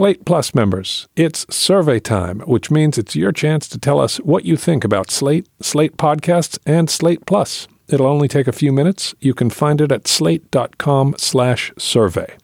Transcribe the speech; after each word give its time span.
Slate 0.00 0.24
Plus 0.24 0.54
members, 0.54 1.08
it's 1.14 1.44
survey 1.54 2.00
time, 2.00 2.40
which 2.46 2.70
means 2.70 2.96
it's 2.96 3.14
your 3.14 3.32
chance 3.32 3.68
to 3.68 3.78
tell 3.78 4.00
us 4.00 4.16
what 4.20 4.46
you 4.46 4.56
think 4.56 4.82
about 4.82 5.10
Slate, 5.10 5.46
Slate 5.60 5.98
Podcasts, 5.98 6.58
and 6.64 6.88
Slate 6.88 7.26
Plus. 7.26 7.68
It'll 7.86 8.06
only 8.06 8.26
take 8.26 8.48
a 8.48 8.52
few 8.52 8.72
minutes. 8.72 9.14
You 9.20 9.34
can 9.34 9.50
find 9.50 9.78
it 9.78 9.92
at 9.92 10.08
slate.com/survey. 10.08 12.39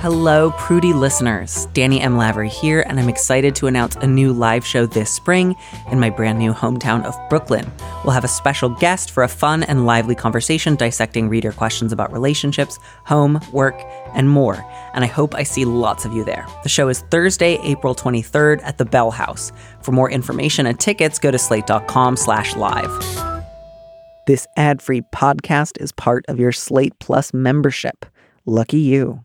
Hello, 0.00 0.52
Prudie 0.52 0.94
listeners. 0.94 1.66
Danny 1.72 2.00
M. 2.00 2.16
Lavery 2.16 2.48
here, 2.48 2.84
and 2.86 3.00
I'm 3.00 3.08
excited 3.08 3.56
to 3.56 3.66
announce 3.66 3.96
a 3.96 4.06
new 4.06 4.32
live 4.32 4.64
show 4.64 4.86
this 4.86 5.10
spring 5.10 5.56
in 5.90 5.98
my 5.98 6.08
brand 6.08 6.38
new 6.38 6.52
hometown 6.52 7.04
of 7.04 7.16
Brooklyn. 7.28 7.68
We'll 8.04 8.12
have 8.12 8.22
a 8.22 8.28
special 8.28 8.68
guest 8.68 9.10
for 9.10 9.24
a 9.24 9.28
fun 9.28 9.64
and 9.64 9.86
lively 9.86 10.14
conversation 10.14 10.76
dissecting 10.76 11.28
reader 11.28 11.50
questions 11.50 11.92
about 11.92 12.12
relationships, 12.12 12.78
home, 13.06 13.40
work, 13.52 13.74
and 14.14 14.30
more. 14.30 14.64
And 14.94 15.02
I 15.02 15.08
hope 15.08 15.34
I 15.34 15.42
see 15.42 15.64
lots 15.64 16.04
of 16.04 16.12
you 16.12 16.22
there. 16.22 16.46
The 16.62 16.68
show 16.68 16.88
is 16.88 17.00
Thursday, 17.10 17.58
April 17.64 17.92
23rd 17.92 18.62
at 18.62 18.78
the 18.78 18.84
Bell 18.84 19.10
House. 19.10 19.50
For 19.82 19.90
more 19.90 20.12
information 20.12 20.66
and 20.66 20.78
tickets, 20.78 21.18
go 21.18 21.32
to 21.32 21.38
slate.com 21.38 22.16
slash 22.16 22.54
live. 22.54 23.34
This 24.28 24.46
ad-free 24.56 25.02
podcast 25.12 25.72
is 25.80 25.90
part 25.90 26.24
of 26.28 26.38
your 26.38 26.52
Slate 26.52 26.96
Plus 27.00 27.34
membership. 27.34 28.06
Lucky 28.46 28.78
you. 28.78 29.24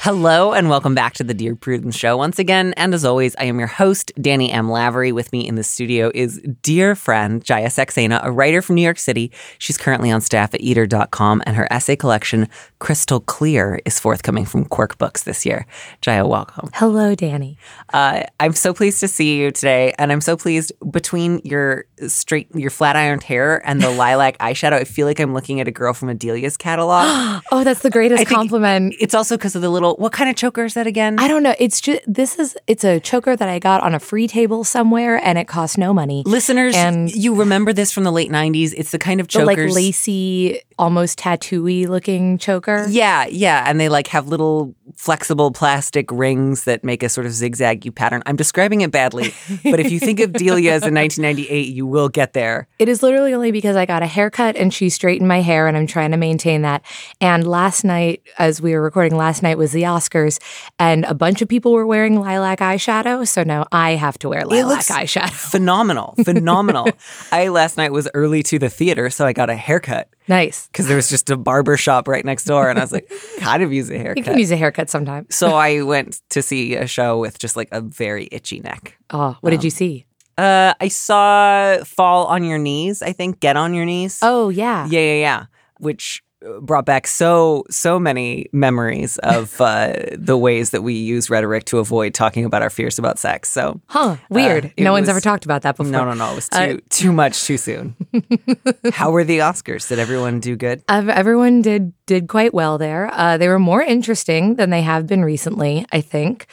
Hello 0.00 0.52
and 0.52 0.70
welcome 0.70 0.94
back 0.94 1.14
to 1.14 1.24
the 1.24 1.34
Dear 1.34 1.56
Prudence 1.56 1.96
Show 1.96 2.16
once 2.16 2.38
again. 2.38 2.72
And 2.76 2.94
as 2.94 3.04
always, 3.04 3.34
I 3.34 3.44
am 3.44 3.58
your 3.58 3.66
host, 3.66 4.12
Danny 4.20 4.52
M. 4.52 4.70
Lavery. 4.70 5.10
With 5.10 5.32
me 5.32 5.46
in 5.46 5.56
the 5.56 5.64
studio 5.64 6.12
is 6.14 6.40
dear 6.62 6.94
friend 6.94 7.42
Jaya 7.42 7.66
Saxena, 7.66 8.20
a 8.22 8.30
writer 8.30 8.62
from 8.62 8.76
New 8.76 8.82
York 8.82 9.00
City. 9.00 9.32
She's 9.58 9.76
currently 9.76 10.12
on 10.12 10.20
staff 10.20 10.54
at 10.54 10.60
eater.com, 10.60 11.42
and 11.44 11.56
her 11.56 11.66
essay 11.72 11.96
collection, 11.96 12.48
Crystal 12.78 13.18
Clear, 13.18 13.80
is 13.84 13.98
forthcoming 13.98 14.44
from 14.44 14.66
Quirk 14.66 14.98
Books 14.98 15.24
this 15.24 15.44
year. 15.44 15.66
Jaya, 16.00 16.24
welcome. 16.24 16.70
Hello, 16.74 17.16
Danny. 17.16 17.58
Uh, 17.92 18.22
I'm 18.38 18.52
so 18.52 18.72
pleased 18.72 19.00
to 19.00 19.08
see 19.08 19.36
you 19.40 19.50
today, 19.50 19.94
and 19.98 20.12
I'm 20.12 20.20
so 20.20 20.36
pleased 20.36 20.70
between 20.92 21.40
your 21.42 21.86
straight, 22.06 22.48
your 22.54 22.70
flat 22.70 22.94
ironed 22.94 23.24
hair 23.24 23.66
and 23.66 23.80
the 23.80 23.90
lilac 23.98 24.38
eyeshadow. 24.38 24.74
I 24.74 24.84
feel 24.84 25.08
like 25.08 25.18
I'm 25.18 25.34
looking 25.34 25.60
at 25.60 25.66
a 25.66 25.72
girl 25.72 25.92
from 25.92 26.08
Adelia's 26.08 26.56
catalog. 26.56 27.42
Oh, 27.50 27.64
that's 27.64 27.80
the 27.80 27.90
greatest 27.90 28.26
compliment. 28.26 28.94
It's 29.00 29.14
also 29.14 29.36
because 29.36 29.56
of 29.56 29.62
the 29.62 29.70
little. 29.70 29.87
What 29.96 30.12
kind 30.12 30.28
of 30.30 30.36
choker 30.36 30.64
is 30.64 30.74
that 30.74 30.86
again? 30.86 31.18
I 31.18 31.28
don't 31.28 31.42
know. 31.42 31.54
It's 31.58 31.80
just 31.80 32.00
this 32.06 32.38
is 32.38 32.56
it's 32.66 32.84
a 32.84 33.00
choker 33.00 33.36
that 33.36 33.48
I 33.48 33.58
got 33.58 33.82
on 33.82 33.94
a 33.94 34.00
free 34.00 34.28
table 34.28 34.64
somewhere, 34.64 35.16
and 35.24 35.38
it 35.38 35.46
cost 35.48 35.78
no 35.78 35.92
money. 35.92 36.22
Listeners, 36.26 36.74
And- 36.76 37.10
you 37.14 37.34
remember 37.34 37.72
this 37.72 37.92
from 37.92 38.04
the 38.04 38.12
late 38.12 38.30
'90s. 38.30 38.72
It's 38.76 38.90
the 38.90 38.98
kind 38.98 39.20
of 39.20 39.28
The 39.28 39.40
chokers, 39.40 39.74
like 39.74 39.84
lacy, 39.84 40.60
almost 40.78 41.18
tattooy 41.18 41.86
looking 41.88 42.38
choker. 42.38 42.86
Yeah, 42.88 43.26
yeah, 43.26 43.64
and 43.66 43.80
they 43.80 43.88
like 43.88 44.08
have 44.08 44.28
little 44.28 44.74
flexible 44.96 45.50
plastic 45.52 46.10
rings 46.10 46.64
that 46.64 46.82
make 46.82 47.02
a 47.02 47.08
sort 47.08 47.26
of 47.26 47.32
zigzag 47.32 47.94
pattern. 47.94 48.22
I'm 48.26 48.36
describing 48.36 48.80
it 48.80 48.90
badly, 48.90 49.34
but 49.64 49.80
if 49.80 49.90
you 49.90 50.00
think 50.00 50.20
of 50.20 50.32
Delia's 50.32 50.84
in 50.84 50.94
1998, 50.94 51.68
you 51.74 51.86
will 51.86 52.08
get 52.08 52.32
there. 52.32 52.66
It 52.78 52.88
is 52.88 53.02
literally 53.02 53.34
only 53.34 53.52
because 53.52 53.76
I 53.76 53.86
got 53.86 54.02
a 54.02 54.06
haircut 54.06 54.56
and 54.56 54.72
she 54.72 54.88
straightened 54.88 55.28
my 55.28 55.40
hair, 55.40 55.66
and 55.68 55.76
I'm 55.76 55.86
trying 55.86 56.10
to 56.12 56.16
maintain 56.16 56.62
that. 56.62 56.82
And 57.20 57.46
last 57.46 57.84
night, 57.84 58.22
as 58.38 58.60
we 58.60 58.72
were 58.72 58.82
recording 58.82 59.16
last 59.16 59.42
night, 59.42 59.58
was 59.58 59.72
the 59.78 59.84
Oscars, 59.84 60.38
and 60.78 61.04
a 61.04 61.14
bunch 61.14 61.40
of 61.42 61.48
people 61.48 61.72
were 61.72 61.86
wearing 61.86 62.20
lilac 62.20 62.58
eyeshadow. 62.58 63.26
So 63.26 63.42
now 63.44 63.66
I 63.72 63.92
have 63.94 64.18
to 64.20 64.28
wear 64.28 64.44
lilac 64.44 64.84
eyeshadow. 64.86 65.30
Phenomenal, 65.50 66.14
phenomenal. 66.24 66.88
I 67.32 67.48
last 67.48 67.76
night 67.76 67.92
was 67.92 68.08
early 68.14 68.42
to 68.44 68.58
the 68.58 68.68
theater, 68.68 69.10
so 69.10 69.24
I 69.26 69.32
got 69.32 69.48
a 69.50 69.54
haircut 69.56 70.08
Nice. 70.28 70.66
because 70.66 70.86
there 70.88 70.96
was 70.96 71.08
just 71.08 71.30
a 71.30 71.36
barber 71.36 71.76
shop 71.76 72.08
right 72.08 72.24
next 72.24 72.44
door, 72.44 72.68
and 72.68 72.78
I 72.78 72.82
was 72.82 72.92
like, 72.92 73.10
kind 73.38 73.62
of 73.62 73.72
use 73.72 73.90
a 73.90 73.96
haircut. 73.98 74.18
You 74.18 74.24
can 74.24 74.38
use 74.38 74.50
a 74.50 74.56
haircut 74.56 74.90
sometime. 74.90 75.26
so 75.30 75.54
I 75.54 75.82
went 75.82 76.20
to 76.30 76.42
see 76.42 76.74
a 76.76 76.86
show 76.86 77.18
with 77.18 77.38
just 77.38 77.56
like 77.56 77.68
a 77.72 77.80
very 77.80 78.28
itchy 78.32 78.60
neck. 78.60 78.98
Oh, 79.10 79.36
what 79.40 79.50
did 79.50 79.62
you 79.64 79.70
see? 79.70 80.04
Uh, 80.36 80.72
I 80.80 80.88
saw 80.88 81.82
Fall 81.84 82.26
on 82.26 82.44
Your 82.44 82.58
Knees. 82.58 83.02
I 83.02 83.12
think 83.12 83.40
Get 83.40 83.56
on 83.56 83.74
Your 83.74 83.84
Knees. 83.84 84.20
Oh, 84.22 84.50
yeah. 84.50 84.86
yeah, 84.88 85.00
yeah, 85.00 85.14
yeah. 85.20 85.46
Which 85.80 86.22
brought 86.60 86.86
back 86.86 87.06
so 87.06 87.64
so 87.70 87.98
many 87.98 88.46
memories 88.52 89.18
of 89.18 89.60
uh, 89.60 89.92
the 90.12 90.36
ways 90.36 90.70
that 90.70 90.82
we 90.82 90.94
use 90.94 91.28
rhetoric 91.30 91.64
to 91.64 91.78
avoid 91.78 92.14
talking 92.14 92.44
about 92.44 92.62
our 92.62 92.70
fears 92.70 92.98
about 92.98 93.18
sex. 93.18 93.48
So 93.50 93.80
Huh. 93.88 94.16
Weird. 94.30 94.66
Uh, 94.66 94.70
no 94.78 94.92
one's 94.92 95.02
was- 95.04 95.08
ever 95.10 95.20
talked 95.20 95.44
about 95.44 95.62
that 95.62 95.76
before. 95.76 95.90
no, 95.90 96.04
no, 96.04 96.14
no, 96.14 96.32
it 96.32 96.34
was 96.36 96.48
too 96.48 96.58
Uh, 96.58 96.76
too 96.90 97.12
much 97.12 97.44
too 97.44 97.56
soon. 97.56 97.96
How 98.92 99.10
were 99.10 99.24
the 99.24 99.38
Oscars? 99.38 99.88
Did 99.88 99.98
everyone 99.98 100.40
do 100.40 100.54
good? 100.56 100.82
Ev- 100.88 101.08
everyone 101.08 101.62
did 101.62 101.92
did 102.06 102.28
quite 102.28 102.54
well 102.54 102.78
there. 102.78 103.10
Uh, 103.12 103.36
they 103.36 103.48
were 103.48 103.58
more 103.58 103.82
interesting 103.82 104.54
than 104.56 104.70
they 104.70 104.82
have 104.82 105.06
been 105.06 105.24
recently. 105.24 105.84
I 105.92 106.00
think 106.00 106.46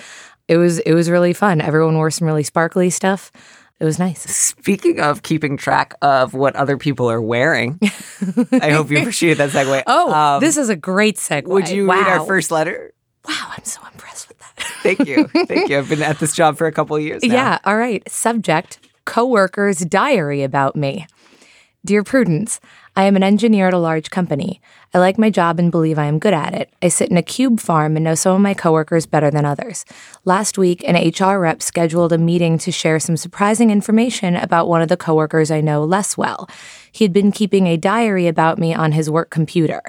it 0.47 0.57
was 0.57 0.79
it 0.79 0.94
was 0.94 1.09
really 1.09 1.34
fun. 1.34 1.62
Everyone 1.62 1.96
wore 1.96 2.12
some 2.12 2.28
really 2.28 2.44
sparkly 2.44 2.90
stuff. 2.90 3.31
It 3.79 3.84
was 3.84 4.00
nice. 4.00 4.22
Speaking 4.22 5.02
of 5.02 5.22
keeping 5.23 5.57
track 5.57 5.96
of 6.02 6.34
what 6.34 6.56
other 6.56 6.78
people 6.78 7.12
are 7.12 7.22
wearing, 7.22 7.78
I 8.51 8.71
hope 8.71 8.89
you 8.91 8.99
appreciate 8.99 9.35
that 9.35 9.49
segue. 9.51 9.83
Oh, 9.87 10.13
Um, 10.13 10.39
this 10.39 10.57
is 10.57 10.69
a 10.69 10.75
great 10.75 11.17
segue. 11.17 11.45
Would 11.47 11.69
you 11.69 11.87
wow. 11.87 11.95
read 11.95 12.07
our 12.07 12.25
first 12.25 12.51
letter? 12.51 12.93
Wow, 13.27 13.53
I'm 13.57 13.63
so 13.63 13.81
impressed 13.91 14.27
with 14.27 14.37
that. 14.39 14.53
Thank 14.83 15.07
you. 15.07 15.27
Thank 15.47 15.69
you. 15.69 15.79
I've 15.79 15.89
been 15.89 16.01
at 16.03 16.19
this 16.19 16.33
job 16.33 16.57
for 16.57 16.67
a 16.67 16.71
couple 16.71 16.95
of 16.95 17.01
years 17.01 17.23
now. 17.23 17.33
Yeah. 17.33 17.59
All 17.65 17.77
right. 17.77 18.07
Subject: 18.09 18.79
Coworker's 19.05 19.79
diary 19.79 20.43
about 20.43 20.75
me. 20.75 21.07
Dear 21.83 22.03
Prudence, 22.03 22.59
I 22.97 23.03
am 23.03 23.17
an 23.17 23.23
engineer 23.23 23.67
at 23.67 23.73
a 23.73 23.78
large 23.78 24.09
company. 24.09 24.61
I 24.94 25.00
like 25.00 25.17
my 25.17 25.29
job 25.29 25.59
and 25.59 25.69
believe 25.69 26.00
I 26.00 26.06
am 26.06 26.17
good 26.17 26.33
at 26.33 26.53
it. 26.53 26.72
I 26.81 26.88
sit 26.88 27.11
in 27.11 27.17
a 27.17 27.22
cube 27.22 27.59
farm 27.59 27.97
and 27.97 28.06
know 28.06 28.16
some 28.16 28.33
of 28.38 28.41
my 28.41 28.53
coworkers 28.53 29.06
better 29.06 29.29
than 29.29 29.44
others. 29.44 29.83
Last 30.23 30.57
week, 30.57 30.81
an 30.88 30.95
HR 30.95 31.38
rep 31.38 31.61
scheduled 31.61 32.13
a 32.13 32.17
meeting 32.17 32.57
to 32.59 32.72
share 32.72 33.01
some 33.01 33.17
surprising 33.17 33.69
information 33.69 34.38
about 34.38 34.69
one 34.69 34.81
of 34.81 34.88
the 34.88 34.95
coworkers 34.95 35.51
I 35.51 35.59
know 35.59 35.84
less 35.84 36.17
well. 36.17 36.50
He 36.89 37.03
had 37.03 37.11
been 37.11 37.34
keeping 37.34 37.67
a 37.67 37.75
diary 37.75 38.28
about 38.28 38.57
me 38.57 38.73
on 38.73 38.94
his 38.94 39.09
work 39.09 39.29
computer. 39.29 39.81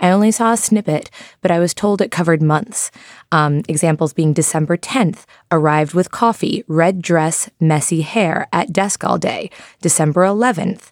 I 0.00 0.08
only 0.08 0.30
saw 0.30 0.54
a 0.54 0.56
snippet, 0.56 1.10
but 1.42 1.50
I 1.50 1.58
was 1.58 1.74
told 1.74 2.00
it 2.00 2.10
covered 2.10 2.40
months. 2.40 2.90
Um, 3.30 3.60
examples 3.68 4.14
being 4.14 4.32
December 4.32 4.78
10th, 4.78 5.26
arrived 5.52 5.92
with 5.92 6.10
coffee, 6.10 6.64
red 6.66 7.02
dress, 7.02 7.50
messy 7.60 8.00
hair, 8.00 8.48
at 8.50 8.72
desk 8.72 9.04
all 9.04 9.18
day. 9.18 9.50
December 9.82 10.22
11th, 10.22 10.90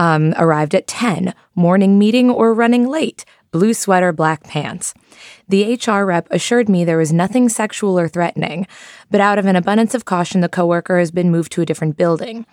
um, 0.00 0.32
arrived 0.38 0.74
at 0.74 0.86
10, 0.86 1.34
morning 1.54 1.98
meeting 1.98 2.30
or 2.30 2.54
running 2.54 2.88
late, 2.88 3.26
blue 3.50 3.74
sweater, 3.74 4.14
black 4.14 4.42
pants. 4.44 4.94
The 5.46 5.74
HR 5.74 6.06
rep 6.06 6.26
assured 6.30 6.70
me 6.70 6.86
there 6.86 6.96
was 6.96 7.12
nothing 7.12 7.50
sexual 7.50 7.98
or 7.98 8.08
threatening, 8.08 8.66
but 9.10 9.20
out 9.20 9.38
of 9.38 9.44
an 9.44 9.56
abundance 9.56 9.94
of 9.94 10.06
caution, 10.06 10.40
the 10.40 10.48
coworker 10.48 10.98
has 10.98 11.10
been 11.10 11.30
moved 11.30 11.52
to 11.52 11.60
a 11.60 11.66
different 11.66 11.98
building. 11.98 12.46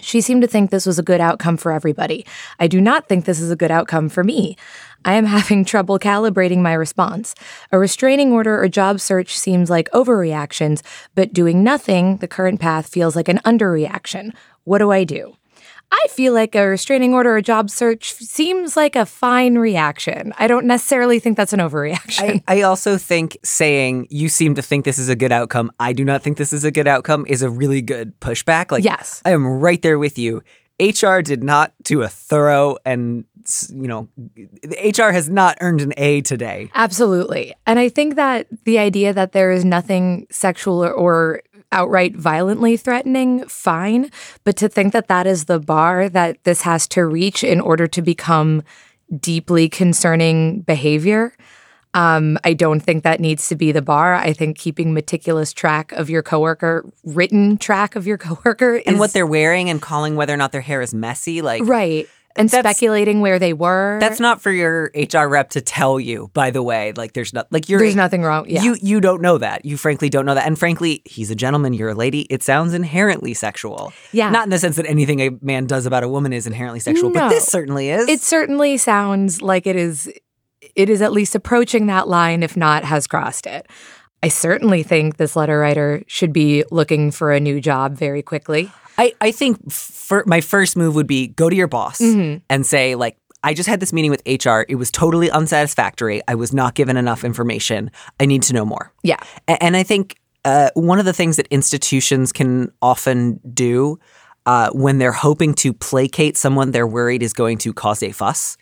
She 0.00 0.20
seemed 0.20 0.42
to 0.42 0.46
think 0.46 0.70
this 0.70 0.86
was 0.86 1.00
a 1.00 1.02
good 1.02 1.20
outcome 1.20 1.56
for 1.56 1.72
everybody. 1.72 2.24
I 2.60 2.68
do 2.68 2.80
not 2.80 3.08
think 3.08 3.24
this 3.24 3.40
is 3.40 3.50
a 3.50 3.56
good 3.56 3.72
outcome 3.72 4.08
for 4.08 4.22
me. 4.22 4.56
I 5.04 5.14
am 5.14 5.24
having 5.36 5.64
trouble 5.64 5.98
calibrating 5.98 6.58
my 6.58 6.74
response. 6.74 7.34
A 7.72 7.78
restraining 7.80 8.30
order 8.30 8.62
or 8.62 8.68
job 8.68 9.00
search 9.00 9.36
seems 9.36 9.68
like 9.68 9.90
overreactions, 9.90 10.82
but 11.16 11.32
doing 11.32 11.64
nothing, 11.64 12.18
the 12.18 12.28
current 12.28 12.60
path, 12.60 12.86
feels 12.86 13.16
like 13.16 13.28
an 13.28 13.38
underreaction. 13.38 14.32
What 14.62 14.78
do 14.78 14.92
I 14.92 15.02
do? 15.02 15.34
I 15.90 16.06
feel 16.10 16.32
like 16.34 16.54
a 16.54 16.66
restraining 16.66 17.14
order 17.14 17.36
or 17.36 17.40
job 17.40 17.70
search 17.70 18.12
seems 18.12 18.76
like 18.76 18.94
a 18.94 19.06
fine 19.06 19.56
reaction. 19.56 20.32
I 20.38 20.46
don't 20.46 20.66
necessarily 20.66 21.18
think 21.18 21.36
that's 21.36 21.52
an 21.52 21.60
overreaction. 21.60 22.42
I, 22.46 22.58
I 22.58 22.62
also 22.62 22.98
think 22.98 23.38
saying 23.42 24.06
you 24.10 24.28
seem 24.28 24.54
to 24.56 24.62
think 24.62 24.84
this 24.84 24.98
is 24.98 25.08
a 25.08 25.16
good 25.16 25.32
outcome, 25.32 25.70
I 25.80 25.92
do 25.92 26.04
not 26.04 26.22
think 26.22 26.36
this 26.36 26.52
is 26.52 26.64
a 26.64 26.70
good 26.70 26.86
outcome 26.86 27.24
is 27.26 27.42
a 27.42 27.50
really 27.50 27.80
good 27.82 28.18
pushback. 28.20 28.70
Like 28.70 28.84
Yes. 28.84 29.22
I 29.24 29.30
am 29.30 29.46
right 29.46 29.80
there 29.80 29.98
with 29.98 30.18
you. 30.18 30.42
HR 30.80 31.20
did 31.20 31.42
not 31.42 31.72
do 31.82 32.02
a 32.02 32.08
thorough 32.08 32.76
and 32.84 33.24
you 33.70 33.88
know 33.88 34.08
HR 34.62 35.10
has 35.10 35.28
not 35.28 35.56
earned 35.60 35.80
an 35.80 35.94
A 35.96 36.20
today. 36.20 36.70
Absolutely. 36.74 37.54
And 37.66 37.78
I 37.78 37.88
think 37.88 38.16
that 38.16 38.46
the 38.64 38.78
idea 38.78 39.12
that 39.12 39.32
there 39.32 39.50
is 39.50 39.64
nothing 39.64 40.26
sexual 40.30 40.84
or, 40.84 40.92
or 40.92 41.42
outright 41.72 42.16
violently 42.16 42.76
threatening, 42.76 43.46
fine. 43.46 44.10
But 44.44 44.56
to 44.56 44.68
think 44.68 44.92
that 44.92 45.08
that 45.08 45.26
is 45.26 45.44
the 45.44 45.60
bar 45.60 46.08
that 46.08 46.42
this 46.44 46.62
has 46.62 46.86
to 46.88 47.04
reach 47.04 47.44
in 47.44 47.60
order 47.60 47.86
to 47.86 48.02
become 48.02 48.62
deeply 49.20 49.68
concerning 49.68 50.60
behavior, 50.62 51.32
Um, 51.94 52.38
I 52.44 52.52
don't 52.52 52.80
think 52.80 53.02
that 53.04 53.18
needs 53.18 53.48
to 53.48 53.56
be 53.56 53.72
the 53.72 53.80
bar. 53.80 54.14
I 54.14 54.34
think 54.34 54.58
keeping 54.58 54.92
meticulous 54.92 55.54
track 55.54 55.90
of 55.92 56.10
your 56.10 56.22
coworker, 56.22 56.84
written 57.02 57.56
track 57.56 57.96
of 57.96 58.06
your 58.06 58.18
coworker, 58.26 58.76
is, 58.76 58.82
and 58.86 58.98
what 58.98 59.14
they're 59.14 59.26
wearing 59.26 59.70
and 59.70 59.80
calling 59.80 60.14
whether 60.14 60.34
or 60.34 60.36
not 60.36 60.52
their 60.52 60.60
hair 60.60 60.82
is 60.82 60.92
messy, 60.92 61.40
like 61.40 61.62
right, 61.64 62.06
and 62.38 62.50
speculating 62.50 63.20
where 63.20 63.38
they 63.38 63.52
were. 63.52 63.98
that's 64.00 64.20
not 64.20 64.40
for 64.40 64.50
your 64.50 64.90
HR 64.94 65.26
rep 65.28 65.50
to 65.50 65.60
tell 65.60 65.98
you. 66.00 66.30
By 66.34 66.50
the 66.50 66.62
way, 66.62 66.92
like 66.96 67.12
there's 67.12 67.32
not 67.32 67.50
like 67.52 67.68
you're 67.68 67.78
there's 67.80 67.96
nothing 67.96 68.22
wrong. 68.22 68.46
Yeah, 68.48 68.62
You 68.62 68.76
you 68.80 69.00
don't 69.00 69.20
know 69.20 69.38
that. 69.38 69.64
You 69.64 69.76
frankly 69.76 70.08
don't 70.08 70.24
know 70.26 70.34
that. 70.34 70.46
And 70.46 70.58
frankly, 70.58 71.02
he's 71.04 71.30
a 71.30 71.34
gentleman, 71.34 71.72
you're 71.74 71.90
a 71.90 71.94
lady. 71.94 72.22
It 72.30 72.42
sounds 72.42 72.74
inherently 72.74 73.34
sexual. 73.34 73.92
Yeah. 74.12 74.30
Not 74.30 74.44
in 74.44 74.50
the 74.50 74.58
sense 74.58 74.76
that 74.76 74.86
anything 74.86 75.20
a 75.20 75.30
man 75.42 75.66
does 75.66 75.84
about 75.86 76.02
a 76.04 76.08
woman 76.08 76.32
is 76.32 76.46
inherently 76.46 76.80
sexual, 76.80 77.10
but 77.10 77.28
this 77.28 77.46
certainly 77.46 77.90
is. 77.90 78.08
it 78.08 78.20
certainly 78.20 78.76
sounds 78.76 79.42
like 79.42 79.66
it 79.66 79.76
is. 79.76 80.10
It 80.74 80.88
is 80.90 81.02
at 81.02 81.12
least 81.12 81.34
approaching 81.34 81.86
that 81.86 82.08
line, 82.08 82.42
if 82.42 82.56
not 82.56 82.84
has 82.84 83.06
crossed 83.06 83.46
it. 83.46 83.66
I 84.22 84.28
certainly 84.28 84.82
think 84.82 85.16
this 85.16 85.36
letter 85.36 85.58
writer 85.58 86.02
should 86.06 86.32
be 86.32 86.64
looking 86.70 87.10
for 87.10 87.32
a 87.32 87.40
new 87.40 87.60
job 87.60 87.96
very 87.96 88.22
quickly. 88.22 88.70
I, 88.96 89.14
I 89.20 89.30
think 89.30 89.70
for 89.70 90.24
my 90.26 90.40
first 90.40 90.76
move 90.76 90.94
would 90.96 91.06
be 91.06 91.28
go 91.28 91.48
to 91.48 91.54
your 91.54 91.68
boss 91.68 92.00
Mm-hmm. 92.00 92.38
and 92.50 92.66
say, 92.66 92.94
like, 92.96 93.16
I 93.44 93.54
just 93.54 93.68
had 93.68 93.78
this 93.78 93.92
meeting 93.92 94.10
with 94.10 94.20
HR. 94.26 94.64
It 94.68 94.74
was 94.74 94.90
totally 94.90 95.30
unsatisfactory. 95.30 96.20
I 96.26 96.34
was 96.34 96.52
not 96.52 96.74
given 96.74 96.96
enough 96.96 97.22
information. 97.22 97.92
I 98.18 98.26
need 98.26 98.42
to 98.44 98.52
know 98.52 98.64
more. 98.64 98.92
Yeah. 99.04 99.18
And 99.46 99.76
I 99.76 99.84
think 99.84 100.16
uh, 100.44 100.70
one 100.74 100.98
of 100.98 101.04
the 101.04 101.12
things 101.12 101.36
that 101.36 101.46
institutions 101.48 102.32
can 102.32 102.72
often 102.82 103.38
do 103.54 104.00
uh, 104.48 104.70
when 104.72 104.96
they're 104.96 105.12
hoping 105.28 105.52
to 105.52 105.74
placate 105.74 106.34
someone 106.38 106.70
they're 106.70 106.86
worried 106.86 107.22
is 107.22 107.34
going 107.34 107.58
to 107.58 107.70
cause 107.74 108.02
a 108.02 108.10
fuss 108.12 108.56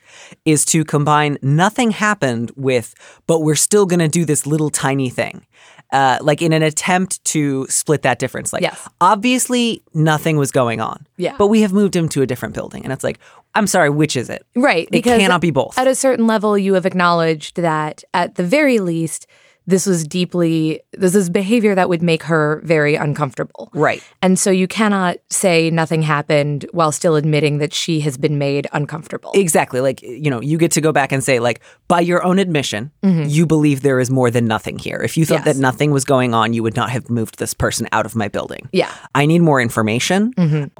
is 0.44 0.64
to 0.64 0.84
combine 0.84 1.38
nothing 1.42 1.92
happened 1.92 2.50
with, 2.56 2.92
but 3.28 3.38
we're 3.46 3.54
still 3.68 3.86
going 3.86 4.00
to 4.00 4.08
do 4.08 4.24
this 4.24 4.46
little 4.46 4.68
tiny 4.70 5.08
thing. 5.08 5.46
Uh, 5.92 6.18
like 6.20 6.42
in 6.42 6.52
an 6.52 6.64
attempt 6.64 7.24
to 7.24 7.64
split 7.68 8.02
that 8.02 8.18
difference. 8.18 8.52
Like, 8.52 8.62
Yes. 8.62 8.88
obviously, 9.00 9.84
nothing 9.94 10.36
was 10.36 10.50
going 10.50 10.80
on. 10.80 11.06
Yeah. 11.16 11.36
But 11.38 11.46
we 11.46 11.60
have 11.60 11.72
moved 11.72 11.94
him 11.94 12.08
to 12.08 12.22
a 12.22 12.26
different 12.26 12.54
building. 12.56 12.82
And 12.82 12.92
it's 12.92 13.04
like, 13.04 13.20
I'm 13.54 13.68
sorry, 13.68 13.88
which 13.88 14.16
is 14.16 14.28
it? 14.28 14.44
Right. 14.56 14.88
It 14.90 15.02
cannot 15.02 15.40
be 15.40 15.52
both. 15.52 15.78
At 15.78 15.86
a 15.86 15.94
certain 15.94 16.26
level, 16.26 16.58
you 16.58 16.74
have 16.74 16.86
acknowledged 16.86 17.54
that 17.62 18.02
at 18.12 18.34
the 18.34 18.42
very 18.42 18.80
least, 18.80 19.28
this 19.66 19.86
was 19.86 20.04
deeply, 20.04 20.80
this 20.92 21.14
is 21.14 21.30
behavior 21.30 21.74
that 21.76 21.88
would 21.88 22.02
make 22.02 22.24
her 22.24 22.60
very 22.64 22.96
uncomfortable. 22.96 23.70
Right. 23.72 24.02
And 24.22 24.38
so 24.38 24.50
you 24.50 24.66
cannot 24.66 25.18
say 25.30 25.70
nothing 25.70 26.02
happened 26.02 26.66
while 26.72 26.90
still 26.92 27.14
admitting 27.16 27.58
that 27.58 27.72
she 27.72 28.00
has 28.00 28.16
been 28.16 28.36
made 28.36 28.66
uncomfortable. 28.72 29.30
Exactly. 29.34 29.80
Like, 29.80 30.02
you 30.02 30.28
know, 30.30 30.40
you 30.40 30.58
get 30.58 30.72
to 30.72 30.80
go 30.80 30.92
back 30.92 31.12
and 31.12 31.22
say, 31.22 31.38
like, 31.38 31.60
by 31.86 32.00
your 32.00 32.24
own 32.24 32.38
admission, 32.38 32.90
you 33.02 33.46
believe 33.46 33.82
there 33.82 34.00
is 34.00 34.10
more 34.10 34.30
than 34.30 34.46
nothing 34.46 34.78
here. 34.78 35.00
If 35.02 35.16
you 35.16 35.24
thought 35.24 35.36
Mm-hmm. 35.36 35.48
Yes. 35.48 35.56
that 35.56 35.60
nothing 35.60 35.90
was 35.90 36.06
going 36.06 36.32
on, 36.32 36.54
you 36.54 36.62
would 36.62 36.76
not 36.76 36.88
have 36.88 37.10
moved 37.10 37.38
this 37.38 37.52
person 37.52 37.86
out 37.92 38.06
of 38.06 38.16
my 38.16 38.26
building. 38.26 38.70
Yeah. 38.72 38.86
Mm-hmm. 38.88 39.06
I 39.14 39.26
need 39.26 39.42
more 39.42 39.60
information. 39.60 40.32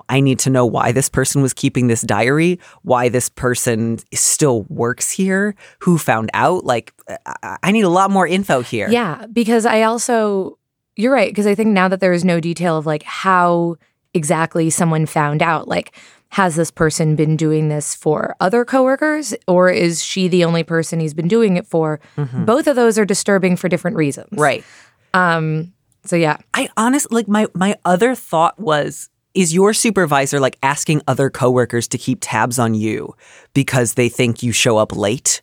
I 0.09 0.21
need 0.21 0.39
to 0.41 0.51
know 0.51 0.65
why 0.65 0.93
this 0.93 1.11
person 1.11 1.43
was 1.43 1.53
keeping 1.53 1.89
this 1.89 2.01
diary, 2.01 2.59
why 2.83 3.11
this 3.11 3.29
person 3.29 3.99
still 4.15 4.63
works 4.71 5.11
here, 5.11 5.55
who 5.81 5.99
found 5.99 6.31
out. 6.33 6.65
Like, 6.65 6.95
I- 7.27 7.57
I 7.63 7.71
need 7.73 7.83
a 7.85 7.89
lot 7.89 8.11
more 8.11 8.27
info 8.27 8.61
here. 8.61 8.89
Yeah, 8.91 9.27
because 9.33 9.65
I 9.67 9.83
also, 9.83 10.59
you're 10.97 11.13
right, 11.13 11.31
because 11.31 11.47
I 11.47 11.55
think 11.55 11.69
now 11.71 11.89
that 11.89 12.01
there 12.01 12.13
is 12.13 12.25
no 12.25 12.41
detail 12.41 12.77
of 12.79 12.87
like 12.87 13.03
how 13.05 13.77
exactly 14.15 14.71
someone 14.71 15.07
found 15.07 15.43
out, 15.43 15.69
like, 15.69 15.95
has 16.31 16.57
this 16.57 16.71
person 16.73 17.15
been 17.15 17.37
doing 17.37 17.69
this 17.69 17.95
for 17.95 18.35
other 18.41 18.65
coworkers 18.65 19.33
or 19.47 19.71
is 19.71 20.03
she 20.03 20.27
the 20.27 20.45
only 20.45 20.65
person 20.65 20.99
he's 20.99 21.15
been 21.15 21.29
doing 21.29 21.57
it 21.57 21.67
for? 21.67 22.01
Both 22.17 22.67
of 22.67 22.75
those 22.77 22.99
are 22.99 23.05
disturbing 23.05 23.57
for 23.57 23.69
different 23.69 23.97
reasons. 23.97 24.29
Right. 24.33 24.65
Um, 25.15 25.73
so 26.05 26.17
yeah. 26.17 26.39
I 26.55 26.69
honestly 26.77 27.15
like 27.15 27.29
my 27.29 27.47
my 27.55 27.77
other 27.85 28.15
thought 28.15 28.59
was 28.59 29.09
is 29.35 29.55
your 29.55 29.73
supervisor 29.75 30.41
like 30.41 30.59
asking 30.63 31.03
other 31.07 31.31
coworkers 31.31 31.87
to 31.89 31.99
keep 31.99 32.19
tabs 32.21 32.59
on 32.59 32.75
you 32.75 33.15
because 33.55 33.95
they 33.95 34.09
think 34.09 34.43
you 34.43 34.51
show 34.51 34.79
up 34.79 34.97
late? 34.97 35.43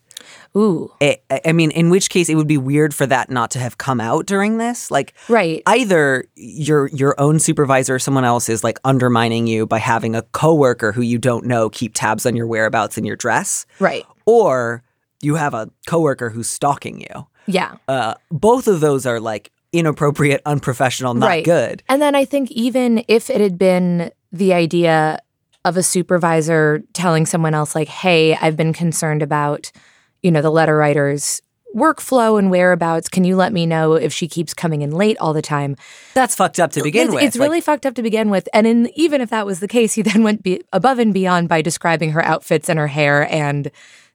Ooh. 0.56 0.92
I, 1.02 1.18
I 1.46 1.52
mean, 1.52 1.72
in 1.72 1.90
which 1.90 2.10
case 2.10 2.30
it 2.30 2.36
would 2.36 2.48
be 2.48 2.58
weird 2.58 2.94
for 2.94 3.06
that 3.08 3.30
not 3.30 3.52
to 3.52 3.60
have 3.60 3.78
come 3.78 4.00
out 4.00 4.26
during 4.26 4.58
this. 4.58 4.92
Like, 4.92 5.14
Right. 5.30 5.62
either 5.66 6.26
your 6.36 6.88
your 6.88 7.20
own 7.20 7.40
supervisor 7.40 7.96
or 7.96 8.00
someone 8.00 8.26
else 8.26 8.50
is 8.50 8.64
like 8.64 8.80
undermining 8.84 9.48
you 9.48 9.66
by 9.66 9.80
having 9.80 10.16
a 10.16 10.22
coworker 10.22 10.92
who 10.92 11.02
you 11.02 11.18
don't 11.18 11.46
know 11.46 11.70
keep 11.70 11.94
tabs 11.94 12.26
on 12.26 12.36
your 12.36 12.48
whereabouts 12.48 12.98
and 12.98 13.06
your 13.06 13.16
dress, 13.16 13.66
right. 13.80 14.06
or 14.26 14.84
you 15.22 15.36
have 15.36 15.54
a 15.54 15.70
coworker 15.88 16.30
who's 16.30 16.50
stalking 16.50 17.00
you. 17.02 17.28
Yeah. 17.46 17.76
Uh, 17.88 18.14
both 18.30 18.68
of 18.68 18.80
those 18.80 19.06
are 19.06 19.20
like 19.20 19.52
inappropriate, 19.72 20.42
unprofessional, 20.46 21.14
not 21.14 21.28
right. 21.28 21.46
good. 21.46 21.82
And 21.90 22.02
then 22.02 22.14
I 22.16 22.26
think 22.26 22.52
even 22.52 23.04
if 23.08 23.30
it 23.30 23.42
had 23.42 23.58
been 23.58 24.12
the 24.32 24.54
idea 24.54 25.20
of 25.66 25.78
a 25.78 25.84
supervisor 25.84 26.84
telling 26.94 27.26
someone 27.26 27.54
else, 27.54 27.74
like, 27.74 27.88
hey, 27.88 28.36
I've 28.36 28.58
been 28.58 28.74
concerned 28.74 29.22
about, 29.24 29.72
you 30.24 30.32
know, 30.32 30.42
the 30.42 30.50
letter 30.50 30.76
writer's 30.76 31.42
workflow 31.76 32.38
and 32.38 32.52
whereabouts. 32.52 33.10
Can 33.10 33.24
you 33.24 33.36
let 33.36 33.52
me 33.52 33.66
know 33.66 33.94
if 33.94 34.14
she 34.14 34.28
keeps 34.28 34.54
coming 34.54 34.82
in 34.84 34.92
late 34.92 35.18
all 35.20 35.34
the 35.34 35.42
time? 35.42 35.76
That's 36.14 36.36
fucked 36.36 36.60
up 36.60 36.72
to 36.74 36.84
begin 36.84 37.08
it's, 37.08 37.14
with. 37.16 37.24
It's 37.24 37.36
Like, 37.36 37.48
really 37.48 37.62
fucked 37.62 37.86
up 37.86 37.96
to 37.96 38.04
begin 38.04 38.30
with. 38.30 38.48
And 38.54 38.68
in, 38.68 38.90
even 38.96 39.22
if 39.22 39.32
that 39.32 39.46
was 39.46 39.60
the 39.60 39.68
case, 39.68 39.94
he 39.94 40.02
then 40.04 40.24
went 40.24 40.44
be- 40.44 40.64
above 40.72 41.00
and 41.00 41.14
beyond 41.14 41.50
by 41.50 41.62
describing 41.62 42.12
her 42.12 42.24
outfits 42.24 42.70
and 42.70 42.78
her 42.80 42.88
hair 42.88 43.28
and 43.32 43.72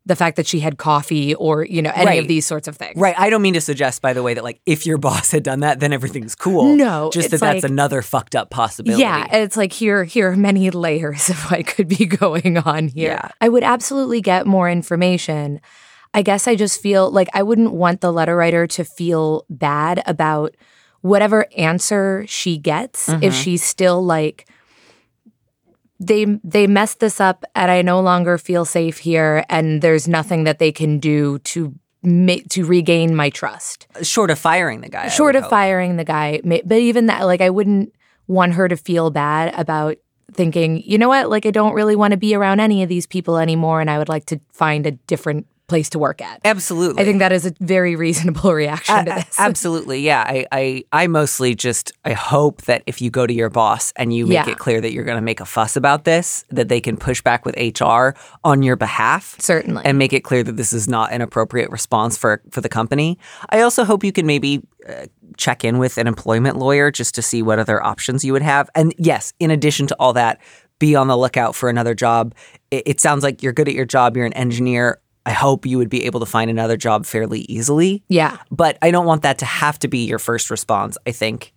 the 0.07 0.15
fact 0.17 0.37
that 0.37 0.47
she 0.47 0.61
had 0.61 0.79
coffee 0.79 1.35
or, 1.35 1.65
you 1.65 1.83
know, 1.83 1.91
any 1.95 2.07
Right. 2.07 2.21
of 2.23 2.29
these 2.29 2.47
sorts 2.47 2.67
of 2.69 2.77
things. 2.77 2.95
Right. 2.97 3.15
I 3.19 3.29
don't 3.29 3.43
mean 3.43 3.55
to 3.55 3.61
suggest, 3.61 4.01
by 4.01 4.13
the 4.15 4.23
way, 4.23 4.35
that 4.35 4.45
like 4.45 4.61
if 4.65 4.87
your 4.87 4.97
boss 5.09 5.33
had 5.33 5.43
done 5.43 5.61
that, 5.61 5.81
then 5.81 5.93
everything's 5.93 6.35
cool. 6.37 6.77
No, 6.77 7.11
just 7.13 7.31
that 7.31 7.35
it's 7.35 7.41
that's 7.43 7.65
another 7.65 8.01
fucked 8.03 8.37
up 8.37 8.51
possibility. 8.51 9.03
Yeah, 9.03 9.27
it's 9.33 9.57
like 9.57 9.73
here 9.73 10.05
here 10.05 10.31
are 10.31 10.37
many 10.37 10.71
layers 10.71 11.29
of 11.29 11.51
what 11.51 11.67
could 11.67 11.89
be 11.89 12.07
going 12.07 12.57
on 12.59 12.87
here. 12.89 13.11
Yeah. 13.15 13.29
I 13.41 13.49
would 13.49 13.65
absolutely 13.65 14.21
get 14.21 14.47
more 14.47 14.71
information. 14.71 15.61
I 16.19 16.23
guess 16.23 16.49
I 16.49 16.57
just 16.57 16.83
feel 16.83 17.13
like 17.13 17.29
I 17.33 17.45
wouldn't 17.45 17.73
want 17.73 18.01
the 18.01 18.13
letter 18.13 18.35
writer 18.35 18.67
to 18.67 18.83
feel 18.83 19.47
bad 19.49 20.03
about 20.05 20.57
whatever 21.01 21.47
answer 21.57 22.25
she 22.27 22.59
gets 22.59 23.09
if 23.09 23.21
mm-hmm. 23.21 23.31
she's 23.31 23.63
still 23.63 24.05
like 24.05 24.49
they 26.01 26.25
they 26.43 26.67
messed 26.67 26.99
this 26.99 27.21
up 27.21 27.45
and 27.55 27.71
I 27.71 27.83
no 27.83 28.01
longer 28.01 28.37
feel 28.37 28.65
safe 28.65 28.99
here 28.99 29.45
and 29.49 29.81
there's 29.81 30.09
nothing 30.09 30.43
that 30.43 30.59
they 30.59 30.73
can 30.73 30.99
do 30.99 31.39
to 31.51 31.73
make 32.03 32.49
to 32.49 32.65
regain 32.65 33.15
my 33.15 33.31
trust 33.31 33.87
short 34.03 34.33
of 34.33 34.41
firing 34.41 34.81
the 34.81 34.89
guy. 34.89 35.07
Short 35.07 35.37
of 35.37 35.45
hope. 35.45 35.51
firing 35.51 35.99
the 35.99 36.05
guy 36.05 36.41
but 36.43 36.73
even 36.73 37.07
that 37.07 37.27
like 37.27 37.41
i 37.41 37.49
wouldn't 37.49 37.95
want 38.27 38.55
her 38.55 38.67
to 38.67 38.77
feel 38.77 39.13
bad 39.13 39.55
about 39.55 39.99
thinking 40.33 40.83
you 40.85 40.99
know 40.99 41.09
what 41.09 41.31
like 41.31 41.47
i 41.47 41.53
don't 41.53 41.75
really 41.75 41.95
want 41.95 42.11
to 42.11 42.17
be 42.17 42.35
around 42.35 42.59
any 42.59 42.83
of 42.83 42.89
these 42.89 43.07
people 43.07 43.39
anymore 43.39 43.81
and 43.81 43.89
i 43.89 43.99
would 43.99 44.09
like 44.09 44.27
to 44.27 44.41
find 44.51 44.85
a 44.85 44.91
different 44.91 45.47
place 45.69 45.89
to 45.91 45.99
work 45.99 46.21
at 46.23 46.41
Absolutely. 46.45 47.03
i 47.03 47.05
think 47.05 47.19
that 47.21 47.31
is 47.33 47.45
a 47.47 47.53
very 47.61 47.95
reasonable 47.95 48.53
reaction 48.65 49.05
to 49.05 49.11
A- 49.13 49.15
a- 49.15 49.25
this 49.25 49.37
Absolutely, 49.39 50.01
yeah. 50.01 50.25
I, 50.27 50.47
I, 50.51 50.85
I 50.93 51.07
mostly 51.07 51.55
just 51.55 51.93
I 52.05 52.13
hope 52.13 52.63
that 52.63 52.83
if 52.87 53.01
you 53.03 53.11
go 53.11 53.27
to 53.27 53.33
your 53.33 53.51
boss 53.51 53.93
and 53.97 54.13
you 54.13 54.27
make 54.27 54.35
Yeah. 54.47 54.51
it 54.51 54.59
clear 54.59 54.81
that 54.81 54.93
you're 54.93 55.05
going 55.05 55.17
to 55.19 55.23
make 55.23 55.41
a 55.41 55.45
fuss 55.45 55.77
about 55.77 56.05
this, 56.05 56.45
that 56.51 56.69
they 56.69 56.81
can 56.81 56.97
push 56.97 57.21
back 57.23 57.45
with 57.47 57.55
HR 57.81 58.17
on 58.45 58.63
your 58.63 58.77
behalf, 58.77 59.37
Certainly. 59.41 59.83
and 59.85 59.99
make 59.99 60.13
it 60.13 60.21
clear 60.25 60.43
that 60.43 60.57
this 60.57 60.73
is 60.73 60.89
not 60.89 61.13
an 61.13 61.21
appropriate 61.21 61.71
response 61.71 62.17
for 62.17 62.41
for 62.51 62.61
the 62.61 62.69
company. 62.69 63.19
I 63.51 63.61
also 63.61 63.85
hope 63.85 64.03
you 64.05 64.13
can 64.13 64.27
maybe 64.27 64.63
uh, 64.89 65.07
check 65.37 65.65
in 65.65 65.79
with 65.79 65.99
an 65.99 66.07
employment 66.07 66.57
lawyer 66.57 66.91
just 66.91 67.15
to 67.17 67.23
see 67.23 67.43
what 67.43 67.59
other 67.59 67.83
options 67.85 68.25
you 68.25 68.33
would 68.33 68.43
have. 68.43 68.69
And 68.75 68.95
yes, 68.99 69.33
in 69.39 69.51
addition 69.51 69.87
to 69.89 69.97
all 69.99 70.13
that, 70.15 70.41
be 70.79 70.95
on 70.97 71.09
the 71.09 71.17
lookout 71.17 71.55
for 71.55 71.69
another 71.69 71.95
job. 71.95 72.35
It, 72.71 72.83
it 72.87 73.01
sounds 73.01 73.23
like 73.23 73.43
you're 73.43 73.53
good 73.53 73.69
at 73.69 73.75
your 73.75 73.87
job. 73.87 74.17
You're 74.17 74.27
an 74.27 74.33
engineer. 74.35 75.01
I 75.29 75.33
hope 75.33 75.67
you 75.67 75.77
would 75.77 75.91
be 75.91 76.07
able 76.07 76.21
to 76.21 76.27
find 76.27 76.51
another 76.51 76.79
job 76.79 77.05
fairly 77.05 77.41
easily. 77.43 78.03
yeah 78.09 78.39
But 78.51 78.79
I 78.81 78.91
don't 78.91 79.05
want 79.05 79.23
that 79.23 79.39
to 79.39 79.45
have 79.45 79.79
to 79.81 79.89
be 79.89 80.07
your 80.07 80.19
first 80.19 80.51
response. 80.51 80.97
I 81.07 81.13
think 81.13 81.53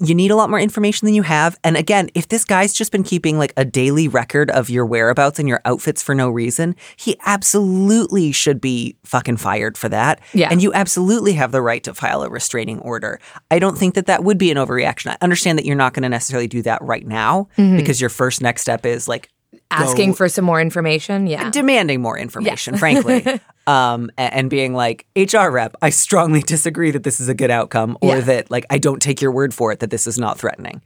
you 0.00 0.14
need 0.14 0.30
a 0.30 0.36
lot 0.36 0.50
more 0.50 0.58
information 0.58 1.06
than 1.06 1.14
you 1.14 1.22
have. 1.22 1.58
And 1.62 1.76
again, 1.76 2.10
if 2.14 2.28
this 2.28 2.44
guy's 2.44 2.72
just 2.72 2.90
been 2.90 3.04
keeping 3.04 3.38
like 3.38 3.52
a 3.56 3.64
daily 3.64 4.08
record 4.08 4.50
of 4.50 4.70
your 4.70 4.84
whereabouts 4.86 5.38
and 5.38 5.48
your 5.48 5.60
outfits 5.64 6.02
for 6.02 6.14
no 6.14 6.30
reason, 6.30 6.74
he 6.96 7.16
absolutely 7.26 8.32
should 8.32 8.60
be 8.60 8.96
fucking 9.04 9.36
fired 9.36 9.78
for 9.78 9.88
that. 9.88 10.20
Yeah. 10.32 10.48
And 10.50 10.62
you 10.62 10.72
absolutely 10.72 11.34
have 11.34 11.52
the 11.52 11.62
right 11.62 11.82
to 11.84 11.94
file 11.94 12.22
a 12.22 12.28
restraining 12.28 12.80
order. 12.80 13.20
I 13.50 13.58
don't 13.58 13.78
think 13.78 13.94
that 13.94 14.06
that 14.06 14.24
would 14.24 14.38
be 14.38 14.50
an 14.50 14.56
overreaction. 14.56 15.12
I 15.12 15.16
understand 15.20 15.58
that 15.58 15.64
you're 15.64 15.76
not 15.76 15.94
going 15.94 16.02
to 16.02 16.08
necessarily 16.08 16.48
do 16.48 16.62
that 16.62 16.82
right 16.82 17.06
now 17.06 17.48
mm-hmm. 17.56 17.76
because 17.76 18.00
your 18.00 18.10
first 18.10 18.40
next 18.40 18.62
step 18.62 18.84
is 18.84 19.06
like 19.06 19.30
asking 19.70 20.10
go- 20.10 20.16
for 20.16 20.28
some 20.28 20.44
more 20.44 20.60
information 20.60 21.26
yeah 21.26 21.50
demanding 21.50 22.00
more 22.00 22.18
information, 22.18 22.76
frankly, 22.76 23.24
um, 23.66 24.10
and 24.16 24.48
being 24.50 24.74
like, 24.74 25.06
HR 25.16 25.48
rep, 25.50 25.74
I 25.82 25.90
strongly 25.90 26.42
disagree 26.42 26.90
that 26.92 27.02
this 27.02 27.20
is 27.20 27.28
a 27.28 27.34
good 27.34 27.50
outcome, 27.50 27.96
or 28.00 28.16
Yeah. 28.16 28.20
that 28.20 28.50
like 28.50 28.66
I 28.70 28.78
don't 28.78 29.00
take 29.02 29.20
your 29.20 29.32
word 29.32 29.52
for 29.54 29.72
it 29.72 29.80
that 29.80 29.90
this 29.90 30.06
is 30.06 30.18
not 30.18 30.38
threatening. 30.38 30.82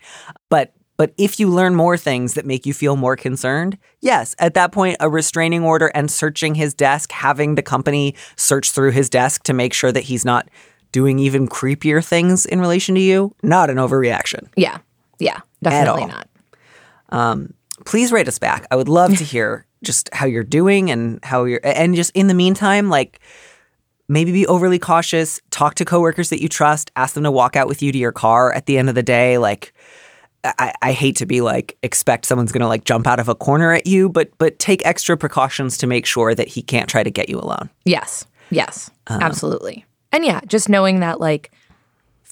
But 0.48 0.72
But 0.96 1.12
if 1.16 1.38
you 1.38 1.48
learn 1.48 1.74
more 1.76 1.96
things 1.96 2.34
that 2.34 2.44
make 2.44 2.66
you 2.66 2.74
feel 2.74 2.96
more 2.96 3.14
concerned, 3.16 3.78
yes, 4.00 4.34
at 4.38 4.54
that 4.54 4.72
point, 4.72 4.96
a 5.00 5.08
restraining 5.08 5.62
order 5.64 5.88
and 5.94 6.10
searching 6.10 6.54
his 6.56 6.74
desk, 6.74 7.12
having 7.12 7.54
the 7.54 7.62
company 7.62 8.14
search 8.36 8.72
through 8.72 8.90
his 8.92 9.08
desk 9.08 9.42
to 9.44 9.52
make 9.52 9.72
sure 9.74 9.92
that 9.92 10.04
he's 10.04 10.24
not 10.24 10.48
doing 10.90 11.18
even 11.20 11.46
creepier 11.46 12.02
things 12.04 12.46
in 12.46 12.60
relation 12.60 12.94
to 12.96 13.00
you, 13.00 13.32
not 13.42 13.70
an 13.70 13.76
overreaction. 13.76 14.48
Yeah. 14.56 14.78
Yeah. 15.20 15.40
Definitely 15.62 16.06
not. 16.06 16.28
Please 17.88 18.12
write 18.12 18.28
us 18.28 18.38
back. 18.38 18.66
I 18.70 18.76
would 18.76 18.88
love 18.88 19.16
to 19.16 19.24
hear 19.24 19.64
just 19.82 20.10
how 20.12 20.26
you're 20.26 20.44
doing 20.44 20.90
and 20.90 21.24
how 21.24 21.44
you're 21.44 21.60
and 21.64 21.94
just 21.94 22.10
in 22.14 22.26
the 22.28 22.34
meantime, 22.34 22.90
like 22.90 23.18
maybe 24.08 24.30
be 24.30 24.46
overly 24.46 24.78
cautious, 24.78 25.40
talk 25.50 25.74
to 25.76 25.86
coworkers 25.86 26.28
that 26.28 26.42
you 26.42 26.50
trust, 26.50 26.90
ask 26.96 27.14
them 27.14 27.24
to 27.24 27.30
walk 27.30 27.56
out 27.56 27.66
with 27.66 27.82
you 27.82 27.90
to 27.90 27.98
your 27.98 28.12
car 28.12 28.52
at 28.52 28.66
the 28.66 28.76
end 28.76 28.90
of 28.90 28.94
the 28.94 29.02
day. 29.02 29.38
Like 29.38 29.72
I, 30.44 30.74
I 30.82 30.92
hate 30.92 31.16
to 31.16 31.26
be 31.26 31.40
like 31.40 31.78
expect 31.82 32.26
someone's 32.26 32.52
gonna 32.52 32.68
like 32.68 32.84
jump 32.84 33.06
out 33.06 33.20
of 33.20 33.28
a 33.28 33.34
corner 33.34 33.72
at 33.72 33.86
you, 33.86 34.10
but 34.10 34.36
but 34.36 34.58
take 34.58 34.84
extra 34.84 35.16
precautions 35.16 35.78
to 35.78 35.86
make 35.86 36.04
sure 36.04 36.34
that 36.34 36.46
he 36.46 36.60
can't 36.60 36.90
try 36.90 37.02
to 37.02 37.10
get 37.10 37.30
you 37.30 37.38
alone. 37.38 37.70
Yes. 37.86 38.26
Yes. 38.50 38.90
Uh, 39.06 39.18
absolutely. 39.22 39.86
And 40.12 40.26
yeah, 40.26 40.40
just 40.46 40.68
knowing 40.68 41.00
that 41.00 41.20
like 41.20 41.52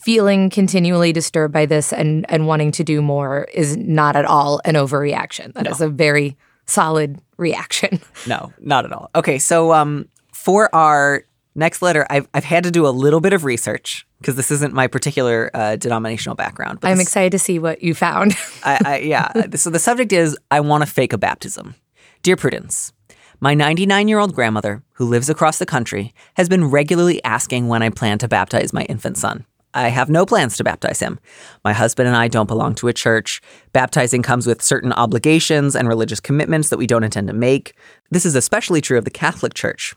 feeling 0.07 0.49
continually 0.51 1.13
disturbed 1.13 1.53
by 1.53 1.67
this 1.67 1.93
and 1.93 2.25
and 2.29 2.47
wanting 2.47 2.71
to 2.71 2.85
do 2.85 3.03
more 3.03 3.49
is 3.53 3.77
not 3.77 4.15
at 4.15 4.25
all 4.25 4.61
an 4.65 4.77
overreaction. 4.77 5.53
That 5.55 5.67
is 5.67 5.81
a 5.81 5.89
very 5.89 6.37
solid 6.67 7.19
reaction. 7.39 8.01
No, 8.29 8.53
not 8.61 8.85
at 8.85 8.93
all. 8.93 9.11
Okay, 9.17 9.39
so 9.39 9.73
um, 9.73 10.09
for 10.33 10.73
our 10.73 11.25
next 11.57 11.83
letter, 11.83 12.07
I've 12.09 12.29
I've 12.35 12.45
had 12.45 12.63
to 12.65 12.71
do 12.71 12.87
a 12.87 12.95
little 13.05 13.21
bit 13.21 13.33
of 13.33 13.45
research 13.45 14.07
because 14.21 14.37
this 14.37 14.53
isn't 14.53 14.73
my 14.73 14.87
particular 14.87 15.51
uh, 15.55 15.75
denominational 15.75 16.37
background. 16.37 16.79
But 16.81 16.91
I'm 16.93 16.99
this- 16.99 17.09
excited 17.09 17.33
to 17.33 17.41
see 17.41 17.59
what 17.59 17.83
you 17.83 17.93
found. 17.93 18.37
I, 18.65 18.79
I, 18.85 18.99
yeah. 18.99 19.57
So 19.57 19.71
the 19.71 19.81
subject 19.81 20.13
is 20.13 20.39
I 20.53 20.61
want 20.61 20.85
to 20.85 20.91
fake 20.91 21.13
a 21.15 21.19
baptism. 21.19 21.75
Dear 22.23 22.37
Prudence, 22.37 22.93
my 23.41 23.55
99 23.55 24.07
year 24.07 24.21
old 24.21 24.35
grandmother, 24.35 24.85
who 24.93 25.05
lives 25.05 25.29
across 25.29 25.59
the 25.59 25.67
country, 25.67 26.15
has 26.35 26.49
been 26.49 26.65
regularly 26.71 27.23
asking 27.25 27.67
when 27.67 27.83
I 27.83 27.91
plan 27.91 28.19
to 28.19 28.29
baptize 28.29 28.73
my 28.73 28.83
infant 28.85 29.19
son. 29.19 29.45
I 29.77 29.89
have 29.89 30.09
no 30.09 30.25
plans 30.25 30.57
to 30.57 30.65
baptize 30.65 31.01
him. 31.01 31.21
My 31.63 31.75
husband 31.75 32.09
and 32.09 32.17
I 32.17 32.29
don't 32.29 32.49
belong 32.49 32.75
to 32.77 32.89
a 32.89 32.95
church. 32.95 33.43
Baptizing 33.73 34.23
comes 34.23 34.47
with 34.47 34.63
certain 34.63 34.91
obligations 34.95 35.77
and 35.77 35.87
religious 35.87 36.19
commitments 36.19 36.71
that 36.71 36.79
we 36.79 36.87
don't 36.87 37.05
intend 37.05 37.29
to 37.29 37.35
make. 37.35 37.75
This 38.11 38.25
is 38.25 38.35
especially 38.35 38.81
true 38.81 38.97
of 38.97 39.05
the 39.05 39.11
Catholic 39.11 39.53
Church. 39.53 39.95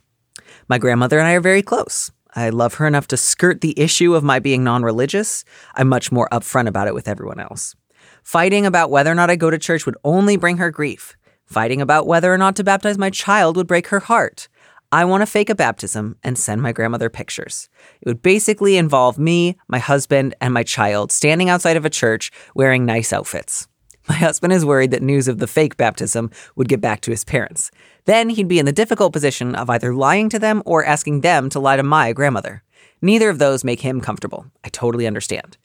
My 0.68 0.80
grandmother 0.80 1.18
and 1.18 1.28
I 1.30 1.34
are 1.34 1.40
very 1.40 1.62
close. 1.62 2.12
I 2.36 2.50
love 2.50 2.74
her 2.76 2.88
enough 2.88 3.08
to 3.08 3.18
skirt 3.18 3.62
the 3.62 3.80
issue 3.80 4.16
of 4.16 4.24
my 4.24 4.40
being 4.40 4.66
non 4.66 4.84
religious. 4.84 5.46
I'm 5.76 5.88
much 5.88 6.12
more 6.12 6.28
upfront 6.30 6.68
about 6.68 6.90
it 6.90 6.94
with 6.94 7.08
everyone 7.08 7.40
else. 7.40 7.74
Fighting 8.22 8.66
about 8.66 8.92
whether 8.92 9.10
or 9.10 9.16
not 9.16 9.30
I 9.30 9.38
go 9.38 9.50
to 9.50 9.58
church 9.58 9.86
would 9.86 9.98
only 10.04 10.36
bring 10.36 10.58
her 10.58 10.72
grief. 10.72 11.16
Fighting 11.46 11.82
about 11.82 12.06
whether 12.06 12.32
or 12.34 12.38
not 12.38 12.58
to 12.58 12.66
baptize 12.66 12.98
my 12.98 13.10
child 13.10 13.56
would 13.56 13.66
break 13.66 13.88
her 13.88 14.02
heart. 14.02 14.50
I 14.91 15.05
want 15.05 15.22
to 15.22 15.27
fake 15.27 15.51
a 15.51 15.55
baptism 15.55 16.15
and 16.24 16.36
send 16.36 16.63
my 16.63 16.72
grandmother 16.72 17.12
pictures. 17.12 17.69
It 18.01 18.08
would 18.08 18.24
basically 18.24 18.75
involve 18.75 19.19
me, 19.19 19.55
my 19.67 19.77
husband, 19.77 20.34
and 20.41 20.51
my 20.51 20.63
child 20.63 21.12
standing 21.12 21.48
outside 21.48 21.77
of 21.77 21.86
a 21.86 21.91
church 21.91 22.31
wearing 22.55 22.88
nice 22.88 23.13
outfits. 23.13 23.67
My 24.08 24.15
husband 24.15 24.51
is 24.51 24.65
worried 24.65 24.89
that 24.89 25.03
news 25.03 25.27
of 25.27 25.38
the 25.38 25.46
fake 25.46 25.77
baptism 25.77 26.31
would 26.55 26.67
get 26.67 26.81
back 26.81 27.01
to 27.01 27.12
his 27.12 27.24
parents. 27.24 27.69
Then 28.05 28.29
he'd 28.29 28.48
be 28.48 28.58
in 28.58 28.65
the 28.65 28.72
difficult 28.72 29.13
position 29.13 29.53
of 29.53 29.69
either 29.69 29.93
lying 29.93 30.27
to 30.29 30.39
them 30.39 30.63
or 30.65 30.84
asking 30.84 31.22
them 31.22 31.50
to 31.51 31.60
lie 31.60 31.77
to 31.77 31.84
my 31.84 32.12
grandmother. 32.12 32.63
Neither 33.00 33.29
of 33.29 33.38
those 33.38 33.63
make 33.63 33.81
him 33.81 34.01
comfortable. 34.01 34.48
I 34.63 34.69
totally 34.69 35.05
understand. 35.05 35.58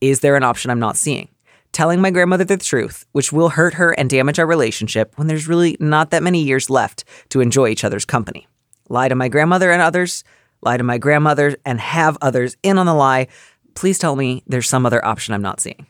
Is 0.00 0.20
there 0.20 0.36
an 0.36 0.42
option 0.42 0.70
I'm 0.70 0.80
not 0.80 0.96
seeing? 0.96 1.28
Telling 1.72 2.00
my 2.00 2.10
grandmother 2.10 2.44
the 2.44 2.56
truth, 2.56 3.04
which 3.12 3.30
will 3.30 3.50
hurt 3.50 3.74
her 3.74 3.92
and 3.92 4.08
damage 4.08 4.38
our 4.38 4.46
relationship 4.46 5.12
when 5.18 5.26
there's 5.26 5.48
really 5.48 5.76
not 5.80 6.10
that 6.12 6.22
many 6.22 6.42
years 6.42 6.70
left 6.70 7.04
to 7.28 7.42
enjoy 7.42 7.68
each 7.68 7.84
other's 7.84 8.06
company. 8.06 8.46
Lie 8.90 9.08
to 9.08 9.14
my 9.14 9.28
grandmother 9.28 9.70
and 9.70 9.80
others, 9.80 10.24
lie 10.60 10.76
to 10.76 10.82
my 10.84 10.98
grandmother 10.98 11.56
and 11.64 11.80
have 11.80 12.18
others 12.20 12.56
in 12.62 12.76
on 12.76 12.84
the 12.84 12.92
lie. 12.94 13.28
Please 13.74 13.98
tell 13.98 14.16
me 14.16 14.42
there's 14.46 14.68
some 14.68 14.84
other 14.84 15.02
option 15.02 15.32
I'm 15.32 15.40
not 15.42 15.60
seeing. 15.60 15.86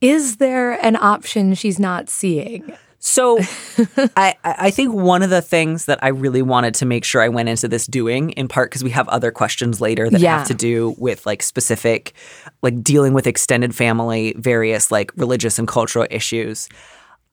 is 0.00 0.36
there 0.36 0.72
an 0.84 0.94
option 0.96 1.54
she's 1.54 1.80
not 1.80 2.08
seeing? 2.08 2.72
So 3.00 3.38
I, 4.16 4.34
I 4.44 4.70
think 4.70 4.92
one 4.92 5.22
of 5.22 5.30
the 5.30 5.40
things 5.42 5.86
that 5.86 5.98
I 6.02 6.08
really 6.08 6.42
wanted 6.42 6.74
to 6.74 6.86
make 6.86 7.04
sure 7.04 7.22
I 7.22 7.28
went 7.28 7.48
into 7.48 7.66
this 7.68 7.86
doing, 7.86 8.30
in 8.30 8.46
part 8.48 8.70
because 8.70 8.84
we 8.84 8.90
have 8.90 9.08
other 9.08 9.30
questions 9.30 9.80
later 9.80 10.10
that 10.10 10.20
Yeah. 10.20 10.38
have 10.38 10.48
to 10.48 10.54
do 10.54 10.94
with 10.98 11.24
like 11.24 11.42
specific, 11.42 12.12
like 12.60 12.82
dealing 12.82 13.14
with 13.14 13.26
extended 13.26 13.74
family, 13.74 14.34
various 14.36 14.90
like 14.90 15.12
religious 15.16 15.58
and 15.58 15.66
cultural 15.68 16.06
issues. 16.10 16.68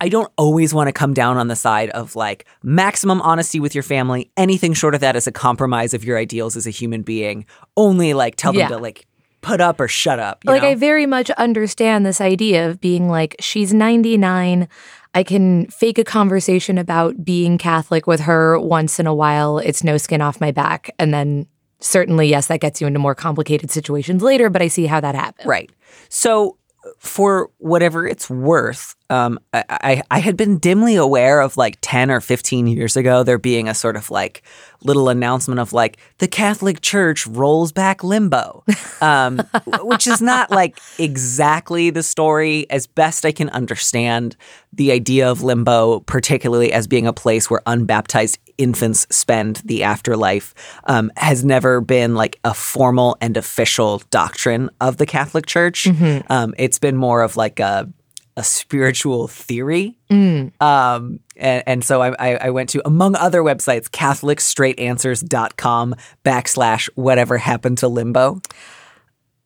I 0.02 0.10
don't 0.10 0.32
always 0.38 0.74
want 0.74 0.88
to 0.88 0.92
come 0.92 1.14
down 1.14 1.38
on 1.38 1.48
the 1.48 1.56
side 1.56 1.90
of 1.92 2.16
like 2.16 2.46
maximum 2.64 3.22
honesty 3.22 3.60
with 3.60 3.74
your 3.74 3.84
family. 3.84 4.30
Anything 4.36 4.74
short 4.74 4.94
of 4.94 5.02
that 5.02 5.16
is 5.16 5.26
a 5.26 5.32
compromise 5.32 5.94
of 5.94 6.04
your 6.04 6.18
ideals 6.18 6.56
as 6.58 6.68
a 6.68 6.70
human 6.70 7.02
being. 7.02 7.46
Only 7.78 8.14
like 8.14 8.36
tell 8.36 8.52
them 8.52 8.60
Yeah. 8.60 8.68
to 8.70 8.78
like 8.78 9.08
put 9.42 9.62
up 9.62 9.80
or 9.80 9.88
shut 9.88 10.20
up. 10.20 10.44
you 10.44 10.52
like 10.52 10.64
know? 10.64 10.70
I 10.70 10.76
very 10.76 11.06
much 11.06 11.30
understand 11.32 12.06
this 12.06 12.20
idea 12.20 12.68
of 12.70 12.82
being 12.82 13.10
like 13.10 13.36
she's 13.40 13.74
99 13.74 14.68
I 15.14 15.24
can 15.24 15.68
fake 15.68 15.98
a 15.98 16.04
conversation 16.04 16.78
about 16.78 17.24
being 17.24 17.58
Catholic 17.58 18.06
with 18.06 18.22
her 18.22 18.60
once 18.60 19.00
in 19.00 19.08
a 19.08 19.14
while 19.14 19.60
it's 19.60 19.84
no 19.84 19.98
skin 19.98 20.20
off 20.20 20.42
my 20.42 20.52
back 20.52 20.90
and 21.00 21.14
then 21.14 21.46
certainly 21.80 22.28
yes 22.28 22.48
that 22.48 22.60
gets 22.60 22.82
you 22.82 22.88
into 22.88 23.00
more 23.00 23.14
complicated 23.16 23.70
situations 23.70 24.24
later 24.24 24.50
but 24.50 24.62
I 24.64 24.68
see 24.68 24.88
how 24.88 25.00
that 25.00 25.14
happens. 25.16 25.46
Right. 25.48 25.72
So, 26.10 26.58
for 26.98 27.50
whatever 27.58 28.08
it's 28.08 28.30
worth, 28.30 28.96
um, 29.10 29.40
I, 29.54 29.64
I, 29.70 30.04
I 30.12 30.20
had 30.20 30.38
been 30.38 30.58
dimly 30.58 30.96
aware 30.96 31.42
of 31.42 31.58
like 31.58 31.78
10 31.82 32.12
or 32.12 32.22
15 32.22 32.68
years 32.68 32.98
ago 32.98 33.24
there 33.24 33.38
being 33.38 33.68
a 33.68 33.74
sort 33.74 33.96
of 33.96 34.10
like 34.10 34.44
little 34.84 35.10
announcement 35.10 35.60
of 35.60 35.74
like 35.74 35.98
the 36.18 36.28
Catholic 36.28 36.82
Church 36.82 37.26
rolls 37.28 37.72
back 37.72 38.04
limbo, 38.04 38.64
um, 39.02 39.42
which 39.82 40.08
is 40.08 40.22
not 40.22 40.52
like 40.52 40.78
exactly 41.00 41.90
the 41.90 42.04
story. 42.04 42.70
As 42.70 42.88
best 42.88 43.26
I 43.26 43.32
can 43.32 43.50
understand 43.50 44.36
the 44.74 44.92
idea 44.92 45.30
of 45.30 45.42
limbo, 45.42 46.02
particularly 46.02 46.74
as 46.74 46.88
being 46.88 47.08
a 47.08 47.14
place 47.14 47.50
where 47.50 47.62
unbaptized 47.66 48.38
infants 48.58 49.06
spend 49.10 49.62
the 49.66 49.84
afterlife, 49.84 50.54
um, 50.86 51.12
has 51.18 51.44
never 51.44 51.82
been 51.82 52.16
like 52.16 52.40
a 52.44 52.54
formal 52.54 53.18
and 53.22 53.38
official 53.38 54.02
doctrine 54.10 54.70
of 54.80 54.98
the 54.98 55.06
Catholic 55.06 55.46
Church. 55.46 55.88
Um, 56.30 56.54
it's 56.58 56.80
been 56.80 56.96
more 56.96 57.22
of 57.22 57.36
like 57.38 57.60
a 57.60 57.90
a 58.38 58.44
spiritual 58.44 59.28
theory. 59.28 59.98
Um, 60.12 61.20
and, 61.38 61.64
and 61.66 61.84
so 61.84 62.02
I, 62.02 62.10
I, 62.20 62.36
I 62.48 62.50
went 62.50 62.70
to, 62.70 62.82
among 62.86 63.16
other 63.16 63.42
websites, 63.42 63.90
CatholicStraightAnswers.com 63.90 65.96
backslash 66.24 66.90
whatever 66.96 67.38
happened 67.38 67.80
to 67.80 67.88
limbo, 67.88 68.42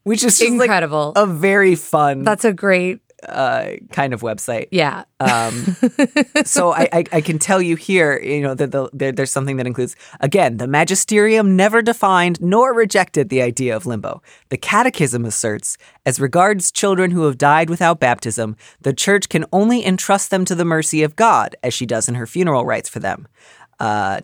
which 0.03 0.23
is 0.23 0.39
just 0.39 0.51
like 0.51 0.67
Incredible. 0.67 1.13
a 1.15 1.25
very 1.25 1.75
fun 1.75 2.23
That's 2.23 2.45
a 2.45 2.53
great 2.53 2.99
uh, 3.27 3.71
kind 3.91 4.13
of 4.13 4.21
website. 4.21 4.67
yeah. 4.71 5.03
Um, 5.19 5.75
so 6.45 6.71
I, 6.71 6.87
I, 6.93 7.03
I 7.11 7.21
can 7.21 7.39
tell 7.39 7.61
you 7.61 7.75
here, 7.75 8.19
you 8.21 8.41
know, 8.41 8.53
that 8.53 8.71
the, 8.71 8.89
there, 8.93 9.11
there's 9.11 9.31
something 9.31 9.57
that 9.57 9.67
includes 9.67 9.95
again, 10.19 10.57
the 10.57 10.67
magisterium 10.67 11.55
never 11.55 11.81
defined 11.81 12.39
nor 12.41 12.73
rejected 12.73 13.29
the 13.29 13.41
idea 13.41 13.75
of 13.75 13.85
limbo. 13.85 14.21
The 14.49 14.57
Catechism 14.57 15.25
asserts, 15.25 15.77
as 16.05 16.19
regards 16.19 16.71
children 16.71 17.11
who 17.11 17.23
have 17.25 17.37
died 17.37 17.69
without 17.69 17.99
baptism, 17.99 18.55
the 18.81 18.93
Church 18.93 19.29
can 19.29 19.45
only 19.51 19.85
entrust 19.85 20.29
them 20.29 20.45
to 20.45 20.55
the 20.55 20.65
mercy 20.65 21.03
of 21.03 21.15
God, 21.15 21.55
as 21.63 21.73
she 21.73 21.85
does 21.85 22.07
in 22.07 22.15
her 22.15 22.25
funeral 22.25 22.65
rites 22.65 22.89
for 22.89 22.99
them. 22.99 23.27
Uh. 23.79 24.19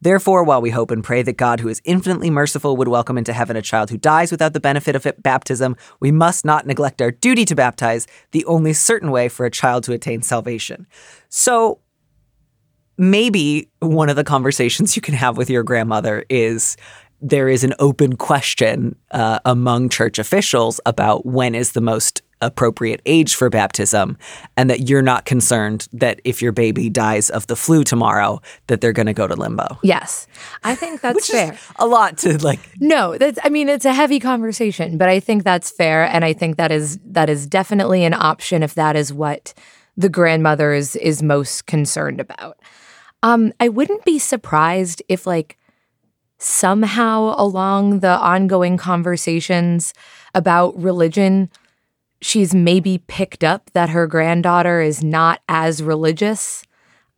Therefore, 0.00 0.44
while 0.44 0.60
we 0.60 0.70
hope 0.70 0.90
and 0.90 1.02
pray 1.02 1.22
that 1.22 1.36
God, 1.36 1.60
who 1.60 1.68
is 1.68 1.80
infinitely 1.84 2.30
merciful, 2.30 2.76
would 2.76 2.88
welcome 2.88 3.16
into 3.16 3.32
heaven 3.32 3.56
a 3.56 3.62
child 3.62 3.90
who 3.90 3.96
dies 3.96 4.30
without 4.30 4.52
the 4.52 4.60
benefit 4.60 4.94
of 4.94 5.06
baptism, 5.22 5.74
we 6.00 6.12
must 6.12 6.44
not 6.44 6.66
neglect 6.66 7.00
our 7.00 7.10
duty 7.10 7.44
to 7.46 7.54
baptize, 7.54 8.06
the 8.32 8.44
only 8.44 8.72
certain 8.72 9.10
way 9.10 9.28
for 9.28 9.46
a 9.46 9.50
child 9.50 9.84
to 9.84 9.92
attain 9.92 10.22
salvation. 10.22 10.86
So, 11.28 11.80
maybe 12.98 13.68
one 13.80 14.08
of 14.08 14.16
the 14.16 14.24
conversations 14.24 14.96
you 14.96 15.02
can 15.02 15.14
have 15.14 15.36
with 15.36 15.50
your 15.50 15.62
grandmother 15.62 16.24
is 16.28 16.76
there 17.20 17.48
is 17.48 17.64
an 17.64 17.74
open 17.78 18.16
question 18.16 18.94
uh, 19.10 19.38
among 19.44 19.88
church 19.88 20.18
officials 20.18 20.80
about 20.84 21.24
when 21.24 21.54
is 21.54 21.72
the 21.72 21.80
most 21.80 22.22
appropriate 22.42 23.00
age 23.06 23.34
for 23.34 23.48
baptism 23.48 24.18
and 24.56 24.68
that 24.68 24.88
you're 24.88 25.00
not 25.02 25.24
concerned 25.24 25.88
that 25.92 26.20
if 26.24 26.42
your 26.42 26.52
baby 26.52 26.90
dies 26.90 27.30
of 27.30 27.46
the 27.46 27.56
flu 27.56 27.82
tomorrow 27.82 28.40
that 28.66 28.80
they're 28.80 28.92
going 28.92 29.06
to 29.06 29.14
go 29.14 29.26
to 29.26 29.34
limbo 29.34 29.78
Yes. 29.82 30.26
I 30.62 30.74
think 30.74 31.00
that's 31.00 31.14
which 31.16 31.26
fair. 31.28 31.54
is 31.54 31.60
a 31.76 31.86
lot 31.86 32.18
to 32.18 32.36
like 32.44 32.60
No, 32.78 33.16
that's 33.16 33.38
I 33.42 33.48
mean 33.48 33.68
it's 33.70 33.86
a 33.86 33.94
heavy 33.94 34.20
conversation, 34.20 34.98
but 34.98 35.08
I 35.08 35.18
think 35.18 35.44
that's 35.44 35.70
fair 35.70 36.04
and 36.04 36.24
I 36.24 36.34
think 36.34 36.56
that 36.58 36.70
is 36.70 36.98
that 37.06 37.30
is 37.30 37.46
definitely 37.46 38.04
an 38.04 38.12
option 38.12 38.62
if 38.62 38.74
that 38.74 38.96
is 38.96 39.12
what 39.12 39.54
the 39.96 40.10
grandmother 40.10 40.74
is 40.74 40.94
is 40.96 41.22
most 41.22 41.66
concerned 41.66 42.20
about. 42.20 42.58
Um 43.22 43.52
I 43.60 43.70
wouldn't 43.70 44.04
be 44.04 44.18
surprised 44.18 45.02
if 45.08 45.26
like 45.26 45.56
somehow 46.38 47.34
along 47.38 48.00
the 48.00 48.10
ongoing 48.18 48.76
conversations 48.76 49.94
about 50.34 50.76
religion 50.80 51.50
she's 52.26 52.52
maybe 52.54 52.98
picked 53.06 53.44
up 53.44 53.70
that 53.72 53.88
her 53.90 54.08
granddaughter 54.08 54.80
is 54.80 55.02
not 55.04 55.40
as 55.48 55.80
religious, 55.82 56.64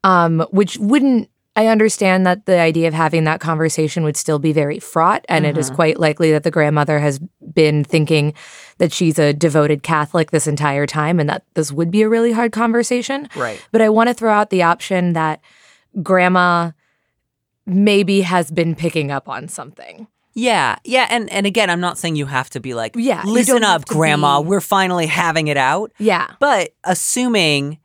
um, 0.05 0.47
which 0.51 0.77
wouldn't. 0.77 1.31
I 1.57 1.67
understand 1.67 2.25
that 2.25 2.47
the 2.47 2.61
idea 2.61 2.87
of 2.87 2.95
having 2.95 3.25
that 3.25 3.41
conversation 3.41 4.05
would 4.05 4.17
still 4.17 4.39
be 4.39 4.53
very 4.53 4.79
fraught, 4.79 5.25
and 5.29 5.45
it 5.45 5.59
is 5.59 5.71
quite 5.71 5.99
likely 5.99 6.31
that 6.31 6.45
the 6.45 6.53
grandmother 6.53 7.01
has 7.01 7.19
been 7.53 7.83
thinking 7.83 8.35
that 8.77 8.93
she's 8.93 9.19
a 9.19 9.33
devoted 9.33 9.83
Catholic 9.83 10.31
this 10.31 10.47
entire 10.47 10.87
time, 10.87 11.19
and 11.19 11.29
that 11.29 11.43
this 11.55 11.73
would 11.73 11.91
be 11.91 12.03
a 12.03 12.09
really 12.09 12.31
hard 12.31 12.53
conversation. 12.53 13.29
Right. 13.35 13.61
But 13.73 13.81
I 13.81 13.89
want 13.89 14.09
to 14.09 14.15
throw 14.15 14.33
out 14.33 14.51
the 14.51 14.63
option 14.63 15.15
that 15.15 15.41
grandma 16.01 16.71
maybe 17.67 18.21
has 18.21 18.53
been 18.53 18.77
picking 18.77 19.11
up 19.11 19.29
on 19.29 19.49
something. 19.49 20.07
Yeah, 20.39 20.77
yeah, 20.85 21.07
and 21.11 21.29
and 21.33 21.47
again, 21.47 21.69
I'm 21.69 21.81
not 21.81 21.99
saying 21.99 22.15
you 22.15 22.27
have 22.27 22.49
to 22.51 22.61
be 22.61 22.73
like, 22.75 22.95
Yeah, 22.97 23.23
listen 23.25 23.65
up, 23.65 23.87
grandma, 23.87 24.41
be- 24.41 24.49
we're 24.49 24.61
finally 24.61 25.07
having 25.07 25.49
it 25.49 25.57
out. 25.57 25.91
Yeah. 25.99 26.29
But 26.39 26.75
assuming 26.85 27.79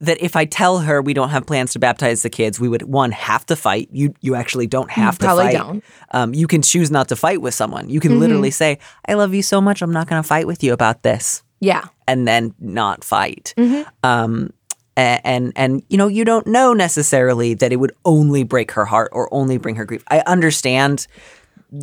that 0.00 0.22
if 0.22 0.36
I 0.36 0.44
tell 0.44 0.78
her 0.78 1.02
we 1.02 1.12
don't 1.12 1.30
have 1.30 1.44
plans 1.44 1.72
to 1.72 1.80
baptize 1.80 2.22
the 2.22 2.30
kids, 2.30 2.60
we 2.60 2.68
would 2.68 2.82
one 2.82 3.10
have 3.10 3.44
to 3.46 3.56
fight. 3.56 3.88
You 3.90 4.14
you 4.20 4.36
actually 4.36 4.68
don't 4.68 4.90
have 4.92 5.18
to 5.18 5.24
probably 5.24 5.46
fight. 5.46 5.52
don't. 5.54 5.76
Mm-hmm. 5.82 6.16
Um, 6.16 6.34
you 6.34 6.46
can 6.46 6.62
choose 6.62 6.88
not 6.88 7.08
to 7.08 7.16
fight 7.16 7.42
with 7.42 7.52
someone. 7.54 7.88
You 7.90 7.98
can 7.98 8.20
literally 8.20 8.52
say, 8.52 8.78
"I 9.08 9.14
love 9.14 9.34
you 9.34 9.42
so 9.42 9.60
much, 9.60 9.82
I'm 9.82 9.92
not 9.92 10.06
going 10.08 10.22
to 10.22 10.28
fight 10.28 10.46
with 10.46 10.62
you 10.62 10.72
about 10.72 11.02
this," 11.02 11.42
Yeah. 11.58 11.82
and 12.06 12.28
then 12.28 12.54
not 12.60 13.02
fight. 13.02 13.54
Mm-hmm. 13.56 13.88
Um, 14.04 14.52
a- 14.96 15.20
and 15.26 15.52
and 15.56 15.82
you 15.88 15.98
know 15.98 16.06
you 16.06 16.24
don't 16.24 16.46
know 16.46 16.72
necessarily 16.74 17.54
that 17.54 17.72
it 17.72 17.76
would 17.76 17.92
only 18.04 18.44
break 18.44 18.70
her 18.72 18.84
heart 18.84 19.08
or 19.12 19.28
only 19.34 19.58
bring 19.58 19.74
her 19.74 19.84
grief. 19.84 20.04
I 20.08 20.20
understand 20.26 21.08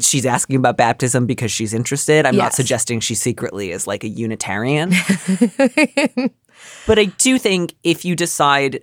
she's 0.02 0.26
asking 0.26 0.56
about 0.58 0.78
baptism 0.78 1.26
because 1.26 1.52
she's 1.52 1.74
interested. 1.74 2.26
I'm 2.26 2.36
not 2.36 2.54
suggesting 2.54 3.00
she 3.00 3.16
secretly 3.16 3.72
is 3.72 3.86
like 3.88 4.04
a 4.04 4.08
Unitarian. 4.10 4.90
but 6.88 7.00
I 7.00 7.06
do 7.06 7.38
think 7.38 7.76
if 7.84 8.06
you 8.06 8.16
decide, 8.16 8.80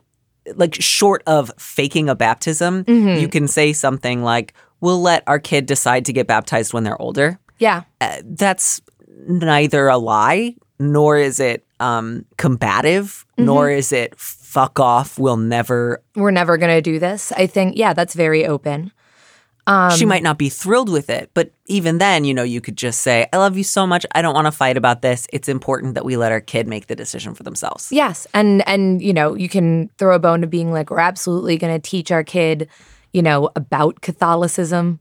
like, 0.56 0.74
short 0.80 1.22
of 1.26 1.50
faking 1.58 2.08
a 2.08 2.14
baptism, 2.14 2.84
Mm-hmm. 2.84 3.20
you 3.20 3.28
can 3.28 3.48
say 3.48 3.72
something 3.72 4.22
like, 4.22 4.54
We'll 4.80 5.00
let 5.00 5.22
our 5.28 5.38
kid 5.38 5.66
decide 5.66 6.04
to 6.06 6.12
get 6.12 6.26
baptized 6.26 6.72
when 6.74 6.82
they're 6.82 7.00
older. 7.00 7.38
Yeah. 7.58 7.82
Uh, 8.00 8.16
that's 8.24 8.80
neither 9.28 9.86
a 9.86 9.96
lie 9.96 10.56
nor 10.80 11.16
is 11.18 11.38
it 11.38 11.64
um, 11.78 12.24
combative, 12.36 13.24
nor 13.38 13.66
Mm-hmm. 13.68 13.78
is 13.78 13.92
it 13.92 14.14
fuck 14.18 14.80
off. 14.80 15.20
We'll 15.20 15.36
never. 15.36 16.02
We're 16.16 16.32
never 16.32 16.56
going 16.56 16.74
to 16.76 16.82
do 16.82 16.98
this. 16.98 17.30
I 17.32 17.46
think, 17.46 17.76
yeah, 17.76 17.92
that's 17.94 18.14
very 18.14 18.44
open. 18.44 18.90
Um, 19.66 19.92
she 19.92 20.04
might 20.04 20.24
not 20.24 20.38
be 20.38 20.48
thrilled 20.48 20.88
with 20.88 21.08
it, 21.08 21.30
but 21.34 21.52
even 21.66 21.98
then, 21.98 22.24
you 22.24 22.34
know, 22.34 22.42
you 22.42 22.60
could 22.60 22.76
just 22.76 23.00
say, 23.00 23.28
"I 23.32 23.36
love 23.36 23.56
you 23.56 23.62
so 23.62 23.86
much. 23.86 24.04
I 24.12 24.20
don't 24.20 24.34
want 24.34 24.46
to 24.46 24.52
fight 24.52 24.76
about 24.76 25.02
this. 25.02 25.26
It's 25.32 25.48
important 25.48 25.94
that 25.94 26.04
we 26.04 26.16
let 26.16 26.32
our 26.32 26.40
kid 26.40 26.66
make 26.66 26.88
the 26.88 26.96
decision 26.96 27.34
for 27.34 27.44
themselves." 27.44 27.88
Yes, 27.92 28.26
and 28.34 28.66
and 28.68 29.00
you 29.00 29.12
know 29.12 29.34
you 29.34 29.48
can 29.48 29.88
throw 29.98 30.14
a 30.14 30.18
bone 30.18 30.40
to 30.40 30.46
being 30.48 30.72
like 30.72 30.90
we're 30.90 30.98
absolutely 30.98 31.56
going 31.58 31.72
to 31.72 31.90
teach 31.90 32.10
our 32.10 32.24
kid, 32.24 32.68
you 33.12 33.22
know, 33.22 33.50
about 33.54 34.00
Catholicism 34.00 34.98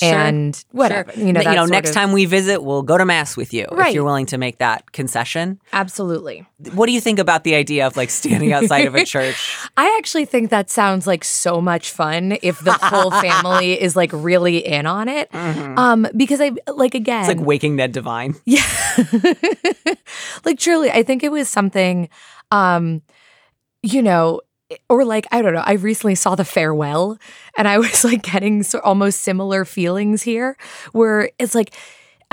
and 0.00 0.64
whatever. 0.70 1.12
Sure. 1.12 1.22
You 1.24 1.32
know, 1.32 1.40
you 1.40 1.54
know, 1.54 1.66
next 1.66 1.90
of- 1.90 1.94
time 1.94 2.12
we 2.12 2.24
visit, 2.24 2.62
we'll 2.62 2.82
go 2.82 2.96
to 2.96 3.04
mass 3.04 3.36
with 3.36 3.52
you 3.52 3.66
if 3.70 3.94
you're 3.94 4.04
willing 4.04 4.26
to 4.26 4.38
make 4.38 4.58
that 4.58 4.92
concession. 4.92 5.60
absolutely. 5.72 6.46
What 6.74 6.86
do 6.86 6.92
you 6.92 7.00
think 7.00 7.18
about 7.18 7.42
the 7.42 7.56
idea 7.56 7.86
of 7.88 7.96
like 7.96 8.08
standing 8.10 8.52
outside 8.52 8.86
of 8.86 8.94
a 8.94 9.04
church? 9.14 9.56
I 9.76 9.96
actually 9.98 10.24
think 10.24 10.50
that 10.50 10.70
sounds 10.70 11.06
like 11.08 11.24
so 11.24 11.60
much 11.60 11.90
fun 11.90 12.38
if 12.42 12.60
the 12.60 12.72
whole 12.74 13.10
family 13.20 13.80
is 13.80 13.96
like 13.96 14.10
really 14.14 14.58
in 14.58 14.86
on 14.86 15.08
it. 15.08 15.28
Um, 15.34 16.06
because 16.16 16.40
I 16.40 16.52
like 16.72 16.94
again, 16.94 17.22
Mm-hmm. 17.24 17.30
It's 17.30 17.38
like 17.38 17.46
waking 17.46 17.76
Ned 17.76 17.92
Devine. 17.92 18.34
Yeah. 18.44 18.62
like 20.44 20.58
truly 20.58 20.90
i 20.90 21.02
think 21.02 21.22
it 21.22 21.30
was 21.32 21.48
something 21.48 22.08
um 22.50 23.02
you 23.82 24.02
know 24.02 24.40
or 24.88 25.04
like 25.04 25.26
i 25.32 25.42
don't 25.42 25.54
know 25.54 25.62
i 25.66 25.72
recently 25.72 26.14
saw 26.14 26.34
the 26.34 26.44
farewell 26.44 27.18
and 27.56 27.68
i 27.68 27.78
was 27.84 28.04
like 28.04 28.22
getting 28.22 28.62
so, 28.62 28.78
almost 28.80 29.20
similar 29.20 29.64
feelings 29.64 30.22
here 30.22 30.56
where 30.92 31.30
it's 31.38 31.54
like 31.54 31.74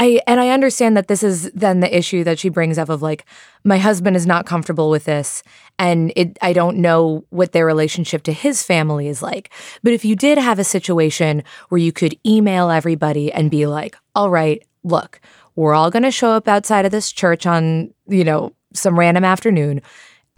I 0.02 0.22
and 0.26 0.40
I 0.40 0.52
understand 0.52 0.96
that 0.96 1.10
this 1.10 1.24
is 1.24 1.52
then 1.52 1.82
the 1.82 1.98
issue 1.98 2.24
that 2.24 2.40
she 2.40 2.48
brings 2.48 2.78
up 2.78 2.88
of 2.88 3.02
like 3.02 3.26
my 3.66 3.78
husband 3.78 4.16
is 4.16 4.26
not 4.26 4.46
comfortable 4.46 4.90
with 4.90 5.04
this 5.04 5.44
and 5.78 6.14
it 6.16 6.40
I 6.42 6.54
don't 6.54 6.78
know 6.78 7.26
what 7.32 7.52
their 7.52 7.66
relationship 7.66 8.24
to 8.24 8.32
his 8.32 8.64
family 8.64 9.10
is 9.10 9.22
like. 9.22 9.50
But 9.84 9.92
if 9.92 10.06
you 10.06 10.16
did 10.16 10.38
have 10.38 10.58
a 10.58 10.64
situation 10.64 11.44
where 11.68 11.80
you 11.80 11.92
could 11.92 12.18
email 12.26 12.70
everybody 12.70 13.30
and 13.30 13.52
be 13.52 13.66
like, 13.66 13.98
"All 14.16 14.30
right, 14.30 14.66
look, 14.86 15.20
we're 15.56 15.74
all 15.74 15.92
going 15.92 16.04
to 16.04 16.12
show 16.12 16.32
up 16.32 16.48
outside 16.48 16.86
of 16.86 16.92
this 16.92 17.12
church 17.12 17.46
on, 17.46 17.94
you 18.08 18.24
know, 18.24 18.54
some 18.74 18.98
random 18.98 19.26
afternoon. 19.26 19.82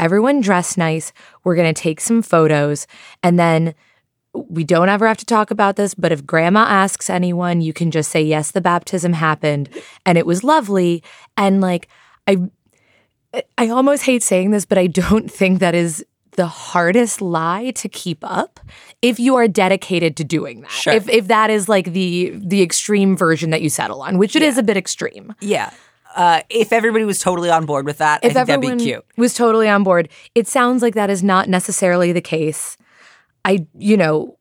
Everyone 0.02 0.42
dress 0.42 0.76
nice. 0.76 1.14
We're 1.44 1.56
going 1.56 1.74
to 1.74 1.82
take 1.82 2.02
some 2.02 2.22
photos 2.22 2.88
and 3.24 3.40
then 3.40 3.74
we 4.34 4.64
don't 4.64 4.90
ever 4.90 5.08
have 5.08 5.18
to 5.18 5.26
talk 5.26 5.52
about 5.52 5.76
this, 5.76 5.94
but 5.94 6.12
if 6.12 6.26
grandma 6.26 6.62
asks 6.62 7.10
anyone, 7.10 7.62
you 7.62 7.74
can 7.74 7.92
just 7.92 8.12
say, 8.12 8.22
yes, 8.22 8.52
the 8.52 8.62
baptism 8.62 9.14
happened 9.14 9.70
and 10.06 10.18
it 10.18 10.26
was 10.26 10.44
lovely. 10.44 11.04
And 11.38 11.62
like, 11.62 11.88
I, 12.28 12.38
I 13.58 13.70
almost 13.70 14.04
hate 14.04 14.24
saying 14.24 14.52
this, 14.52 14.66
but 14.66 14.78
I 14.78 14.88
don't 14.88 15.32
think 15.32 15.60
that 15.60 15.76
is 15.76 16.06
the 16.38 16.48
hardest 16.48 17.22
lie 17.22 17.72
to 17.72 17.90
keep 17.90 18.20
up 18.24 18.60
if 19.02 19.20
you 19.20 19.36
are 19.36 19.48
dedicated 19.48 20.16
to 20.18 20.24
doing 20.24 20.62
that. 20.62 20.72
Sure. 20.72 20.94
If, 20.94 21.10
if 21.10 21.28
that 21.28 21.50
is 21.50 21.68
like 21.68 21.92
the, 21.92 22.34
the 22.36 22.62
extreme 22.62 23.18
version 23.18 23.50
that 23.50 23.62
you 23.62 23.70
settle 23.70 24.02
on, 24.02 24.18
which 24.18 24.36
it 24.36 24.42
is 24.42 24.58
a 24.58 24.64
bit 24.64 24.78
extreme. 24.78 25.36
Yeah. 25.42 25.72
Uh, 26.16 26.42
if 26.50 26.74
everybody 26.74 27.06
was 27.06 27.20
totally 27.20 27.50
on 27.50 27.66
board 27.66 27.86
with 27.86 28.00
that, 28.00 28.22
I 28.24 28.28
If 28.28 28.34
think 28.34 28.48
that'd 28.48 28.78
be 28.78 28.84
cute. 28.84 29.06
was 29.18 29.34
totally 29.34 29.70
on 29.70 29.84
board, 29.84 30.10
it 30.36 30.48
sounds 30.48 30.82
like 30.82 30.96
that 30.96 31.10
is 31.10 31.24
not 31.24 31.48
necessarily 31.50 32.12
the 32.12 32.22
case. 32.22 32.78
I, 33.46 33.66
you 33.78 33.98
know, 33.98 34.38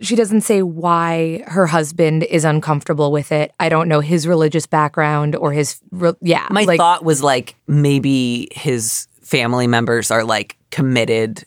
she 0.00 0.14
doesn't 0.16 0.42
say 0.42 0.62
why 0.62 1.42
her 1.46 1.66
husband 1.66 2.22
is 2.24 2.44
uncomfortable 2.44 3.10
with 3.10 3.32
it. 3.32 3.52
I 3.58 3.68
don't 3.68 3.88
know 3.88 4.00
his 4.00 4.26
religious 4.26 4.66
background 4.66 5.34
or 5.34 5.52
his, 5.52 5.80
re- 5.90 6.12
yeah. 6.20 6.46
My 6.50 6.62
like, 6.64 6.78
thought 6.78 7.04
was 7.04 7.22
like 7.22 7.56
maybe 7.66 8.48
his 8.52 9.08
family 9.22 9.66
members 9.66 10.10
are 10.10 10.24
like 10.24 10.56
committed 10.70 11.44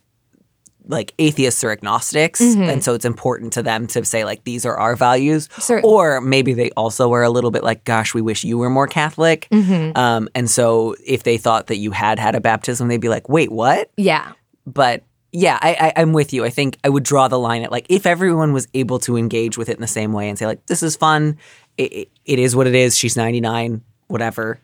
like 0.87 1.13
atheists 1.19 1.63
or 1.63 1.71
agnostics 1.71 2.41
Mm-hmm. 2.41 2.63
and 2.63 2.83
so 2.83 2.93
it's 2.93 3.05
important 3.05 3.53
to 3.53 3.61
them 3.63 3.87
to 3.87 4.03
say 4.03 4.25
like 4.25 4.43
these 4.43 4.65
are 4.65 4.77
our 4.77 4.95
values 4.95 5.47
Certainly. 5.59 5.89
or 5.93 6.21
maybe 6.21 6.53
they 6.53 6.71
also 6.71 7.11
are 7.13 7.23
a 7.23 7.29
little 7.29 7.51
bit 7.51 7.63
like 7.63 7.83
gosh 7.85 8.13
we 8.13 8.21
wish 8.21 8.43
you 8.43 8.57
were 8.57 8.69
more 8.69 8.87
catholic 8.87 9.47
Mm-hmm. 9.51 9.97
um, 9.97 10.27
and 10.33 10.49
so 10.49 10.95
if 11.05 11.23
they 11.23 11.37
thought 11.37 11.67
that 11.67 11.77
you 11.77 11.91
had 11.91 12.17
had 12.19 12.35
a 12.35 12.41
baptism 12.41 12.87
they'd 12.87 12.99
be 13.01 13.09
like 13.09 13.29
wait 13.29 13.51
what 13.51 13.91
yeah. 13.97 14.33
but 14.65 15.03
yeah, 15.33 15.57
I, 15.61 15.93
I, 15.95 16.01
I'm 16.01 16.11
with 16.11 16.33
you. 16.33 16.43
I 16.43 16.49
think 16.49 16.77
I 16.83 16.89
would 16.89 17.03
draw 17.03 17.29
the 17.29 17.39
line 17.39 17.63
at 17.63 17.71
like 17.71 17.85
if 17.87 18.05
everyone 18.05 18.51
was 18.51 18.67
able 18.73 18.99
to 18.99 19.15
engage 19.15 19.57
with 19.57 19.69
it 19.69 19.75
in 19.77 19.81
the 19.81 19.87
same 19.87 20.11
way 20.11 20.27
and 20.27 20.37
say 20.37 20.45
like 20.45 20.65
this 20.65 20.83
is 20.83 20.97
fun, 20.97 21.37
it, 21.77 21.93
it, 21.93 22.09
it 22.25 22.37
is 22.37 22.53
what 22.53 22.67
it 22.67 22.75
is. 22.75 22.97
She's 22.97 23.15
99, 23.15 23.81
whatever. 24.07 24.59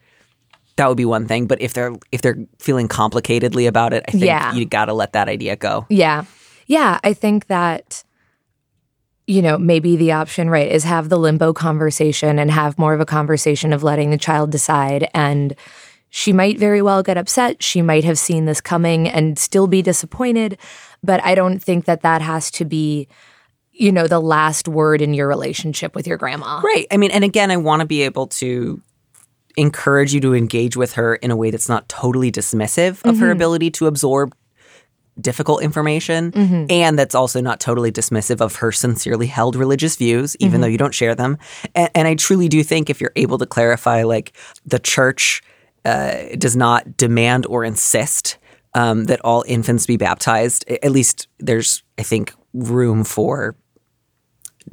That 0.78 0.88
would 0.88 0.98
be 0.98 1.06
one 1.06 1.28
thing. 1.28 1.48
But 1.48 1.62
if 1.62 1.74
they're 1.74 1.94
if 2.12 2.22
they're 2.22 2.38
feeling 2.60 2.88
complicatedly 2.88 3.68
about 3.68 3.94
it, 3.94 4.04
I 4.08 4.12
think 4.12 4.24
Yeah. 4.24 4.54
you 4.54 4.66
got 4.66 4.86
to 4.86 4.94
let 4.94 5.14
that 5.14 5.28
idea 5.28 5.56
go. 5.56 5.86
Yeah. 5.90 6.26
Yeah. 6.68 7.00
I 7.04 7.14
think 7.14 7.48
that, 7.48 8.04
you 9.26 9.42
know, 9.42 9.58
maybe 9.58 9.96
the 9.96 10.12
option, 10.14 10.50
right, 10.50 10.72
is 10.72 10.84
have 10.84 11.10
the 11.10 11.18
limbo 11.18 11.52
conversation 11.54 12.40
and 12.40 12.50
have 12.52 12.78
more 12.80 12.94
of 12.94 13.00
a 13.02 13.06
conversation 13.06 13.74
of 13.74 13.84
letting 13.84 14.10
the 14.10 14.18
child 14.18 14.52
decide. 14.52 15.10
And 15.14 15.56
she 16.10 16.32
might 16.32 16.58
very 16.58 16.82
well 16.82 17.04
get 17.04 17.18
upset. 17.18 17.62
She 17.62 17.82
might 17.82 18.04
have 18.06 18.18
seen 18.18 18.46
this 18.46 18.62
coming 18.62 19.08
and 19.10 19.38
still 19.38 19.68
be 19.68 19.82
disappointed. 19.82 20.58
But 21.04 21.24
I 21.24 21.36
don't 21.36 21.60
think 21.60 21.86
that 21.86 22.02
that 22.02 22.22
has 22.22 22.50
to 22.52 22.66
be, 22.66 23.08
you 23.74 23.92
know, 23.92 24.08
the 24.08 24.20
last 24.22 24.68
word 24.68 25.02
in 25.02 25.14
your 25.14 25.28
relationship 25.28 25.96
with 25.96 26.08
your 26.08 26.18
grandma. 26.18 26.62
Right. 26.64 26.88
I 26.92 26.98
mean, 26.98 27.12
and 27.12 27.24
again, 27.24 27.52
I 27.52 27.58
want 27.58 27.82
to 27.82 27.86
be 27.86 28.04
able 28.04 28.28
to 28.28 28.82
encourage 29.58 30.14
you 30.14 30.22
to 30.22 30.34
engage 30.36 30.78
with 30.78 30.94
her 30.94 31.16
in 31.16 31.32
a 31.32 31.36
way 31.36 31.52
that's 31.52 31.68
not 31.68 31.90
totally 31.90 32.32
dismissive 32.32 33.04
of 33.04 33.18
her 33.20 33.32
ability 33.32 33.72
to 33.72 33.88
absorb 33.88 34.34
difficult 35.20 35.64
information 35.64 36.32
and 36.70 36.98
that's 36.98 37.16
also 37.16 37.42
not 37.42 37.60
totally 37.60 37.92
dismissive 37.92 38.40
of 38.40 38.58
her 38.58 38.72
sincerely 38.72 39.26
held 39.26 39.56
religious 39.56 39.96
views 39.96 40.36
even 40.40 40.62
though 40.62 40.68
you 40.68 40.78
don't 40.78 40.94
share 40.94 41.16
them. 41.16 41.38
And, 41.74 41.90
and 41.96 42.08
i 42.08 42.14
truly 42.14 42.48
do 42.48 42.62
think 42.64 42.90
if 42.90 43.02
you're 43.02 43.14
able 43.16 43.40
to 43.40 43.48
clarify 43.48 44.04
like 44.04 44.34
the 44.64 44.78
church 44.80 45.42
uh, 45.86 46.36
does 46.38 46.56
not 46.56 46.98
demand 46.98 47.46
or 47.48 47.64
insist 47.64 48.38
um, 48.76 49.06
that 49.06 49.20
all 49.24 49.44
infants 49.48 49.88
be 49.88 49.98
baptized 49.98 50.66
at 50.70 50.92
least 50.92 51.28
there's 51.40 51.82
i 51.98 52.04
think 52.04 52.32
room 52.54 53.04
for 53.04 53.56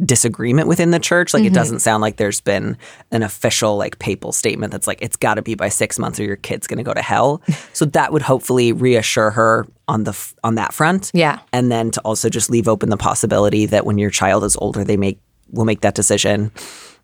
disagreement 0.04 0.68
within 0.68 0.90
the 0.90 0.98
church. 0.98 1.34
Like 1.34 1.42
it 1.42 1.46
mm-hmm. 1.46 1.54
doesn't 1.54 1.80
sound 1.80 2.00
like 2.00 2.16
there's 2.16 2.40
been 2.40 2.76
an 3.10 3.22
official 3.22 3.76
like 3.76 3.98
papal 3.98 4.32
statement 4.32 4.72
that's 4.72 4.86
like 4.86 5.00
it's 5.02 5.16
got 5.16 5.34
to 5.34 5.42
be 5.42 5.54
by 5.54 5.68
6 5.68 5.98
months 5.98 6.18
or 6.18 6.24
your 6.24 6.36
kid's 6.36 6.66
going 6.66 6.78
to 6.78 6.84
go 6.84 6.94
to 6.94 7.02
hell. 7.02 7.42
so 7.72 7.84
that 7.86 8.12
would 8.12 8.22
hopefully 8.22 8.72
reassure 8.72 9.30
her 9.30 9.66
on 9.86 10.04
the 10.04 10.12
f- 10.12 10.34
on 10.42 10.56
that 10.56 10.72
front. 10.72 11.10
Yeah. 11.14 11.40
And 11.52 11.70
then 11.70 11.90
to 11.92 12.00
also 12.00 12.28
just 12.28 12.50
leave 12.50 12.68
open 12.68 12.88
the 12.88 12.96
possibility 12.96 13.66
that 13.66 13.86
when 13.86 13.98
your 13.98 14.10
child 14.10 14.44
is 14.44 14.56
older 14.56 14.84
they 14.84 14.96
make 14.96 15.20
will 15.50 15.64
make 15.64 15.82
that 15.82 15.94
decision. 15.94 16.50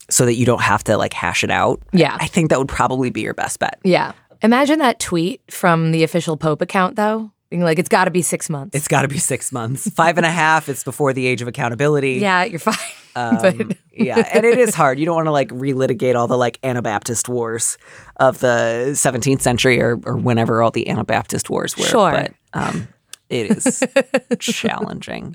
so 0.08 0.26
that 0.26 0.34
you 0.34 0.44
don't 0.44 0.62
have 0.62 0.82
to 0.82 0.96
like 0.96 1.12
hash 1.12 1.44
it 1.44 1.50
out. 1.52 1.80
Yeah. 1.92 2.16
I 2.18 2.26
think 2.26 2.50
that 2.50 2.58
would 2.58 2.68
probably 2.68 3.10
be 3.10 3.20
your 3.20 3.34
best 3.34 3.60
bet. 3.60 3.78
Yeah. 3.84 4.12
Imagine 4.42 4.78
that 4.80 4.98
tweet 4.98 5.40
from 5.50 5.92
the 5.92 6.02
official 6.02 6.36
Pope 6.36 6.62
account, 6.62 6.96
though. 6.96 7.30
Being 7.50 7.62
like, 7.62 7.78
it's 7.80 7.88
got 7.88 8.04
to 8.04 8.12
be 8.12 8.22
six 8.22 8.48
months. 8.48 8.76
It's 8.76 8.86
got 8.86 9.02
to 9.02 9.08
be 9.08 9.18
six 9.18 9.50
months, 9.50 9.90
five 9.90 10.16
and 10.18 10.24
a 10.24 10.30
half. 10.30 10.68
It's 10.68 10.84
before 10.84 11.12
the 11.12 11.26
age 11.26 11.42
of 11.42 11.48
accountability. 11.48 12.14
yeah, 12.14 12.44
you're 12.44 12.60
fine. 12.60 12.76
but 13.14 13.76
yeah, 13.92 14.24
and 14.32 14.46
it 14.46 14.56
is 14.56 14.72
hard. 14.72 15.00
You 15.00 15.04
don't 15.06 15.16
want 15.16 15.26
to 15.26 15.32
like 15.32 15.48
relitigate 15.48 16.14
all 16.14 16.28
the 16.28 16.38
like 16.38 16.60
Anabaptist 16.62 17.28
wars 17.28 17.76
of 18.16 18.38
the 18.38 18.90
17th 18.92 19.40
century 19.40 19.80
or, 19.82 19.98
or 20.04 20.16
whenever 20.16 20.62
all 20.62 20.70
the 20.70 20.88
Anabaptist 20.88 21.50
wars 21.50 21.76
were. 21.76 21.82
Sure. 21.86 22.12
but 22.12 22.32
um, 22.52 22.86
it 23.28 23.50
is 23.50 23.82
challenging. 24.38 25.34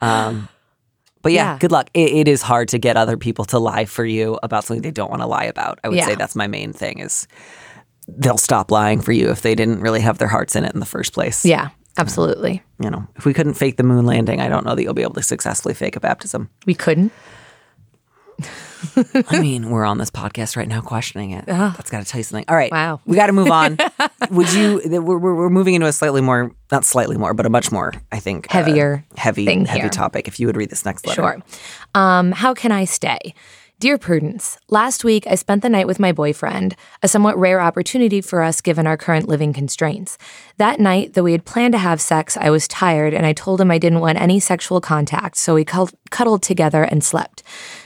Um, 0.00 0.48
but 1.22 1.32
yeah, 1.32 1.54
Yeah. 1.54 1.58
good 1.58 1.72
luck. 1.72 1.90
It, 1.94 2.12
it 2.12 2.28
is 2.28 2.42
hard 2.42 2.68
to 2.68 2.78
get 2.78 2.96
other 2.96 3.16
people 3.16 3.44
to 3.46 3.58
lie 3.58 3.86
for 3.86 4.04
you 4.04 4.38
about 4.44 4.62
something 4.64 4.82
they 4.82 4.92
don't 4.92 5.10
want 5.10 5.22
to 5.22 5.26
lie 5.26 5.44
about. 5.44 5.80
I 5.82 5.88
would 5.88 6.02
say 6.04 6.14
that's 6.14 6.36
my 6.36 6.46
main 6.46 6.72
thing 6.72 7.00
is 7.00 7.26
they'll 8.08 8.38
stop 8.38 8.70
lying 8.70 9.00
for 9.00 9.12
you 9.12 9.30
if 9.30 9.42
they 9.42 9.54
didn't 9.54 9.80
really 9.80 10.00
have 10.00 10.18
their 10.18 10.28
hearts 10.28 10.54
in 10.56 10.64
it 10.64 10.72
in 10.74 10.80
the 10.80 10.86
first 10.86 11.12
place. 11.12 11.44
yeah, 11.44 11.70
absolutely. 11.98 12.62
You 12.82 12.90
know, 12.90 13.06
if 13.16 13.24
we 13.24 13.32
couldn't 13.34 13.54
fake 13.54 13.76
the 13.76 13.82
moon 13.82 14.06
landing, 14.06 14.40
I 14.40 14.48
don't 14.48 14.64
know 14.66 14.74
that 14.74 14.82
you'll 14.82 14.94
be 14.94 15.02
able 15.02 15.14
to 15.14 15.22
successfully 15.22 15.74
fake 15.74 15.96
a 15.96 16.00
baptism. 16.00 16.50
We 16.66 16.74
couldn't. 16.74 17.12
I 19.30 19.40
mean, 19.40 19.70
we're 19.70 19.86
on 19.86 19.96
this 19.98 20.10
podcast 20.10 20.56
right 20.56 20.68
now 20.68 20.82
questioning 20.82 21.30
it. 21.30 21.46
That's 21.46 21.88
got 21.90 22.04
to 22.04 22.10
tell 22.10 22.18
you 22.18 22.24
something. 22.24 22.44
All 22.48 22.56
right. 22.56 22.70
Wow. 22.70 23.00
We 23.06 23.16
got 23.16 23.26
to 23.28 23.32
move 23.32 23.50
on. 23.50 23.78
Would 24.30 24.52
you, 24.52 24.80
we're, 24.84 25.18
we're 25.18 25.48
moving 25.48 25.74
into 25.74 25.86
a 25.86 25.92
slightly 25.92 26.20
more, 26.20 26.52
not 26.70 26.84
slightly 26.84 27.16
more, 27.16 27.32
but 27.32 27.46
a 27.46 27.50
much 27.50 27.72
more, 27.72 27.94
I 28.12 28.20
think, 28.20 28.46
uh, 28.50 28.58
Heavier 28.58 29.04
heavy, 29.16 29.46
thing 29.46 29.64
heavy 29.64 29.80
here. 29.80 29.88
topic. 29.88 30.28
If 30.28 30.38
you 30.38 30.46
would 30.46 30.56
read 30.56 30.68
this 30.70 30.84
next 30.84 31.06
letter. 31.06 31.22
Sure. 31.22 31.42
Um, 31.94 32.32
how 32.32 32.52
can 32.52 32.70
I 32.72 32.84
stay? 32.84 33.34
Dear 33.78 33.98
Prudence, 33.98 34.56
last 34.70 35.04
week 35.04 35.26
I 35.26 35.34
spent 35.34 35.60
the 35.60 35.68
night 35.68 35.86
with 35.86 36.00
my 36.00 36.10
boyfriend, 36.10 36.76
a 37.02 37.08
somewhat 37.08 37.36
rare 37.36 37.60
opportunity 37.60 38.22
for 38.22 38.42
us 38.42 38.62
given 38.62 38.86
our 38.86 38.96
current 38.96 39.28
living 39.28 39.52
constraints. 39.52 40.16
That 40.56 40.80
night, 40.80 41.12
though 41.12 41.24
we 41.24 41.32
had 41.32 41.44
planned 41.44 41.72
to 41.72 41.78
have 41.78 42.00
sex, 42.00 42.38
I 42.38 42.48
was 42.48 42.66
tired 42.66 43.12
and 43.12 43.26
I 43.26 43.34
told 43.34 43.60
him 43.60 43.70
I 43.70 43.76
didn't 43.76 44.00
want 44.00 44.18
any 44.18 44.40
sexual 44.40 44.80
contact, 44.80 45.36
so 45.36 45.54
we 45.54 45.66
cuddled 45.66 46.42
together 46.42 46.84
and 46.84 47.04
slept. 47.04 47.42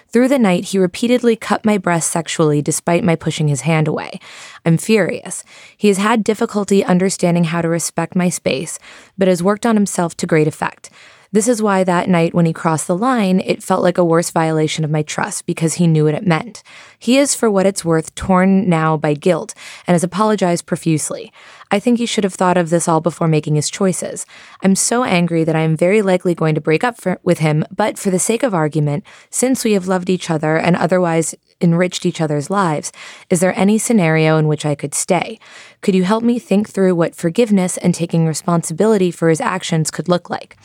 Through 0.07 0.29
the 0.29 0.39
night, 0.39 0.67
he 0.67 0.79
repeatedly 0.79 1.35
cut 1.35 1.65
my 1.65 1.77
breast 1.77 2.11
sexually 2.11 2.63
despite 2.63 3.03
my 3.03 3.17
pushing 3.17 3.49
his 3.49 3.63
hand 3.63 3.89
away. 3.89 4.21
I'm 4.65 4.79
furious. 4.79 5.43
He 5.77 5.89
has 5.89 5.99
had 5.99 6.23
difficulty 6.23 6.85
understanding 6.85 7.45
how 7.45 7.63
to 7.63 7.69
respect 7.69 8.15
my 8.15 8.29
space, 8.29 8.79
but 9.19 9.27
has 9.27 9.43
worked 9.43 9.67
on 9.67 9.75
himself 9.75 10.17
to 10.19 10.27
great 10.29 10.47
effect. 10.47 10.89
This 11.33 11.47
is 11.47 11.63
why 11.63 11.85
that 11.85 12.09
night 12.09 12.35
when 12.35 12.45
he 12.45 12.53
crossed 12.53 12.89
the 12.89 12.97
line, 12.97 13.39
it 13.39 13.63
felt 13.63 13.85
like 13.85 13.99
a 13.99 14.05
worse 14.05 14.31
violation 14.31 14.85
of 14.85 14.91
my 14.91 15.03
trust 15.03 15.47
because 15.47 15.75
he 15.75 15.87
knew 15.87 16.07
what 16.07 16.15
it 16.15 16.27
meant. 16.27 16.65
He 16.99 17.19
is, 17.19 17.37
for 17.37 17.49
what 17.49 17.67
it's 17.67 17.85
worth, 17.85 18.13
torn 18.17 18.69
now 18.69 18.97
by 18.97 19.15
guilt 19.15 19.55
and 19.87 19.95
has 19.95 20.03
apologized 20.03 20.67
profusely. 20.67 21.33
I 21.71 21.79
think 21.79 21.99
he 21.99 22.07
should 22.07 22.25
have 22.25 22.35
thought 22.35 22.57
of 22.57 22.71
this 22.71 22.89
all 22.89 23.01
before 23.01 23.29
making 23.29 23.55
his 23.55 23.71
choices. 23.71 24.27
I'm 24.65 24.75
so 24.75 25.05
angry 25.05 25.45
that 25.45 25.55
I 25.55 25.61
am 25.61 25.77
very 25.77 26.03
likely 26.03 26.35
going 26.35 26.57
to 26.57 26.61
break 26.61 26.83
up 26.83 27.01
for, 27.01 27.21
with 27.23 27.39
him, 27.39 27.65
but 27.71 27.97
for 27.97 28.11
the 28.11 28.19
sake 28.19 28.43
of 28.43 28.53
argument, 28.53 29.05
since 29.31 29.63
we 29.63 29.75
have 29.75 29.87
loved 29.87 30.11
each 30.11 30.31
other 30.31 30.57
and 30.57 30.75
otherwise 30.75 31.37
enriched 31.61 32.05
each 32.05 32.21
other's 32.21 32.51
lives, 32.51 32.91
is 33.29 33.39
there 33.39 33.57
any 33.57 33.79
scenario 33.79 34.37
in 34.37 34.49
which 34.49 34.67
I 34.67 34.75
could 34.75 34.95
stay? 34.95 35.39
Could 35.81 35.95
you 35.95 36.03
help 36.03 36.25
me 36.25 36.41
think 36.41 36.69
through 36.69 36.97
what 36.97 37.15
forgiveness 37.15 37.77
and 37.77 37.95
taking 37.95 38.27
responsibility 38.27 39.13
for 39.13 39.29
his 39.29 39.41
actions 39.41 39.93
could 39.93 40.09
look 40.09 40.29
like? 40.29 40.57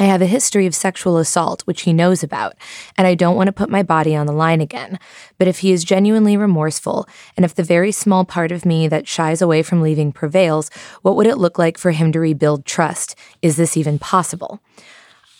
I 0.00 0.04
have 0.04 0.22
a 0.22 0.26
history 0.26 0.64
of 0.64 0.74
sexual 0.74 1.18
assault, 1.18 1.60
which 1.66 1.82
he 1.82 1.92
knows 1.92 2.22
about, 2.22 2.54
and 2.96 3.06
I 3.06 3.14
don't 3.14 3.36
want 3.36 3.48
to 3.48 3.52
put 3.52 3.68
my 3.68 3.82
body 3.82 4.16
on 4.16 4.26
the 4.26 4.32
line 4.32 4.62
again. 4.62 4.98
But 5.36 5.46
if 5.46 5.58
he 5.58 5.72
is 5.72 5.84
genuinely 5.84 6.38
remorseful, 6.38 7.06
and 7.36 7.44
if 7.44 7.54
the 7.54 7.62
very 7.62 7.92
small 7.92 8.24
part 8.24 8.50
of 8.50 8.64
me 8.64 8.88
that 8.88 9.06
shies 9.06 9.42
away 9.42 9.62
from 9.62 9.82
leaving 9.82 10.10
prevails, 10.10 10.70
what 11.02 11.16
would 11.16 11.26
it 11.26 11.36
look 11.36 11.58
like 11.58 11.76
for 11.76 11.90
him 11.90 12.12
to 12.12 12.20
rebuild 12.20 12.64
trust? 12.64 13.14
Is 13.42 13.56
this 13.56 13.76
even 13.76 13.98
possible? 13.98 14.60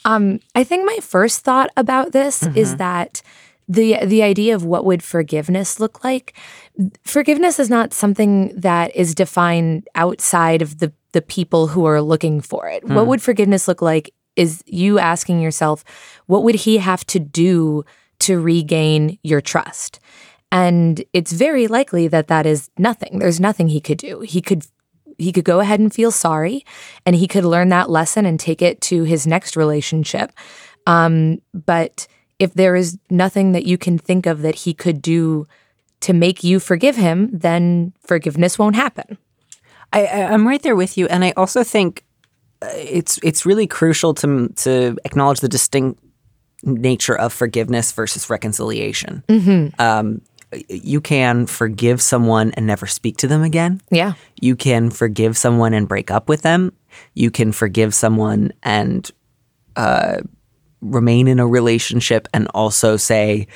Um, 0.05 0.40
I 0.55 0.62
think 0.62 0.85
my 0.85 0.99
first 1.01 1.40
thought 1.40 1.70
about 1.77 2.12
this 2.12 2.42
is 2.55 2.77
that 2.77 3.23
the 3.66 4.05
the 4.05 4.23
idea 4.23 4.55
of 4.55 4.64
what 4.64 4.85
would 4.85 5.03
forgiveness 5.03 5.79
look 5.79 6.03
like 6.03 6.35
forgiveness 7.05 7.61
is 7.61 7.70
not 7.70 7.92
something 7.92 8.53
that 8.59 8.94
is 8.96 9.14
defined 9.14 9.88
outside 9.94 10.61
of 10.61 10.79
the 10.79 10.92
the 11.12 11.23
people 11.23 11.68
who 11.68 11.85
are 11.85 12.01
looking 12.01 12.40
for 12.40 12.68
it. 12.68 12.85
What 12.85 13.07
would 13.07 13.23
forgiveness 13.23 13.68
look 13.68 13.83
like 13.83 14.12
is 14.37 14.62
you 14.66 14.99
asking 14.99 15.40
yourself, 15.40 15.85
what 16.27 16.43
would 16.43 16.55
he 16.55 16.79
have 16.79 17.05
to 17.07 17.19
do 17.19 17.85
to 18.21 18.40
regain 18.40 19.19
your 19.23 19.40
trust? 19.40 20.01
And 20.53 21.05
it's 21.12 21.33
very 21.33 21.69
likely 21.69 22.09
that 22.09 22.29
that 22.29 22.47
is 22.47 22.71
nothing. 22.79 23.19
There's 23.19 23.40
nothing 23.40 23.69
he 23.69 23.81
could 23.81 23.99
do. 23.99 24.21
He 24.21 24.40
could 24.40 24.66
he 25.19 25.33
could 25.33 25.45
go 25.45 25.61
ahead 25.61 25.81
and 25.81 25.93
feel 25.93 26.11
sorry 26.11 26.64
and 27.05 27.14
he 27.14 27.29
could 27.29 27.45
learn 27.45 27.69
that 27.69 27.90
lesson 27.90 28.25
and 28.25 28.40
take 28.40 28.62
it 28.62 28.81
to 28.81 29.03
his 29.03 29.27
next 29.27 29.55
relationship. 29.55 30.33
Um, 30.87 31.43
but 31.53 32.07
if 32.38 32.55
there 32.55 32.75
is 32.75 32.99
nothing 33.11 33.53
that 33.53 33.66
you 33.66 33.77
can 33.77 33.99
think 33.99 34.25
of 34.25 34.40
that 34.40 34.55
he 34.55 34.73
could 34.73 35.03
do 35.03 35.47
to 36.01 36.14
make 36.14 36.43
you 36.43 36.59
forgive 36.59 36.97
him, 36.97 37.29
then 37.33 37.93
forgiveness 38.01 38.59
won't 38.59 38.77
happen. 38.77 39.19
I, 39.93 40.07
I'm 40.07 40.49
right 40.49 40.62
there 40.62 40.77
with 40.77 40.97
you, 40.97 41.07
and 41.09 41.25
I 41.25 41.33
also 41.37 41.62
think 41.64 42.05
it's 42.62 43.18
it's 43.23 43.46
really 43.46 43.66
crucial 43.66 44.14
to 44.14 44.49
to 44.57 44.96
acknowledge 45.05 45.40
the 45.40 45.49
distinct 45.49 46.01
nature 46.62 47.16
of 47.16 47.33
forgiveness 47.33 47.92
versus 47.92 48.29
reconciliation. 48.29 49.25
Um, 49.79 50.20
you 50.68 51.01
can 51.01 51.46
forgive 51.46 52.03
someone 52.03 52.53
and 52.53 52.66
never 52.66 52.87
speak 52.87 53.16
to 53.18 53.29
them 53.29 53.42
again. 53.42 53.81
Yeah. 53.90 54.14
You 54.40 54.57
can 54.57 54.90
forgive 54.90 55.37
someone 55.37 55.75
and 55.75 55.88
break 55.88 56.11
up 56.11 56.29
with 56.29 56.42
them. 56.42 56.73
You 57.14 57.31
can 57.31 57.53
forgive 57.53 57.94
someone 57.94 58.53
and 58.62 59.09
uh, 59.77 60.18
remain 60.81 61.29
in 61.29 61.38
a 61.38 61.46
relationship 61.46 62.27
and 62.35 62.49
also 62.49 62.96
say, 62.96 63.46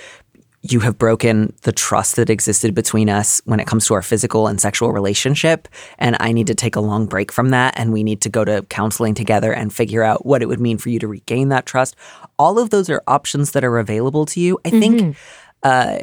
you 0.67 0.81
have 0.81 0.97
broken 0.97 1.55
the 1.63 1.73
trust 1.73 2.17
that 2.17 2.31
existed 2.31 2.75
between 2.75 3.11
us 3.11 3.43
when 3.45 3.61
it 3.61 3.67
comes 3.67 3.87
to 3.87 3.95
our 3.95 4.01
physical 4.01 4.47
and 4.47 4.59
sexual 4.59 4.93
relationship. 4.93 5.69
And 5.99 6.17
I 6.21 6.33
need 6.33 6.47
to 6.47 6.55
take 6.55 6.75
a 6.75 6.81
long 6.81 7.07
break 7.07 7.31
from 7.31 7.51
that. 7.51 7.75
And 7.77 7.93
we 7.93 8.03
need 8.03 8.23
to 8.23 8.31
go 8.31 8.47
to 8.47 8.63
counseling 8.71 9.15
together 9.15 9.53
and 9.53 9.73
figure 9.73 10.03
out 10.03 10.25
what 10.25 10.41
it 10.41 10.47
would 10.47 10.61
mean 10.61 10.79
for 10.79 10.89
you 10.89 10.99
to 11.01 11.07
regain 11.07 11.51
that 11.51 11.67
trust. 11.67 11.97
All 12.39 12.59
of 12.59 12.71
those 12.71 12.89
are 12.89 13.03
options 13.07 13.53
that 13.53 13.63
are 13.63 13.79
available 13.79 14.25
to 14.27 14.41
you. 14.41 14.59
I 14.65 14.71
think 14.71 15.17
uh, 15.63 15.99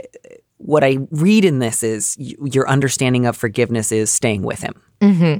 what 0.57 0.83
I 0.83 0.99
read 1.09 1.43
in 1.43 1.57
this 1.57 1.81
is 1.81 2.15
your 2.19 2.69
understanding 2.69 3.25
of 3.25 3.35
forgiveness 3.35 3.91
is 3.91 4.11
staying 4.11 4.43
with 4.43 4.61
him. 4.61 4.79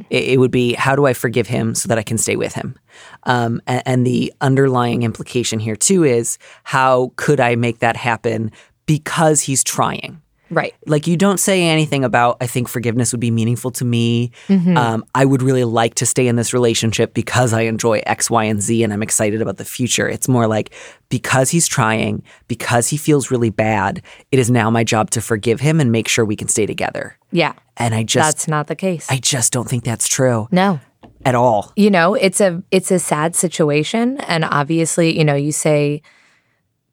It, 0.10 0.23
it 0.29 0.39
would 0.39 0.49
be 0.49 0.73
how 0.73 0.95
do 0.95 1.05
I 1.05 1.13
forgive 1.13 1.45
him 1.45 1.75
so 1.75 1.88
that 1.88 1.99
I 1.99 2.03
can 2.03 2.17
stay 2.17 2.36
with 2.36 2.53
him? 2.53 2.75
Um, 3.23 3.62
and, 3.67 3.84
and 3.86 4.07
the 4.07 4.34
underlying 4.41 5.03
implication 5.03 5.60
here 5.60 5.75
too 5.75 6.03
is 6.03 6.39
how 6.63 7.13
could 7.15 7.39
I 7.39 7.55
make 7.55 7.79
that 7.79 7.95
happen 7.95 8.51
because 8.86 9.41
he's 9.41 9.63
trying? 9.63 10.22
Right. 10.50 10.76
Like 10.86 11.08
you 11.08 11.15
don't 11.15 11.39
say 11.39 11.63
anything 11.63 12.04
about 12.04 12.36
I 12.41 12.48
think 12.48 12.67
forgiveness 12.67 13.13
would 13.13 13.22
be 13.22 13.32
meaningful 13.32 13.72
to 13.72 13.86
me. 13.86 14.32
Um, 14.50 15.06
I 15.15 15.24
would 15.24 15.41
really 15.41 15.63
like 15.63 15.96
to 15.96 16.06
stay 16.06 16.28
in 16.28 16.36
this 16.36 16.54
relationship 16.54 17.13
because 17.13 17.54
I 17.54 17.62
enjoy 17.62 18.02
X, 18.06 18.30
Y, 18.30 18.44
and 18.44 18.62
Z, 18.62 18.84
and 18.84 18.91
I'm 18.91 19.02
excited 19.02 19.41
about 19.41 19.56
the 19.56 19.63
future. 19.63 20.10
It's 20.10 20.28
more 20.28 20.48
like 20.48 20.74
because 21.08 21.52
he's 21.52 21.70
trying, 21.70 22.22
because 22.50 22.89
he 22.89 22.98
feels 22.98 23.32
really 23.32 23.50
bad. 23.50 24.02
It 24.34 24.39
is 24.39 24.52
now 24.52 24.70
my 24.70 24.84
job 24.84 25.10
to 25.12 25.22
forgive 25.22 25.62
him 25.62 25.80
and 25.80 25.89
make 25.89 26.10
sure 26.10 26.26
we 26.26 26.36
can 26.36 26.50
stay 26.50 26.65
together. 26.65 27.17
Yeah. 27.32 27.54
And 27.78 27.96
I 27.96 28.04
just, 28.04 28.28
That's 28.36 28.48
not 28.50 28.67
the 28.67 28.76
case. 28.76 29.08
I 29.10 29.20
just 29.20 29.54
don't 29.54 29.70
think 29.70 29.86
that's 29.86 30.10
true 30.10 30.50
no. 30.52 30.82
at 31.24 31.34
all. 31.34 31.72
you 31.78 31.89
know 31.89 32.13
it's 32.13 32.41
a 32.41 32.62
it's 32.72 32.91
a 32.91 33.00
sad 33.00 33.38
situation 33.38 34.17
and 34.28 34.44
obviously 34.44 35.17
you 35.17 35.24
know 35.24 35.36
you 35.36 35.54
say 35.54 36.02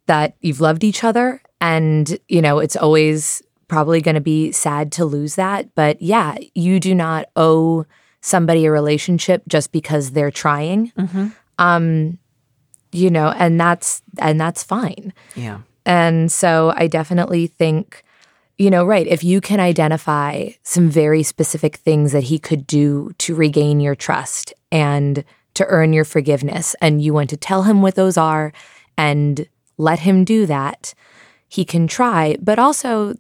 that 0.07 0.37
you've 0.41 0.61
loved 0.61 0.85
each 0.85 1.03
other 1.03 1.43
and 1.61 2.19
you 2.29 2.41
know 2.43 2.59
it's 2.59 2.77
always 2.77 3.43
probably 3.69 4.01
going 4.01 4.15
to 4.15 4.21
be 4.21 4.51
sad 4.53 4.91
to 4.93 5.05
lose 5.05 5.35
that 5.35 5.75
but 5.75 6.01
yeah 6.01 6.37
you 6.55 6.81
do 6.81 6.95
not 6.95 7.27
owe 7.37 7.85
somebody 8.21 8.67
a 8.67 8.71
relationship 8.71 9.43
just 9.49 9.71
because 9.73 10.11
they're 10.11 10.31
trying. 10.31 10.93
Um 11.59 12.19
you 12.93 13.11
know 13.11 13.29
and 13.29 13.61
that's 13.61 14.03
and 14.19 14.41
that's 14.41 14.63
fine. 14.63 15.13
Yeah. 15.37 15.61
and 15.85 16.31
so 16.33 16.73
I 16.77 16.87
definitely 16.87 17.47
think, 17.47 18.03
you 18.57 18.71
know, 18.71 18.85
right, 18.85 19.07
if 19.07 19.23
you 19.23 19.41
can 19.41 19.61
identify 19.61 20.51
some 20.63 20.89
very 20.91 21.23
specific 21.23 21.77
things 21.77 22.13
that 22.13 22.25
he 22.25 22.39
could 22.39 22.67
do 22.67 23.13
to 23.19 23.35
regain 23.35 23.81
your 23.81 23.95
trust 23.95 24.53
and 24.73 25.25
to 25.55 25.67
earn 25.67 25.93
your 25.93 26.05
forgiveness, 26.05 26.75
and 26.81 27.03
you 27.03 27.13
want 27.13 27.31
to 27.31 27.37
tell 27.37 27.65
him 27.65 27.83
what 27.83 27.95
those 27.95 28.17
are 28.17 28.53
and 28.97 29.47
let 29.77 30.01
him 30.01 30.25
do 30.25 30.47
that, 30.47 30.95
he 31.49 31.65
can 31.65 31.87
try. 31.87 32.37
But 32.41 32.59
also, 32.59 33.15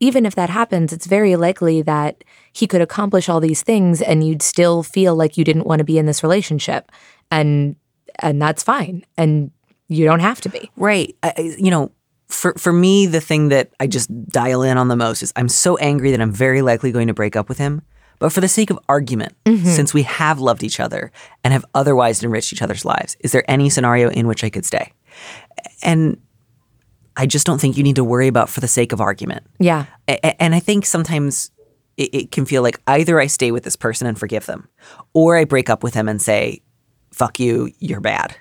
even 0.00 0.24
if 0.24 0.34
that 0.34 0.50
happens, 0.50 0.92
it's 0.92 1.06
very 1.06 1.36
likely 1.36 1.82
that 1.82 2.24
he 2.52 2.66
could 2.66 2.80
accomplish 2.80 3.28
all 3.28 3.40
these 3.40 3.62
things 3.62 4.00
and 4.00 4.26
you'd 4.26 4.42
still 4.42 4.82
feel 4.82 5.14
like 5.14 5.36
you 5.36 5.44
didn't 5.44 5.66
want 5.66 5.78
to 5.80 5.84
be 5.84 5.98
in 5.98 6.06
this 6.06 6.22
relationship. 6.22 6.90
And 7.30 7.76
and 8.18 8.40
that's 8.40 8.62
fine. 8.62 9.04
And 9.16 9.50
you 9.88 10.04
don't 10.04 10.20
have 10.20 10.40
to 10.42 10.48
be. 10.48 10.70
Right. 10.76 11.16
I, 11.22 11.54
you 11.58 11.70
know, 11.70 11.90
for 12.28 12.54
for 12.56 12.72
me, 12.72 13.06
the 13.06 13.20
thing 13.20 13.48
that 13.48 13.72
I 13.80 13.86
just 13.86 14.10
dial 14.28 14.62
in 14.62 14.78
on 14.78 14.88
the 14.88 14.96
most 14.96 15.22
is 15.22 15.32
I'm 15.36 15.48
so 15.48 15.76
angry 15.78 16.10
that 16.12 16.20
I'm 16.20 16.32
very 16.32 16.62
likely 16.62 16.92
going 16.92 17.08
to 17.08 17.14
break 17.14 17.36
up 17.36 17.48
with 17.48 17.58
him. 17.58 17.82
But 18.18 18.32
for 18.32 18.42
the 18.42 18.48
sake 18.48 18.70
of 18.70 18.78
argument, 18.88 19.34
mm-hmm. 19.46 19.66
since 19.66 19.94
we 19.94 20.02
have 20.02 20.38
loved 20.38 20.62
each 20.62 20.78
other 20.78 21.10
and 21.42 21.52
have 21.54 21.64
otherwise 21.74 22.22
enriched 22.22 22.52
each 22.52 22.60
other's 22.60 22.84
lives, 22.84 23.16
is 23.20 23.32
there 23.32 23.50
any 23.50 23.70
scenario 23.70 24.10
in 24.10 24.26
which 24.26 24.44
I 24.44 24.50
could 24.50 24.66
stay? 24.66 24.92
And 25.82 26.20
I 27.16 27.26
just 27.26 27.46
don't 27.46 27.60
think 27.60 27.76
you 27.76 27.82
need 27.82 27.96
to 27.96 28.04
worry 28.04 28.28
about 28.28 28.48
for 28.48 28.60
the 28.60 28.68
sake 28.68 28.92
of 28.92 29.00
argument. 29.00 29.44
Yeah. 29.58 29.86
A- 30.08 30.42
And 30.42 30.54
I 30.54 30.60
think 30.60 30.86
sometimes 30.86 31.50
it, 31.96 32.14
it 32.14 32.30
can 32.30 32.44
feel 32.46 32.62
like 32.62 32.80
either 32.86 33.20
I 33.20 33.26
stay 33.26 33.50
with 33.50 33.64
this 33.64 33.76
person 33.76 34.06
and 34.06 34.18
forgive 34.18 34.46
them, 34.46 34.68
or 35.12 35.36
I 35.36 35.44
break 35.44 35.68
up 35.68 35.82
with 35.82 35.94
them 35.94 36.08
and 36.08 36.20
say, 36.22 36.62
"Fuck 37.12 37.38
you, 37.40 37.70
you're 37.78 38.00
bad." 38.00 38.36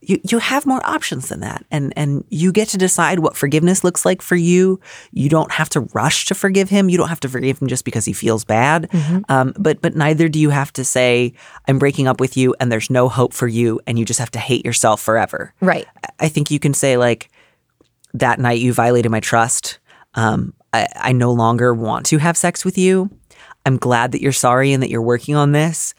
You 0.00 0.20
you 0.30 0.38
have 0.38 0.64
more 0.64 0.80
options 0.86 1.28
than 1.28 1.40
that, 1.40 1.64
and 1.72 1.92
and 1.96 2.24
you 2.30 2.52
get 2.52 2.68
to 2.68 2.78
decide 2.78 3.18
what 3.18 3.36
forgiveness 3.36 3.82
looks 3.82 4.04
like 4.04 4.22
for 4.22 4.36
you. 4.36 4.78
You 5.10 5.28
don't 5.28 5.50
have 5.50 5.68
to 5.70 5.80
rush 5.92 6.26
to 6.26 6.34
forgive 6.36 6.68
him. 6.70 6.88
You 6.88 6.96
don't 6.98 7.08
have 7.08 7.18
to 7.20 7.28
forgive 7.28 7.60
him 7.60 7.66
just 7.66 7.84
because 7.84 8.04
he 8.04 8.12
feels 8.12 8.44
bad. 8.44 8.88
Um, 9.28 9.54
but 9.58 9.82
but 9.82 9.96
neither 9.96 10.28
do 10.28 10.38
you 10.38 10.50
have 10.50 10.72
to 10.74 10.84
say, 10.84 11.32
"I'm 11.66 11.80
breaking 11.80 12.06
up 12.06 12.20
with 12.20 12.36
you," 12.36 12.54
and 12.60 12.70
there's 12.70 12.90
no 12.90 13.08
hope 13.08 13.32
for 13.34 13.48
you, 13.48 13.80
and 13.88 13.98
you 13.98 14.04
just 14.04 14.20
have 14.20 14.30
to 14.30 14.38
hate 14.38 14.64
yourself 14.64 15.00
forever. 15.02 15.52
Right. 15.60 15.86
I 16.20 16.28
think 16.28 16.50
you 16.52 16.60
can 16.60 16.74
say 16.74 16.96
like 16.96 17.28
that 18.20 18.38
night 18.38 18.60
you 18.60 18.72
violated 18.72 19.10
my 19.10 19.20
trust. 19.20 19.78
Um, 20.14 20.54
I, 20.72 20.86
I 20.96 21.12
no 21.12 21.32
longer 21.32 21.74
want 21.74 22.06
to 22.06 22.18
have 22.18 22.36
sex 22.36 22.64
with 22.64 22.78
you. 22.78 23.10
I'm 23.66 23.76
glad 23.76 24.12
that 24.12 24.22
you're 24.22 24.32
sorry 24.32 24.72
and 24.72 24.82
that 24.82 24.90
you're 24.90 25.02
working 25.02 25.34
on 25.34 25.52
this. 25.52 25.94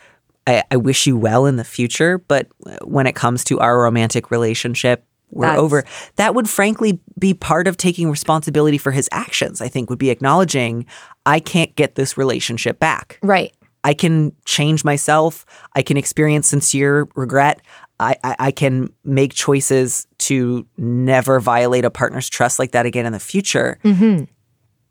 I, 0.48 0.64
I 0.72 0.78
wish 0.78 1.06
you 1.06 1.18
well 1.18 1.46
in 1.46 1.58
the 1.58 1.64
future, 1.64 2.18
but 2.18 2.48
when 2.84 3.06
it 3.06 3.16
comes 3.16 3.44
to 3.46 3.60
our 3.60 3.80
romantic 3.82 4.32
relationship, 4.32 5.06
we're 5.30 5.46
That's- 5.46 5.62
over. 5.62 5.84
That 6.16 6.34
would 6.34 6.50
frankly 6.50 7.00
be 7.20 7.34
part 7.34 7.68
of 7.68 7.78
taking 7.78 8.10
responsibility 8.10 8.80
for 8.80 8.92
his 8.92 9.08
actions. 9.12 9.62
I 9.62 9.68
think 9.68 9.90
would 9.90 10.00
be 10.00 10.10
acknowledging 10.10 10.86
I 11.26 11.40
can't 11.40 11.76
get 11.76 11.96
this 11.96 12.18
relationship 12.18 12.80
back. 12.80 13.20
Right. 13.22 13.54
I 13.84 13.94
can 13.94 14.34
change 14.46 14.84
myself. 14.84 15.46
I 15.76 15.84
can 15.84 15.98
experience 15.98 16.48
sincere 16.48 17.08
regret. 17.16 17.62
I, 18.00 18.16
I, 18.24 18.36
I 18.40 18.52
can 18.52 18.94
make 19.04 19.34
choices 19.34 20.08
to 20.20 20.66
never 20.78 21.40
violate 21.40 21.86
a 21.86 21.92
partner's 21.92 22.30
trust 22.30 22.60
like 22.60 22.72
that 22.72 22.86
again 22.86 23.06
in 23.06 23.14
the 23.14 23.20
future. 23.20 23.80
Mm-hmm. 23.84 24.26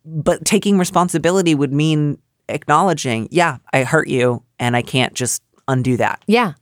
But 0.04 0.44
taking 0.44 0.78
responsibility 0.78 1.54
would 1.54 1.72
mean 1.72 2.18
acknowledging, 2.48 3.28
yeah, 3.30 3.58
I 3.72 3.84
hurt 3.84 4.08
you 4.08 4.42
and 4.58 4.76
I 4.76 4.82
can't 4.82 5.14
just 5.14 5.42
undo 5.66 5.96
that. 5.98 6.22
Yeah. 6.26 6.54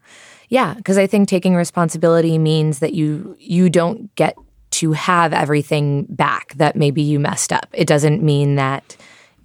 Yeah, 0.48 0.74
because 0.74 0.98
I 0.98 1.06
think 1.06 1.28
taking 1.28 1.56
responsibility 1.56 2.38
means 2.38 2.78
that 2.78 2.94
you 2.94 3.36
you 3.38 3.68
don't 3.68 4.14
get 4.14 4.36
to 4.72 4.92
have 4.92 5.32
everything 5.32 6.06
back 6.08 6.54
that 6.54 6.76
maybe 6.76 7.02
you 7.02 7.18
messed 7.18 7.52
up. 7.52 7.66
It 7.72 7.88
doesn't 7.88 8.22
mean 8.22 8.54
that 8.56 8.96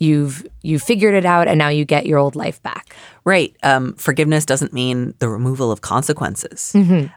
you've 0.02 0.46
you 0.64 0.80
figured 0.80 1.14
it 1.14 1.26
out 1.26 1.48
and 1.48 1.58
now 1.58 1.70
you 1.70 1.86
get 1.86 2.06
your 2.06 2.18
old 2.18 2.36
life 2.36 2.62
back. 2.64 2.96
Right. 3.24 3.56
Um, 3.62 3.94
forgiveness 3.96 4.46
doesn't 4.46 4.74
mean 4.74 5.14
the 5.20 5.30
removal 5.30 5.72
of 5.72 5.82
consequences. 5.82 6.72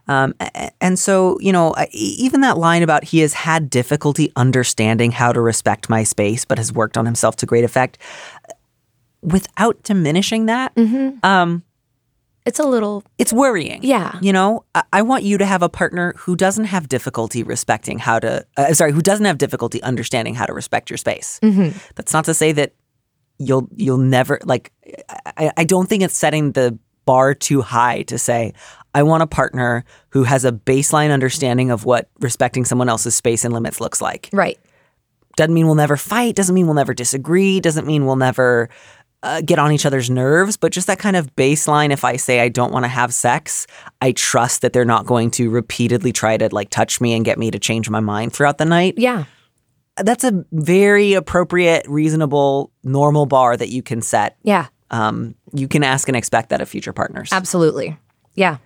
Um, 0.07 0.35
a- 0.39 0.51
a- 0.55 0.71
and 0.83 0.99
so, 0.99 1.39
you 1.41 1.53
know, 1.53 1.75
even 1.93 2.43
that 2.43 2.59
line 2.59 2.83
about 2.83 3.05
he 3.05 3.21
has 3.21 3.33
had 3.33 3.71
difficulty 3.71 4.31
understanding 4.37 5.13
how 5.13 5.33
to 5.33 5.41
respect 5.41 5.89
my 5.89 6.05
space, 6.05 6.45
but 6.45 6.59
has 6.59 6.73
worked 6.73 6.99
on 6.99 7.07
himself 7.07 7.37
to 7.37 7.47
great 7.47 7.65
effect, 7.65 7.97
without 9.23 9.83
diminishing 9.83 10.47
that, 10.47 10.73
um, 11.23 11.63
It's 12.47 12.59
a 12.59 12.65
little 12.65 13.05
it's 13.17 13.33
worrying. 13.33 13.81
Yeah. 13.83 14.19
You 14.21 14.33
know, 14.33 14.65
I, 14.75 14.83
I 14.93 15.03
want 15.03 15.25
you 15.25 15.39
to 15.39 15.47
have 15.47 15.63
a 15.63 15.69
partner 15.69 16.15
who 16.19 16.37
doesn't 16.37 16.67
have 16.67 16.89
difficulty 16.89 17.43
respecting 17.43 17.99
how 17.99 18.19
to, 18.19 18.47
uh, 18.57 18.75
sorry, 18.75 18.93
who 18.93 19.01
doesn't 19.01 19.25
have 19.25 19.39
difficulty 19.39 19.83
understanding 19.83 20.35
how 20.35 20.45
to 20.45 20.53
respect 20.53 20.91
your 20.91 20.99
space. 20.99 21.41
That's 21.95 22.13
not 22.13 22.27
to 22.27 22.35
say 22.35 22.53
that 22.53 22.75
you'll 23.39 23.69
you'll 23.75 23.99
never 23.99 24.39
like. 24.45 24.73
I, 25.37 25.53
I 25.57 25.65
don't 25.65 25.89
think 25.89 26.03
it's 26.03 26.17
setting 26.17 26.53
the 26.53 26.79
bar 27.07 27.35
too 27.35 27.63
high 27.63 28.03
to 28.03 28.19
say 28.19 28.53
I 28.95 29.03
want 29.03 29.23
a 29.23 29.27
partner 29.27 29.85
who 30.11 30.25
has 30.25 30.45
a 30.45 30.53
baseline 30.53 31.11
understanding 31.11 31.71
of 31.71 31.85
what 31.85 32.09
respecting 32.21 32.65
someone 32.65 32.89
else's 32.89 33.15
space 33.15 33.45
and 33.45 33.53
limits 33.53 33.81
looks 33.81 34.01
like 34.01 34.31
right. 34.33 34.59
doesn't 35.37 35.53
mean 35.53 35.67
we'll 35.67 35.75
never 35.75 35.97
fight 35.97 36.35
doesn't 36.35 36.55
mean 36.55 36.67
we'll 36.67 36.75
never 36.75 36.95
disagree 36.95 37.61
doesn't 37.61 37.87
mean 37.87 38.07
we'll 38.07 38.17
never 38.17 38.71
uh, 39.25 39.41
get 39.41 39.59
on 39.59 39.73
each 39.73 39.85
other's 39.87 40.09
nerves 40.11 40.57
but 40.57 40.71
just 40.71 40.87
that 40.87 40.99
kind 40.99 41.17
of 41.17 41.35
baseline 41.35 41.91
if 41.91 42.05
i 42.05 42.15
say 42.17 42.41
i 42.41 42.49
don't 42.49 42.73
want 42.73 42.85
to 42.85 42.89
have 42.89 43.13
sex 43.13 43.67
i 44.01 44.13
trust 44.13 44.61
that 44.63 44.73
they're 44.73 44.85
not 44.85 45.07
going 45.07 45.31
to 45.31 45.51
repeatedly 45.51 46.13
try 46.13 46.37
to 46.37 46.49
like 46.55 46.71
touch 46.71 47.01
me 47.01 47.13
and 47.15 47.25
get 47.25 47.39
me 47.39 47.51
to 47.51 47.59
change 47.59 47.89
my 47.91 48.01
mind 48.01 48.33
throughout 48.33 48.59
the 48.59 48.65
night 48.65 48.95
Yeah. 48.97 49.25
that's 49.97 50.25
a 50.25 50.45
very 50.53 51.15
appropriate 51.15 51.87
reasonable 51.89 52.71
normal 52.83 53.27
bar 53.27 53.57
that 53.57 53.71
you 53.71 53.83
can 53.83 54.03
set 54.03 54.37
Yeah. 54.43 54.67
um, 54.91 55.35
you 55.53 55.69
can 55.69 55.83
ask 55.83 56.07
and 56.09 56.17
expect 56.17 56.51
that 56.51 56.61
of 56.61 56.69
future 56.69 56.93
partners 56.93 57.31
Absolutely. 57.33 57.97
Yeah. 58.35 58.59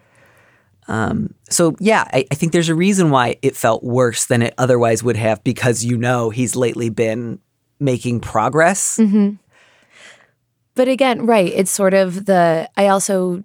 so 1.50 1.76
yeah 1.80 2.04
I, 2.12 2.26
I 2.30 2.34
think 2.34 2.52
there's 2.52 2.68
a 2.70 2.74
reason 2.74 3.10
why 3.10 3.36
it 3.42 3.54
felt 3.56 3.84
worse 3.84 4.26
than 4.26 4.42
it 4.42 4.54
otherwise 4.58 5.02
would 5.02 5.16
have 5.16 5.42
because 5.44 5.84
you 5.84 5.96
know 5.98 6.30
he's 6.30 6.56
lately 6.56 6.88
been 6.90 7.38
making 7.80 8.20
progress 8.20 8.98
But 10.78 10.86
again, 10.86 11.26
right, 11.26 11.52
it's 11.52 11.72
sort 11.72 11.92
of 11.92 12.26
the 12.26 12.70
I 12.76 12.86
also 12.86 13.42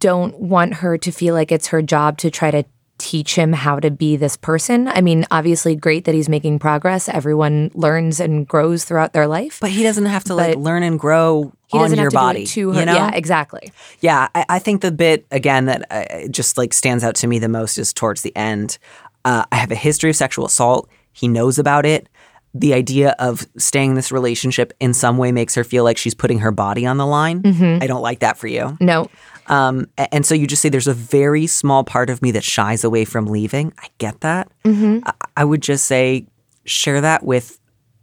don't 0.00 0.36
want 0.40 0.74
her 0.74 0.98
to 0.98 1.12
feel 1.12 1.32
like 1.32 1.52
it's 1.52 1.68
her 1.68 1.82
job 1.82 2.18
to 2.18 2.32
try 2.32 2.50
to 2.50 2.64
teach 2.98 3.36
him 3.36 3.52
how 3.52 3.78
to 3.78 3.92
be 3.92 4.16
this 4.16 4.36
person. 4.36 4.88
I 4.88 5.00
mean, 5.00 5.24
obviously 5.30 5.76
great 5.76 6.04
that 6.06 6.16
he's 6.16 6.28
making 6.28 6.58
progress. 6.58 7.08
Everyone 7.08 7.70
learns 7.74 8.18
and 8.18 8.44
grows 8.44 8.82
throughout 8.84 9.12
their 9.12 9.28
life. 9.28 9.58
But 9.60 9.70
he 9.70 9.84
doesn't 9.84 10.06
have 10.06 10.24
to 10.24 10.34
like 10.34 10.56
learn 10.56 10.82
and 10.82 10.98
grow 10.98 11.52
he 11.68 11.78
on 11.78 11.84
doesn't 11.84 11.96
your 11.96 12.06
have 12.06 12.10
to 12.10 12.16
body. 12.16 12.46
to 12.46 12.72
her. 12.72 12.80
You 12.80 12.86
know? 12.86 12.94
Yeah, 12.94 13.14
exactly. 13.14 13.72
Yeah, 14.00 14.26
I, 14.34 14.44
I 14.48 14.58
think 14.58 14.80
the 14.80 14.90
bit 14.90 15.26
again 15.30 15.66
that 15.66 15.86
uh, 15.92 16.26
just 16.26 16.58
like 16.58 16.74
stands 16.74 17.04
out 17.04 17.14
to 17.14 17.28
me 17.28 17.38
the 17.38 17.48
most 17.48 17.78
is 17.78 17.92
towards 17.92 18.22
the 18.22 18.34
end. 18.34 18.78
Uh, 19.24 19.44
I 19.52 19.54
have 19.54 19.70
a 19.70 19.76
history 19.76 20.10
of 20.10 20.16
sexual 20.16 20.46
assault. 20.46 20.88
He 21.12 21.28
knows 21.28 21.60
about 21.60 21.86
it. 21.86 22.08
The 22.54 22.74
idea 22.74 23.14
of 23.18 23.46
staying 23.56 23.90
in 23.90 23.96
this 23.96 24.10
relationship 24.10 24.72
in 24.80 24.94
some 24.94 25.18
way 25.18 25.32
makes 25.32 25.54
her 25.54 25.64
feel 25.64 25.84
like 25.84 25.98
she's 25.98 26.14
putting 26.14 26.38
her 26.40 26.50
body 26.50 26.86
on 26.86 26.96
the 26.96 27.06
line. 27.06 27.42
Mm-hmm. 27.42 27.82
I 27.82 27.86
don't 27.86 28.02
like 28.02 28.20
that 28.20 28.38
for 28.38 28.46
you. 28.46 28.76
No. 28.80 29.08
Um, 29.46 29.86
and 29.96 30.26
so 30.26 30.34
you 30.34 30.46
just 30.46 30.62
say 30.62 30.68
there's 30.68 30.88
a 30.88 30.94
very 30.94 31.46
small 31.46 31.84
part 31.84 32.10
of 32.10 32.20
me 32.22 32.30
that 32.32 32.44
shies 32.44 32.84
away 32.84 33.04
from 33.04 33.26
leaving. 33.26 33.72
I 33.78 33.88
get 33.98 34.20
that. 34.20 34.50
Mm-hmm. 34.64 35.00
I, 35.06 35.12
I 35.38 35.44
would 35.44 35.62
just 35.62 35.84
say 35.84 36.26
share 36.64 37.00
that 37.00 37.22
with 37.24 37.58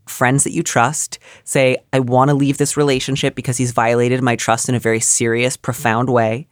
friends 0.07 0.43
that 0.43 0.51
you 0.51 0.63
trust. 0.63 1.19
Say, 1.43 1.77
I 1.91 1.99
want 1.99 2.29
to 2.29 2.35
leave 2.35 2.57
this 2.57 2.77
relationship 2.77 3.35
because 3.35 3.57
he's 3.57 3.71
violated 3.71 4.21
my 4.21 4.35
trust 4.35 4.69
in 4.69 4.75
a 4.75 4.79
very 4.79 4.99
serious, 4.99 5.57
profound 5.57 6.09
way. 6.09 6.47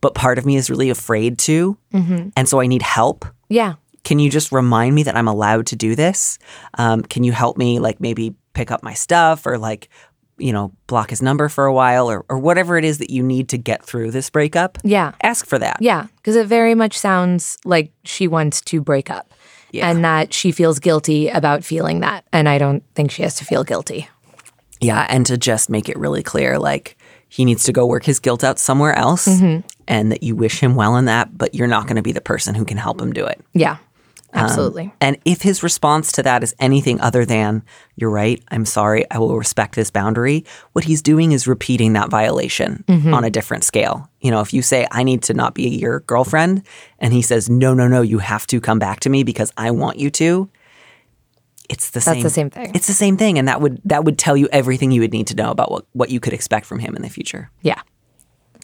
But 0.00 0.14
part 0.14 0.38
of 0.38 0.46
me 0.46 0.56
is 0.56 0.70
really 0.70 0.90
afraid 0.90 1.38
to. 1.40 1.78
Mm-hmm. 1.92 2.28
And 2.36 2.48
so 2.48 2.60
I 2.60 2.66
need 2.66 2.82
help. 2.82 3.24
Yeah. 3.48 3.74
Can 4.04 4.18
you 4.18 4.30
just 4.30 4.52
remind 4.52 4.94
me 4.94 5.02
that 5.02 5.16
I'm 5.16 5.28
allowed 5.28 5.66
to 5.68 5.76
do 5.76 5.94
this? 5.94 6.38
Um, 6.78 7.02
can 7.02 7.24
you 7.24 7.32
help 7.32 7.56
me, 7.56 7.78
like 7.78 8.00
maybe 8.00 8.34
pick 8.54 8.70
up 8.70 8.82
my 8.82 8.94
stuff 8.94 9.46
or 9.46 9.58
like, 9.58 9.88
you 10.38 10.52
know, 10.52 10.72
block 10.86 11.10
his 11.10 11.20
number 11.20 11.48
for 11.48 11.66
a 11.66 11.72
while 11.74 12.08
or, 12.10 12.24
or 12.28 12.38
whatever 12.38 12.78
it 12.78 12.84
is 12.84 12.98
that 12.98 13.10
you 13.10 13.22
need 13.22 13.48
to 13.50 13.58
get 13.58 13.84
through 13.84 14.10
this 14.12 14.30
breakup? 14.30 14.78
Yeah. 14.84 15.12
Ask 15.22 15.46
for 15.46 15.58
that. 15.58 15.78
Yeah, 15.80 16.06
because 16.16 16.36
it 16.36 16.46
very 16.46 16.74
much 16.74 16.96
sounds 16.98 17.58
like 17.64 17.90
she 18.04 18.28
wants 18.28 18.60
to 18.62 18.80
break 18.80 19.10
up 19.10 19.34
Yeah. 19.72 19.90
and 19.90 20.04
that 20.04 20.32
she 20.32 20.52
feels 20.52 20.78
guilty 20.78 21.28
about 21.28 21.64
feeling 21.64 22.00
that. 22.00 22.24
And 22.32 22.48
I 22.48 22.56
don't 22.58 22.82
think 22.94 23.10
she 23.10 23.22
has 23.22 23.34
to 23.36 23.44
feel 23.44 23.64
guilty. 23.64 24.08
Yeah, 24.80 25.04
and 25.08 25.26
to 25.26 25.36
just 25.36 25.68
make 25.68 25.88
it 25.88 25.98
really 25.98 26.22
clear, 26.22 26.56
like 26.56 26.96
he 27.28 27.44
needs 27.44 27.64
to 27.64 27.72
go 27.72 27.84
work 27.84 28.04
his 28.04 28.20
guilt 28.20 28.44
out 28.44 28.60
somewhere 28.60 28.94
else, 28.94 29.26
and 29.26 30.12
that 30.12 30.22
you 30.22 30.36
wish 30.36 30.60
him 30.60 30.76
well 30.76 30.94
in 30.96 31.06
that, 31.06 31.36
but 31.36 31.52
you're 31.52 31.66
not 31.66 31.88
going 31.88 31.96
to 31.96 32.02
be 32.02 32.12
the 32.12 32.20
person 32.20 32.54
who 32.54 32.64
can 32.64 32.76
help 32.76 33.00
him 33.00 33.12
do 33.12 33.26
it. 33.26 33.40
Yeah, 33.54 33.78
Um, 34.34 34.44
absolutely. 34.44 34.92
And 35.00 35.16
if 35.24 35.40
his 35.40 35.62
response 35.62 36.12
to 36.12 36.22
that 36.22 36.42
is 36.42 36.54
anything 36.58 37.00
other 37.00 37.24
than 37.24 37.62
"You're 37.96 38.10
right, 38.10 38.42
I'm 38.48 38.66
sorry, 38.66 39.10
I 39.10 39.18
will 39.18 39.36
respect 39.38 39.74
this 39.74 39.90
boundary," 39.90 40.44
what 40.72 40.84
he's 40.84 41.00
doing 41.00 41.32
is 41.32 41.46
repeating 41.46 41.94
that 41.94 42.10
violation 42.10 42.84
mm-hmm. 42.86 43.14
on 43.14 43.24
a 43.24 43.30
different 43.30 43.64
scale. 43.64 44.10
You 44.20 44.30
know, 44.30 44.40
if 44.40 44.52
you 44.52 44.60
say 44.60 44.86
"I 44.90 45.02
need 45.02 45.22
to 45.24 45.34
not 45.34 45.54
be 45.54 45.68
your 45.68 46.00
girlfriend," 46.00 46.62
and 46.98 47.12
he 47.12 47.22
says 47.22 47.48
"No, 47.48 47.72
no, 47.72 47.88
no, 47.88 48.02
you 48.02 48.18
have 48.18 48.46
to 48.48 48.60
come 48.60 48.78
back 48.78 49.00
to 49.00 49.08
me 49.10 49.22
because 49.22 49.50
I 49.56 49.70
want 49.70 49.98
you 49.98 50.10
to," 50.10 50.50
it's 51.70 51.90
the 51.90 52.00
That's 52.00 52.04
same. 52.04 52.22
the 52.22 52.30
same 52.30 52.50
thing. 52.50 52.72
It's 52.74 52.86
the 52.86 52.92
same 52.92 53.16
thing, 53.16 53.38
and 53.38 53.48
that 53.48 53.60
would 53.62 53.80
that 53.86 54.04
would 54.04 54.18
tell 54.18 54.36
you 54.36 54.48
everything 54.52 54.90
you 54.90 55.00
would 55.00 55.12
need 55.12 55.28
to 55.28 55.34
know 55.34 55.50
about 55.50 55.70
what 55.70 55.86
what 55.92 56.10
you 56.10 56.20
could 56.20 56.34
expect 56.34 56.66
from 56.66 56.80
him 56.80 56.94
in 56.96 57.02
the 57.02 57.10
future. 57.10 57.50
yeah. 57.62 57.80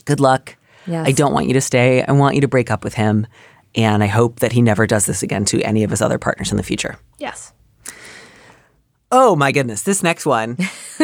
Good 0.04 0.20
luck. 0.20 0.56
Yes. 0.86 1.08
I 1.08 1.12
don't 1.12 1.32
want 1.32 1.46
you 1.46 1.54
to 1.54 1.62
stay. 1.62 2.04
I 2.04 2.12
want 2.12 2.34
you 2.34 2.42
to 2.42 2.48
break 2.48 2.70
up 2.70 2.84
with 2.84 2.92
him, 2.92 3.26
and 3.74 4.02
I 4.02 4.06
hope 4.06 4.40
that 4.40 4.52
he 4.52 4.62
never 4.62 4.86
does 4.86 5.06
this 5.06 5.22
again 5.22 5.44
to 5.46 5.60
any 5.62 5.82
of 5.84 5.90
his 5.90 6.00
other 6.02 6.18
partners 6.18 6.50
in 6.50 6.56
the 6.56 6.62
future. 6.62 6.96
Yes. 7.18 7.52
Oh 9.10 9.36
my 9.36 9.52
goodness, 9.52 9.82
this 9.82 10.02
next 10.02 10.26
one. 10.26 10.56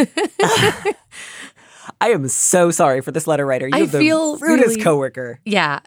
I 2.00 2.10
am 2.10 2.28
so 2.28 2.70
sorry 2.70 3.00
for 3.02 3.12
this 3.12 3.26
letter 3.26 3.44
writer. 3.46 3.68
You 3.68 3.74
I 3.76 3.80
have 3.80 3.92
the 3.92 3.98
feel 3.98 4.36
rudest 4.38 4.68
really- 4.70 4.82
coworker. 4.82 5.40
Yeah. 5.44 5.80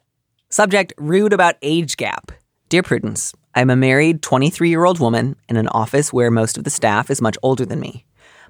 Subject: 0.49 0.93
rude 0.97 1.33
about 1.33 1.55
age 1.61 1.97
gap. 1.97 2.31
Dear 2.69 2.83
Prudence, 2.83 3.33
I'm 3.55 3.69
a 3.69 3.75
married 3.75 4.21
23 4.21 4.69
year 4.69 4.85
old 4.85 4.99
woman 4.99 5.35
in 5.49 5.57
an 5.57 5.67
office 5.69 6.13
where 6.13 6.31
most 6.31 6.57
of 6.57 6.63
the 6.63 6.69
staff 6.69 7.09
is 7.09 7.21
much 7.21 7.37
older 7.43 7.65
than 7.65 7.79
me. 7.79 8.05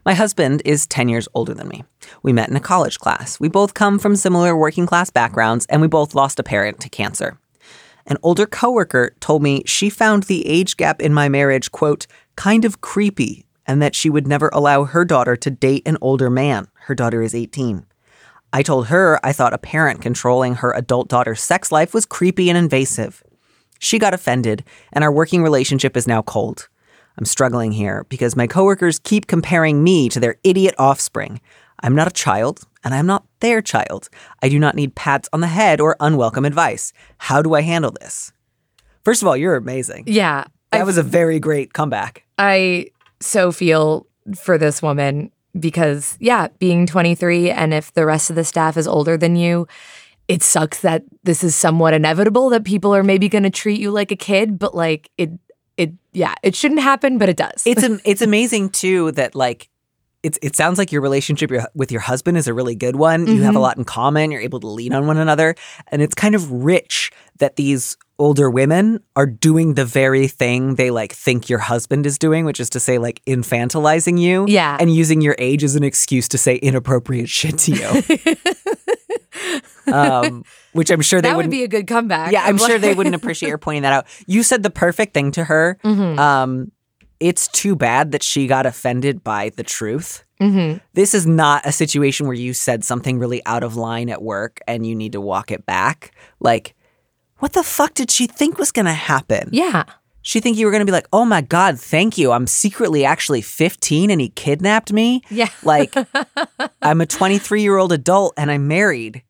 My 0.06 0.14
husband 0.14 0.62
is 0.66 0.86
10 0.88 1.08
years 1.08 1.30
older 1.34 1.54
than 1.54 1.70
me. 1.70 1.86
We 2.24 2.34
met 2.34 2.50
in 2.50 2.58
a 2.58 2.62
college 2.62 3.00
class. 3.00 3.40
We 3.40 3.48
both 3.48 3.74
come 3.74 4.00
from 4.00 4.18
similar 4.18 4.56
working 4.56 4.86
class 4.86 5.10
backgrounds, 5.10 5.66
and 5.68 5.82
we 5.82 5.88
both 5.88 6.14
lost 6.14 6.40
a 6.40 6.44
parent 6.44 6.82
to 6.82 6.90
cancer. 6.90 7.38
An 8.06 8.18
older 8.22 8.46
coworker 8.46 9.16
told 9.20 9.42
me 9.42 9.64
she 9.66 9.90
found 9.90 10.24
the 10.24 10.46
age 10.46 10.76
gap 10.78 11.02
in 11.02 11.14
my 11.14 11.30
marriage, 11.30 11.72
quote, 11.72 12.06
kind 12.36 12.66
of 12.66 12.82
creepy, 12.82 13.46
and 13.66 13.82
that 13.82 13.96
she 13.96 14.10
would 14.10 14.28
never 14.28 14.50
allow 14.52 14.84
her 14.84 15.06
daughter 15.06 15.36
to 15.38 15.50
date 15.50 15.84
an 15.86 15.98
older 16.02 16.30
man. 16.30 16.68
Her 16.74 16.96
daughter 16.96 17.22
is 17.22 17.34
18. 17.34 17.86
I 18.52 18.62
told 18.62 18.88
her 18.88 19.20
I 19.24 19.32
thought 19.32 19.54
a 19.54 19.58
parent 19.58 20.02
controlling 20.02 20.56
her 20.56 20.72
adult 20.74 21.08
daughter's 21.08 21.42
sex 21.42 21.72
life 21.72 21.94
was 21.94 22.06
creepy 22.06 22.50
and 22.50 22.58
invasive. 22.58 23.24
She 23.80 24.00
got 24.00 24.14
offended, 24.14 24.64
and 24.92 25.04
our 25.04 25.12
working 25.12 25.42
relationship 25.42 25.98
is 25.98 26.08
now 26.08 26.22
cold. 26.22 26.70
I'm 27.18 27.26
struggling 27.26 27.72
here 27.72 28.06
because 28.10 28.36
my 28.36 28.48
coworkers 28.48 29.00
keep 29.00 29.28
comparing 29.28 29.84
me 29.84 30.10
to 30.10 30.20
their 30.20 30.36
idiot 30.44 30.76
offspring. 30.78 31.42
I'm 31.84 31.96
not 31.96 32.08
a 32.08 32.12
child, 32.12 32.62
and 32.84 32.94
I'm 32.94 33.06
not 33.06 33.26
their 33.42 33.62
child. 33.62 34.10
I 34.42 34.50
do 34.50 34.58
not 34.58 34.74
need 34.74 34.96
pats 34.96 35.30
on 35.34 35.42
the 35.42 35.48
head 35.48 35.82
or 35.82 35.98
unwelcome 36.00 36.46
advice. 36.46 36.94
How 37.18 37.42
do 37.42 37.54
I 37.54 37.62
handle 37.62 37.92
this? 37.92 38.32
First 39.04 39.22
of 39.22 39.28
all, 39.28 39.36
you're 39.36 39.56
amazing. 39.56 40.06
Yeah. 40.08 40.46
That 40.72 40.82
I, 40.82 40.84
was 40.86 40.98
a 40.98 41.04
very 41.04 41.40
great 41.40 41.74
comeback. 41.74 42.26
I 42.38 42.88
so 43.20 43.52
feel 43.52 44.08
for 44.36 44.58
this 44.58 44.82
woman 44.82 45.32
because, 45.60 46.18
yeah, 46.20 46.48
being 46.58 46.88
23 46.88 47.52
and 47.52 47.74
if 47.74 47.94
the 47.94 48.06
rest 48.06 48.30
of 48.30 48.38
the 48.38 48.46
staff 48.46 48.78
is 48.78 48.88
older 48.88 49.18
than 49.18 49.36
you, 49.36 49.68
it 50.30 50.42
sucks 50.42 50.80
that 50.80 51.04
this 51.24 51.44
is 51.44 51.54
somewhat 51.54 51.94
inevitable 51.94 52.50
that 52.50 52.64
people 52.64 52.96
are 52.96 53.04
maybe 53.04 53.28
going 53.28 53.44
to 53.44 53.50
treat 53.50 53.80
you 53.80 53.92
like 53.92 54.12
a 54.12 54.16
kid, 54.16 54.58
but 54.58 54.74
like 54.74 55.12
it, 55.18 55.32
it, 55.76 55.92
yeah, 56.14 56.34
it 56.44 56.56
shouldn't 56.56 56.80
happen, 56.80 57.18
but 57.18 57.28
it 57.28 57.36
does. 57.36 57.64
It's 57.66 57.84
it's 58.06 58.22
amazing 58.22 58.70
too 58.70 59.12
that 59.12 59.36
like 59.36 59.70
it's 60.24 60.40
it 60.42 60.56
sounds 60.56 60.78
like 60.78 60.92
your 60.92 61.02
relationship 61.02 61.52
your- 61.52 61.68
with 61.76 61.92
your 61.92 62.02
husband 62.02 62.38
is 62.38 62.48
a 62.48 62.54
really 62.54 62.76
good 62.76 62.96
one. 62.96 63.28
You 63.28 63.44
have 63.44 63.56
a 63.56 63.60
lot 63.60 63.78
in 63.78 63.84
common. 63.84 64.32
You're 64.32 64.42
able 64.42 64.60
to 64.62 64.68
lean 64.68 64.94
on 64.94 65.06
one 65.06 65.18
another, 65.18 65.54
and 65.90 66.02
it's 66.02 66.16
kind 66.16 66.34
of 66.34 66.50
rich 66.52 67.12
that 67.40 67.58
these 67.58 67.98
older 68.20 68.50
women 68.50 69.00
are 69.16 69.26
doing 69.26 69.74
the 69.74 69.84
very 69.84 70.28
thing 70.28 70.76
they 70.76 70.92
like 70.92 71.12
think 71.12 71.50
your 71.50 71.60
husband 71.60 72.06
is 72.06 72.18
doing, 72.18 72.46
which 72.46 72.60
is 72.60 72.70
to 72.70 72.80
say 72.80 72.98
like 73.00 73.22
infantilizing 73.28 74.20
you, 74.20 74.46
Yeah. 74.48 74.78
and 74.80 74.94
using 74.94 75.20
your 75.20 75.36
age 75.40 75.64
as 75.64 75.76
an 75.76 75.84
excuse 75.84 76.28
to 76.30 76.38
say 76.38 76.56
inappropriate 76.56 77.28
shit 77.28 77.58
to 77.60 77.72
you. 77.72 78.34
um, 79.94 80.44
which 80.74 80.90
I'm 80.92 81.02
sure 81.02 81.22
they 81.22 81.30
that 81.30 81.36
would 81.38 81.50
be 81.50 81.64
a 81.64 81.68
good 81.68 81.88
comeback. 81.88 82.32
yeah, 82.32 82.44
I'm 82.46 82.58
sure 82.58 82.78
they 82.80 82.94
wouldn't 82.94 83.16
appreciate 83.16 83.50
your 83.50 83.58
pointing 83.58 83.82
that 83.84 83.94
out. 83.94 84.06
You 84.28 84.44
said 84.44 84.64
the 84.64 84.70
perfect 84.70 85.14
thing 85.14 85.32
to 85.32 85.44
her. 85.44 85.78
Mm-hmm. 85.84 86.20
Um, 86.20 86.72
it's 87.24 87.48
too 87.48 87.76
bad 87.76 88.12
that 88.12 88.22
she 88.24 88.48
got 88.48 88.66
offended 88.66 89.24
by 89.24 89.50
the 89.56 89.64
truth. 89.64 90.24
Mhm. 90.42 90.82
This 90.94 91.14
is 91.14 91.26
not 91.26 91.66
a 91.66 91.72
situation 91.72 92.28
where 92.28 92.36
you 92.36 92.54
said 92.54 92.84
something 92.84 93.18
really 93.18 93.42
out 93.46 93.64
of 93.64 93.76
line 93.78 94.10
at 94.10 94.22
work 94.22 94.60
and 94.68 94.86
you 94.86 94.94
need 94.96 95.14
to 95.14 95.22
walk 95.22 95.52
it 95.52 95.66
back. 95.66 96.12
Like, 96.40 96.76
what 97.40 97.54
the 97.54 97.64
fuck 97.64 97.94
did 97.94 98.12
she 98.12 98.28
think 98.28 98.58
was 98.58 98.72
going 98.72 98.86
to 98.88 98.94
happen? 98.94 99.50
Yeah. 99.52 99.84
She 100.22 100.40
think 100.40 100.58
you 100.58 100.66
were 100.66 100.72
going 100.72 100.82
to 100.82 100.86
be 100.86 100.92
like, 100.94 101.08
"Oh 101.12 101.26
my 101.26 101.42
god, 101.42 101.80
thank 101.80 102.18
you. 102.18 102.32
I'm 102.32 102.48
secretly 102.48 103.04
actually 103.06 103.42
15 103.42 104.10
and 104.10 104.20
he 104.22 104.30
kidnapped 104.30 104.92
me." 104.94 105.22
Yeah. 105.30 105.50
Like, 105.64 105.94
I'm 106.82 107.02
a 107.02 107.06
23 107.06 107.62
year 107.62 107.78
old 107.78 107.92
adult 107.92 108.34
and 108.38 108.50
I'm 108.52 108.68
married. 108.68 109.22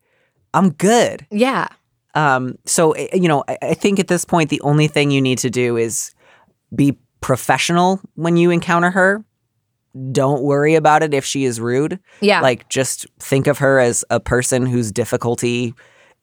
I'm 0.54 0.70
good. 0.72 1.26
Yeah. 1.32 1.68
Um, 2.16 2.58
so 2.66 2.92
eh, 2.92 3.08
you 3.16 3.28
know, 3.28 3.44
I, 3.48 3.58
I 3.62 3.74
think 3.74 4.00
at 4.00 4.08
this 4.08 4.24
point 4.26 4.50
the 4.52 4.62
only 4.62 4.88
thing 4.88 5.10
you 5.12 5.22
need 5.22 5.40
to 5.40 5.50
do 5.50 5.78
is 5.78 6.14
be 6.76 6.98
professional 7.24 8.02
when 8.16 8.38
you 8.38 8.52
encounter 8.52 8.92
her. 8.92 9.26
Don't 10.12 10.44
worry 10.44 10.76
about 10.76 11.02
it 11.04 11.14
if 11.14 11.24
she 11.26 11.46
is 11.46 11.60
rude. 11.60 12.00
Yeah. 12.20 12.42
Like 12.42 12.68
just 12.70 13.08
think 13.20 13.48
of 13.48 13.60
her 13.60 13.80
as 13.80 14.04
a 14.10 14.20
person 14.20 14.66
whose 14.66 14.92
difficulty 14.92 15.74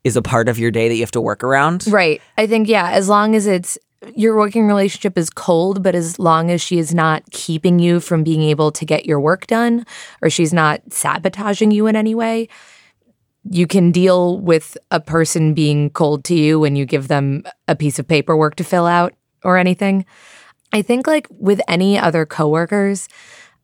is 0.05 0.17
a 0.17 0.23
part 0.23 0.49
of 0.49 0.59
your 0.59 0.71
day 0.71 0.89
that 0.89 0.95
you 0.95 1.01
have 1.01 1.11
to 1.13 1.21
work 1.21 1.43
around. 1.43 1.87
Right. 1.89 2.21
I 2.37 2.47
think, 2.47 2.69
yeah, 2.69 2.91
as 2.91 3.09
long 3.09 3.35
as 3.35 3.47
it's 3.47 3.79
your 4.15 4.37
working 4.37 4.67
relationship 4.67 5.17
is 5.17 5.31
cold, 5.31 5.83
but 5.83 5.95
as 5.95 6.19
long 6.19 6.51
as 6.51 6.61
she 6.61 6.79
is 6.79 6.95
not 6.95 7.23
keeping 7.31 7.79
you 7.79 8.01
from 8.01 8.23
being 8.23 8.43
able 8.43 8.71
to 8.73 8.85
get 8.85 9.07
your 9.07 9.21
work 9.21 9.47
done 9.47 9.87
or 10.21 10.31
she's 10.31 10.53
not 10.53 10.81
sabotaging 10.91 11.71
you 11.71 11.87
in 11.87 11.97
any 11.97 12.15
way, 12.15 12.49
you 13.51 13.67
can 13.67 13.91
deal 13.91 14.39
with 14.39 14.77
a 14.91 15.01
person 15.01 15.55
being 15.55 15.91
cold 15.91 16.25
to 16.25 16.35
you 16.35 16.61
when 16.61 16.77
you 16.77 16.85
give 16.85 17.09
them 17.09 17.43
a 17.69 17.77
piece 17.77 17.99
of 17.99 18.07
paperwork 18.07 18.57
to 18.57 18.65
fill 18.65 18.87
out 18.87 19.15
or 19.45 19.57
anything. 19.57 20.05
I 20.73 20.83
think, 20.83 21.07
like 21.07 21.27
with 21.31 21.61
any 21.69 21.99
other 21.99 22.27
coworkers, 22.27 23.09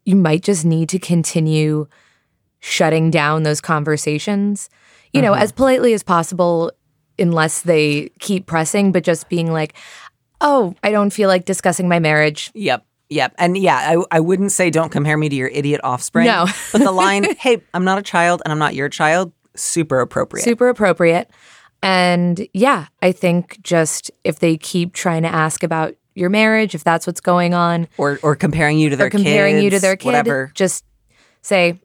you 0.05 0.17
might 0.17 0.43
just 0.43 0.65
need 0.65 0.89
to 0.91 0.99
continue 0.99 1.87
shutting 2.61 3.11
down 3.11 3.43
those 3.43 3.61
conversations, 3.61 4.71
you 5.13 5.23
know, 5.23 5.35
as 5.35 5.51
mm-hmm. 5.51 5.57
politely 5.57 5.95
as 5.95 6.03
possible, 6.03 6.73
unless 7.19 7.63
they 7.63 8.11
keep 8.19 8.47
pressing, 8.47 8.93
but 8.93 9.05
just 9.05 9.29
being 9.29 9.53
like, 9.53 9.75
oh, 10.41 10.75
I 10.83 10.91
don't 10.91 11.11
feel 11.11 11.29
like 11.29 11.45
discussing 11.45 11.89
my 11.89 11.99
marriage. 11.99 12.51
Yep. 12.55 12.85
Yep. 13.09 13.35
And 13.39 13.57
yeah, 13.57 13.77
I, 13.77 14.17
I 14.17 14.21
wouldn't 14.21 14.53
say 14.53 14.71
don't 14.71 14.91
compare 14.91 15.17
me 15.17 15.29
to 15.29 15.37
your 15.37 15.49
idiot 15.49 15.81
offspring. 15.85 16.27
No. 16.27 16.47
but 16.73 16.79
the 16.83 16.93
line, 16.93 17.35
hey, 17.39 17.63
I'm 17.73 17.85
not 17.85 17.99
a 17.99 18.03
child 18.03 18.43
and 18.45 18.53
I'm 18.53 18.59
not 18.59 18.75
your 18.75 18.89
child, 18.89 19.33
super 19.55 20.01
appropriate. 20.01 20.45
Super 20.45 20.69
appropriate. 20.69 21.31
And 21.83 22.49
yeah, 22.53 22.87
I 23.03 23.13
think 23.13 23.63
just 23.63 24.11
if 24.25 24.41
they 24.41 24.57
keep 24.57 24.93
trying 24.93 25.23
to 25.23 25.29
ask 25.29 25.63
about 25.63 25.95
your 26.17 26.31
marriage, 26.31 26.75
if 26.75 26.83
that's 26.83 27.07
what's 27.07 27.21
going 27.21 27.55
on, 27.55 27.89
or 27.99 28.19
or 28.23 28.35
comparing 28.35 28.79
you 28.79 28.91
to 28.91 28.97
their 28.97 29.09
or 29.09 29.11
comparing 29.11 29.61
you 29.61 29.71
to 29.71 29.79
their 29.79 29.97
kid, 29.97 30.07
whatever. 30.07 30.51
just 30.55 30.85
say, 31.43 31.79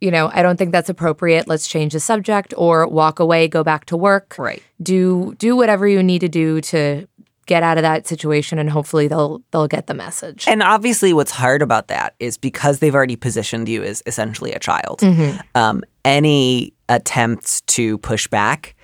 you 0.00 0.10
know, 0.10 0.30
I 0.32 0.42
don't 0.42 0.56
think 0.56 0.72
that's 0.72 0.88
appropriate. 0.88 1.48
Let's 1.48 1.66
change 1.66 1.92
the 1.92 2.00
subject 2.00 2.54
or 2.56 2.86
walk 2.86 3.18
away, 3.18 3.48
go 3.48 3.64
back 3.64 3.86
to 3.86 3.96
work. 3.96 4.36
Right. 4.38 4.62
Do 4.82 5.34
do 5.38 5.56
whatever 5.56 5.88
you 5.88 6.02
need 6.02 6.20
to 6.20 6.28
do 6.28 6.60
to 6.62 7.08
get 7.46 7.62
out 7.62 7.76
of 7.76 7.82
that 7.82 8.06
situation 8.06 8.58
and 8.58 8.70
hopefully 8.70 9.08
they'll 9.08 9.42
they'll 9.50 9.68
get 9.68 9.86
the 9.86 9.94
message. 9.94 10.46
And 10.46 10.62
obviously, 10.62 11.12
what's 11.12 11.32
hard 11.32 11.62
about 11.62 11.88
that 11.88 12.14
is 12.20 12.36
because 12.38 12.78
they've 12.78 12.94
already 12.94 13.16
positioned 13.16 13.68
you 13.68 13.82
as 13.82 14.02
essentially 14.06 14.52
a 14.52 14.58
child. 14.58 15.00
Mm-hmm. 15.00 15.40
Um, 15.54 15.82
any 16.04 16.72
attempts 16.88 17.60
to 17.62 17.98
push 17.98 18.26
back, 18.26 18.74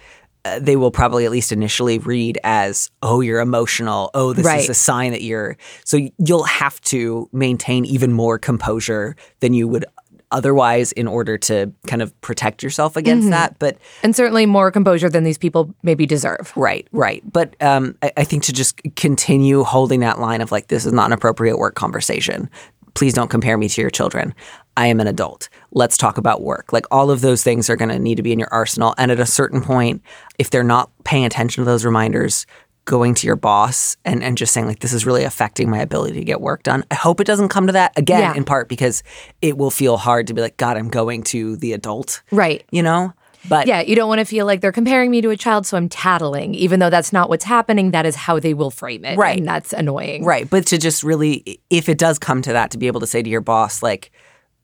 they 0.61 0.77
will 0.77 0.91
probably 0.91 1.25
at 1.25 1.31
least 1.31 1.53
initially 1.53 1.99
read 1.99 2.39
as, 2.45 2.91
"Oh, 3.03 3.21
you're 3.21 3.41
emotional. 3.41 4.11
Oh, 4.15 4.33
this 4.33 4.47
is 4.47 4.69
a 4.69 4.75
sign 4.75 5.13
that 5.13 5.23
you're." 5.23 5.57
So 5.85 5.99
you'll 6.19 6.45
have 6.45 6.81
to 6.83 7.29
maintain 7.33 7.85
even 7.85 8.13
more 8.13 8.39
composure 8.39 9.17
than 9.41 9.53
you 9.55 9.69
would 9.69 9.85
otherwise 10.31 10.93
in 10.93 11.09
order 11.09 11.39
to 11.39 11.73
kind 11.87 12.03
of 12.03 12.19
protect 12.21 12.63
yourself 12.63 12.97
against 12.97 13.23
Mm-hmm. 13.25 13.31
that. 13.31 13.59
But 13.59 13.79
and 14.03 14.15
certainly 14.15 14.45
more 14.45 14.71
composure 14.71 15.09
than 15.09 15.25
these 15.25 15.39
people 15.39 15.75
maybe 15.83 16.05
deserve. 16.05 16.53
Right, 16.55 16.87
right. 16.93 17.23
But 17.33 17.57
um, 17.63 17.97
I, 18.03 18.13
I 18.19 18.25
think 18.25 18.43
to 18.45 18.53
just 18.53 18.79
continue 18.97 19.63
holding 19.65 20.01
that 20.01 20.19
line 20.21 20.43
of 20.43 20.53
like, 20.53 20.69
this 20.69 20.85
is 20.85 20.93
not 20.93 21.07
an 21.07 21.13
appropriate 21.13 21.57
work 21.59 21.77
conversation. 21.77 22.51
Please 22.95 23.15
don't 23.15 23.31
compare 23.31 23.57
me 23.57 23.69
to 23.71 23.81
your 23.81 23.91
children. 23.91 24.35
I 24.79 24.87
am 24.87 25.01
an 25.01 25.07
adult. 25.09 25.49
Let's 25.73 25.97
talk 25.97 26.19
about 26.19 26.41
work. 26.43 26.73
Like 26.73 26.87
all 26.93 27.11
of 27.11 27.21
those 27.21 27.43
things 27.43 27.69
are 27.69 27.75
going 27.77 27.89
to 27.89 27.99
need 27.99 28.15
to 28.15 28.23
be 28.23 28.33
in 28.33 28.39
your 28.39 28.49
arsenal. 28.53 28.95
And 28.97 29.11
at 29.11 29.19
a 29.19 29.27
certain 29.27 29.61
point, 29.61 30.03
if 30.39 30.51
they're 30.51 30.63
not 30.63 30.91
paying 31.05 31.25
attention 31.25 31.63
to 31.65 31.67
those 31.71 31.85
reminders, 31.85 32.47
going 32.85 33.13
to 33.15 33.27
your 33.27 33.37
boss 33.37 33.97
and, 34.05 34.23
and 34.23 34.39
just 34.39 34.55
saying 34.55 34.67
like 34.67 34.79
this 34.79 34.93
is 34.95 35.05
really 35.05 35.25
affecting 35.25 35.69
my 35.69 35.79
ability 35.79 36.15
to 36.15 36.25
get 36.25 36.41
work 36.41 36.63
done. 36.63 36.85
I 36.91 36.95
hope 36.95 37.21
it 37.21 37.27
doesn't 37.27 37.49
come 37.51 37.67
to 37.67 37.73
that 37.75 37.93
again 37.99 38.21
Yeah. 38.21 38.35
in 38.35 38.45
part 38.45 38.67
because 38.69 39.03
it 39.43 39.59
will 39.59 39.71
feel 39.71 39.99
hard 39.99 40.27
to 40.29 40.33
be 40.35 40.41
like 40.41 40.57
god 40.57 40.77
I'm 40.79 40.89
going 40.89 41.23
to 41.25 41.57
the 41.57 41.75
adult, 41.75 42.23
Right. 42.31 42.65
you 42.71 42.83
know? 42.83 43.13
But 43.49 43.67
Yeah, 43.67 43.83
you 43.83 43.95
don't 43.95 44.09
want 44.09 44.21
to 44.21 44.25
feel 44.25 44.47
like 44.47 44.63
they're 44.63 44.73
comparing 44.73 45.11
me 45.11 45.21
to 45.21 45.29
a 45.31 45.37
child, 45.37 45.67
so 45.67 45.77
I'm 45.77 45.89
tattling, 45.91 46.55
even 46.55 46.81
though 46.81 46.89
that's 46.89 47.13
not 47.13 47.29
what's 47.29 47.45
happening. 47.45 47.91
That 47.91 48.07
is 48.07 48.17
how 48.17 48.41
they 48.41 48.55
will 48.55 48.71
frame 48.71 49.05
it. 49.05 49.19
Right. 49.19 49.39
And 49.39 49.47
that's 49.47 49.73
annoying. 49.75 50.25
Right. 50.25 50.49
But 50.49 50.65
to 50.69 50.79
just 50.79 51.03
really, 51.05 51.61
if 51.71 51.89
it 51.91 51.99
does 51.99 52.19
come 52.19 52.41
to 52.43 52.53
that, 52.55 52.71
to 52.71 52.79
be 52.79 52.87
able 52.87 53.01
to 53.01 53.07
say 53.07 53.23
to 53.23 53.29
your 53.31 53.41
boss, 53.43 53.83
like, 53.83 54.11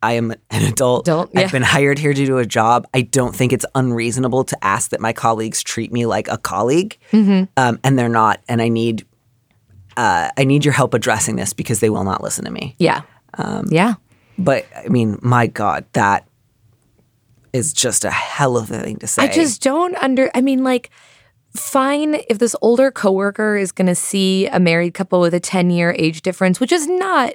I 0.05 0.13
am 0.13 0.31
an 0.51 0.63
adult. 0.65 1.09
Yeah. 1.09 1.25
I've 1.37 1.53
been 1.53 1.63
hired 1.63 1.99
here 1.99 2.13
to 2.15 2.27
do 2.27 2.39
a 2.39 2.47
job. 2.47 2.87
I 2.95 3.03
don't 3.03 3.35
think 3.35 3.53
it's 3.53 3.67
unreasonable 3.75 4.45
to 4.45 4.65
ask 4.65 4.91
that 4.91 5.01
my 5.01 5.13
colleagues 5.13 5.63
treat 5.63 5.93
me 5.93 6.07
like 6.07 6.29
a 6.29 6.39
colleague, 6.39 6.99
Mm-hmm. 7.13 7.45
um, 7.57 7.79
and 7.83 7.99
they're 7.99 8.09
not. 8.09 8.41
And 8.49 8.61
I 8.63 8.69
need, 8.69 9.07
uh, 9.97 10.29
I 10.37 10.45
need 10.45 10.65
your 10.65 10.75
help 10.75 10.95
addressing 10.95 11.37
this 11.37 11.53
because 11.53 11.81
they 11.81 11.91
will 11.91 12.05
not 12.05 12.23
listen 12.23 12.45
to 12.45 12.51
me. 12.51 12.77
Yeah. 12.79 13.03
Um, 13.39 13.67
yeah. 13.71 13.95
But 14.39 14.67
I 14.77 14.89
mean, 14.89 15.19
my 15.23 15.47
God, 15.47 15.85
that 15.93 16.29
is 17.53 17.73
just 17.73 18.05
a 18.05 18.11
hell 18.11 18.57
of 18.57 18.71
a 18.71 18.81
thing 18.81 18.97
to 18.99 19.07
say. 19.07 19.23
I 19.23 19.29
just 19.29 19.63
don't 19.63 19.95
under 19.97 20.29
I 20.35 20.41
mean 20.41 20.65
like 20.65 20.91
fine 21.55 22.17
if 22.29 22.39
this 22.39 22.57
older 22.63 22.91
coworker 22.91 23.57
is 23.57 23.71
going 23.71 23.87
to 23.87 23.95
see 23.95 24.49
a 24.49 24.59
married 24.59 24.93
couple 24.93 25.21
with 25.21 25.35
a 25.35 25.41
10 25.41 25.71
year 25.71 25.95
age 25.97 26.23
difference, 26.23 26.59
which 26.59 26.73
is 26.73 26.89
not 26.89 27.35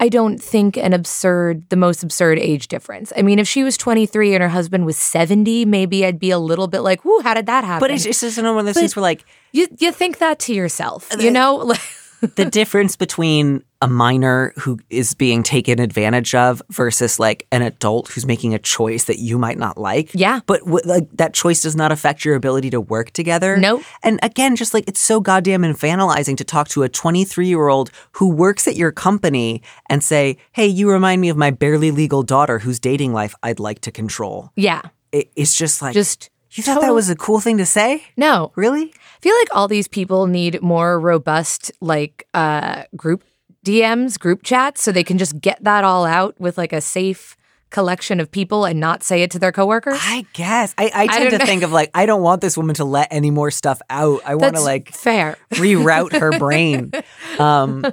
I 0.00 0.08
don't 0.08 0.38
think 0.38 0.76
an 0.76 0.92
absurd, 0.92 1.68
the 1.70 1.76
most 1.76 2.04
absurd 2.04 2.38
age 2.38 2.68
difference. 2.68 3.12
I 3.16 3.22
mean, 3.22 3.40
if 3.40 3.48
she 3.48 3.64
was 3.64 3.76
23 3.76 4.34
and 4.34 4.42
her 4.42 4.48
husband 4.48 4.86
was 4.86 4.96
70, 4.96 5.64
maybe 5.64 6.06
I'd 6.06 6.20
be 6.20 6.30
a 6.30 6.38
little 6.38 6.68
bit 6.68 6.80
like, 6.80 7.04
"Whoo, 7.04 7.20
how 7.20 7.34
did 7.34 7.46
that 7.46 7.64
happen?" 7.64 7.80
But 7.80 7.90
it's, 7.90 8.06
it's 8.06 8.20
just 8.20 8.36
one 8.40 8.46
of 8.46 8.64
those 8.64 8.74
things 8.74 8.94
where 8.94 9.02
like 9.02 9.24
you 9.52 9.66
you 9.78 9.90
think 9.90 10.18
that 10.18 10.38
to 10.40 10.54
yourself, 10.54 11.08
you 11.18 11.30
uh, 11.30 11.32
know? 11.32 11.74
the 12.20 12.44
difference 12.44 12.96
between 12.96 13.62
a 13.80 13.86
minor 13.86 14.52
who 14.56 14.78
is 14.90 15.14
being 15.14 15.44
taken 15.44 15.78
advantage 15.78 16.34
of 16.34 16.60
versus 16.70 17.20
like 17.20 17.46
an 17.52 17.62
adult 17.62 18.08
who's 18.08 18.26
making 18.26 18.52
a 18.54 18.58
choice 18.58 19.04
that 19.04 19.20
you 19.20 19.38
might 19.38 19.56
not 19.56 19.78
like. 19.78 20.10
Yeah. 20.14 20.40
But 20.46 20.60
w- 20.64 20.80
like 20.84 21.08
that 21.12 21.32
choice 21.32 21.62
does 21.62 21.76
not 21.76 21.92
affect 21.92 22.24
your 22.24 22.34
ability 22.34 22.70
to 22.70 22.80
work 22.80 23.12
together. 23.12 23.56
Nope. 23.56 23.82
And 24.02 24.18
again, 24.24 24.56
just 24.56 24.74
like 24.74 24.84
it's 24.88 24.98
so 25.00 25.20
goddamn 25.20 25.62
infantilizing 25.62 26.36
to 26.38 26.44
talk 26.44 26.66
to 26.70 26.82
a 26.82 26.88
23 26.88 27.46
year 27.46 27.68
old 27.68 27.90
who 28.12 28.28
works 28.28 28.66
at 28.66 28.74
your 28.74 28.90
company 28.90 29.62
and 29.88 30.02
say, 30.02 30.38
hey, 30.52 30.66
you 30.66 30.90
remind 30.90 31.20
me 31.20 31.28
of 31.28 31.36
my 31.36 31.50
barely 31.52 31.92
legal 31.92 32.24
daughter 32.24 32.58
whose 32.58 32.80
dating 32.80 33.12
life 33.12 33.34
I'd 33.44 33.60
like 33.60 33.80
to 33.82 33.92
control. 33.92 34.50
yeah, 34.56 34.82
It, 35.12 35.30
it's 35.36 35.54
just 35.54 35.80
like, 35.82 35.94
just 35.94 36.30
you 36.52 36.62
thought 36.64 36.80
that 36.80 36.94
was 36.94 37.10
a 37.10 37.14
cool 37.14 37.38
thing 37.40 37.58
to 37.58 37.66
say? 37.66 38.02
no. 38.16 38.50
Really? 38.56 38.92
I 39.18 39.20
feel 39.20 39.34
like 39.40 39.48
all 39.52 39.68
these 39.68 39.88
people 39.88 40.26
need 40.26 40.62
more 40.62 41.00
robust 41.00 41.72
like 41.80 42.26
uh 42.34 42.84
group 42.96 43.24
DMs, 43.64 44.18
group 44.18 44.42
chats 44.44 44.80
so 44.82 44.92
they 44.92 45.04
can 45.04 45.18
just 45.18 45.40
get 45.40 45.62
that 45.64 45.84
all 45.84 46.06
out 46.06 46.38
with 46.40 46.56
like 46.56 46.72
a 46.72 46.80
safe 46.80 47.36
collection 47.70 48.18
of 48.20 48.30
people 48.30 48.64
and 48.64 48.80
not 48.80 49.02
say 49.02 49.22
it 49.22 49.30
to 49.32 49.38
their 49.38 49.52
coworkers. 49.52 49.98
I 50.00 50.24
guess. 50.32 50.74
I, 50.78 50.90
I 50.94 51.06
tend 51.08 51.30
don't 51.30 51.40
to 51.40 51.44
think 51.46 51.62
of 51.62 51.72
like, 51.72 51.90
I 51.92 52.06
don't 52.06 52.22
want 52.22 52.40
this 52.40 52.56
woman 52.56 52.74
to 52.76 52.84
let 52.84 53.08
any 53.10 53.30
more 53.30 53.50
stuff 53.50 53.82
out. 53.90 54.22
I 54.24 54.36
want 54.36 54.54
to 54.54 54.62
like 54.62 54.94
fair. 54.94 55.36
reroute 55.52 56.18
her 56.18 56.30
brain. 56.38 56.92
Um, 57.38 57.84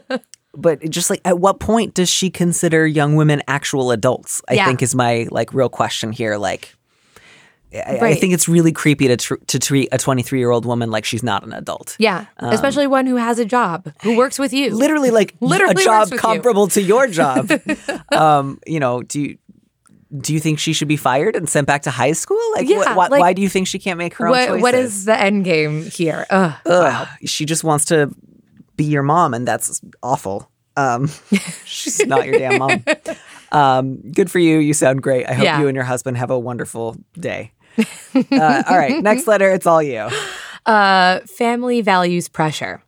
but 0.53 0.87
just 0.89 1.09
like, 1.09 1.19
at 1.25 1.39
what 1.39 1.59
point 1.59 1.93
does 1.93 2.07
she 2.09 2.29
consider 2.29 2.87
young 2.87 3.15
women 3.15 3.41
actual 3.49 3.91
adults? 3.91 4.41
I 4.47 4.53
Yeah. 4.53 4.65
think 4.67 4.81
is 4.81 4.95
my 4.95 5.27
like 5.29 5.53
real 5.53 5.67
question 5.69 6.11
here. 6.13 6.37
Like, 6.37 6.74
I, 7.73 7.99
I 8.01 8.15
think 8.15 8.33
it's 8.33 8.47
really 8.47 8.71
creepy 8.71 9.07
to 9.07 9.17
tr- 9.17 9.35
to 9.47 9.59
treat 9.59 9.89
a 9.91 9.97
23 9.97 10.39
year 10.39 10.49
old 10.51 10.65
woman 10.65 10.91
like 10.91 11.03
she's 11.05 11.23
not 11.23 11.43
an 11.43 11.51
adult. 11.53 11.95
Yeah, 11.99 12.25
especially 12.39 12.87
one 12.87 13.05
who 13.05 13.15
has 13.17 13.37
a 13.39 13.45
job, 13.45 13.91
who 14.03 14.15
works 14.17 14.39
with 14.39 14.53
you. 14.53 14.73
Literally, 14.73 15.11
like 15.11 15.35
Literally 15.41 15.81
a 15.81 15.85
job 15.85 16.05
with 16.05 16.13
you. 16.13 16.19
comparable 16.19 16.67
to 16.69 16.81
your 16.81 17.07
job. 17.07 17.51
um, 18.11 18.59
you 18.65 18.79
know, 18.79 19.01
do 19.03 19.19
you 19.21 19.37
do 20.21 20.33
you 20.33 20.39
think 20.39 20.59
she 20.59 20.71
should 20.71 20.87
be 20.87 20.95
fired 20.95 21.35
and 21.35 21.49
sent 21.49 21.67
back 21.67 21.81
to 21.81 21.91
high 21.91 22.13
school? 22.13 22.39
Like, 22.55 22.69
Yeah, 22.69 22.83
wh- 22.83 22.93
wh- 22.93 23.11
like, 23.11 23.19
why 23.19 23.33
do 23.33 23.41
you 23.41 23.49
think 23.49 23.67
she 23.67 23.79
can't 23.79 23.97
make 23.97 24.13
her 24.15 24.27
own 24.27 24.33
choices? 24.35 24.61
what 24.61 24.73
is 24.73 25.05
the 25.05 25.19
end 25.19 25.43
game 25.43 25.83
here? 25.83 26.25
Ugh. 26.29 26.53
Ugh, 26.65 27.07
she 27.25 27.43
just 27.45 27.63
wants 27.65 27.85
to 27.85 28.09
be 28.77 28.85
your 28.85 29.03
mom, 29.03 29.33
and 29.33 29.45
that's 29.45 29.81
awful. 30.01 30.49
Um, 30.77 31.09
she's 31.65 32.05
not 32.05 32.25
your 32.25 32.37
damn 32.37 32.59
mom. 32.59 32.83
Um, 33.51 33.97
good 34.11 34.29
for 34.29 34.39
you. 34.39 34.57
You 34.59 34.73
sound 34.73 35.01
great. 35.01 35.25
I 35.27 35.33
hope 35.33 35.43
Yeah. 35.45 35.59
you 35.61 35.67
and 35.67 35.75
your 35.75 35.85
husband 35.85 36.17
have 36.17 36.29
a 36.31 36.37
wonderful 36.39 36.97
day. 37.19 37.51
Uh, 37.77 38.63
all 38.69 38.77
right, 38.77 39.01
next 39.03 39.27
letter. 39.27 39.51
It's 39.51 39.67
all 39.67 39.83
you. 39.83 40.09
Uh, 40.65 41.19
family 41.21 41.81
values 41.81 42.27
pressure. 42.27 42.81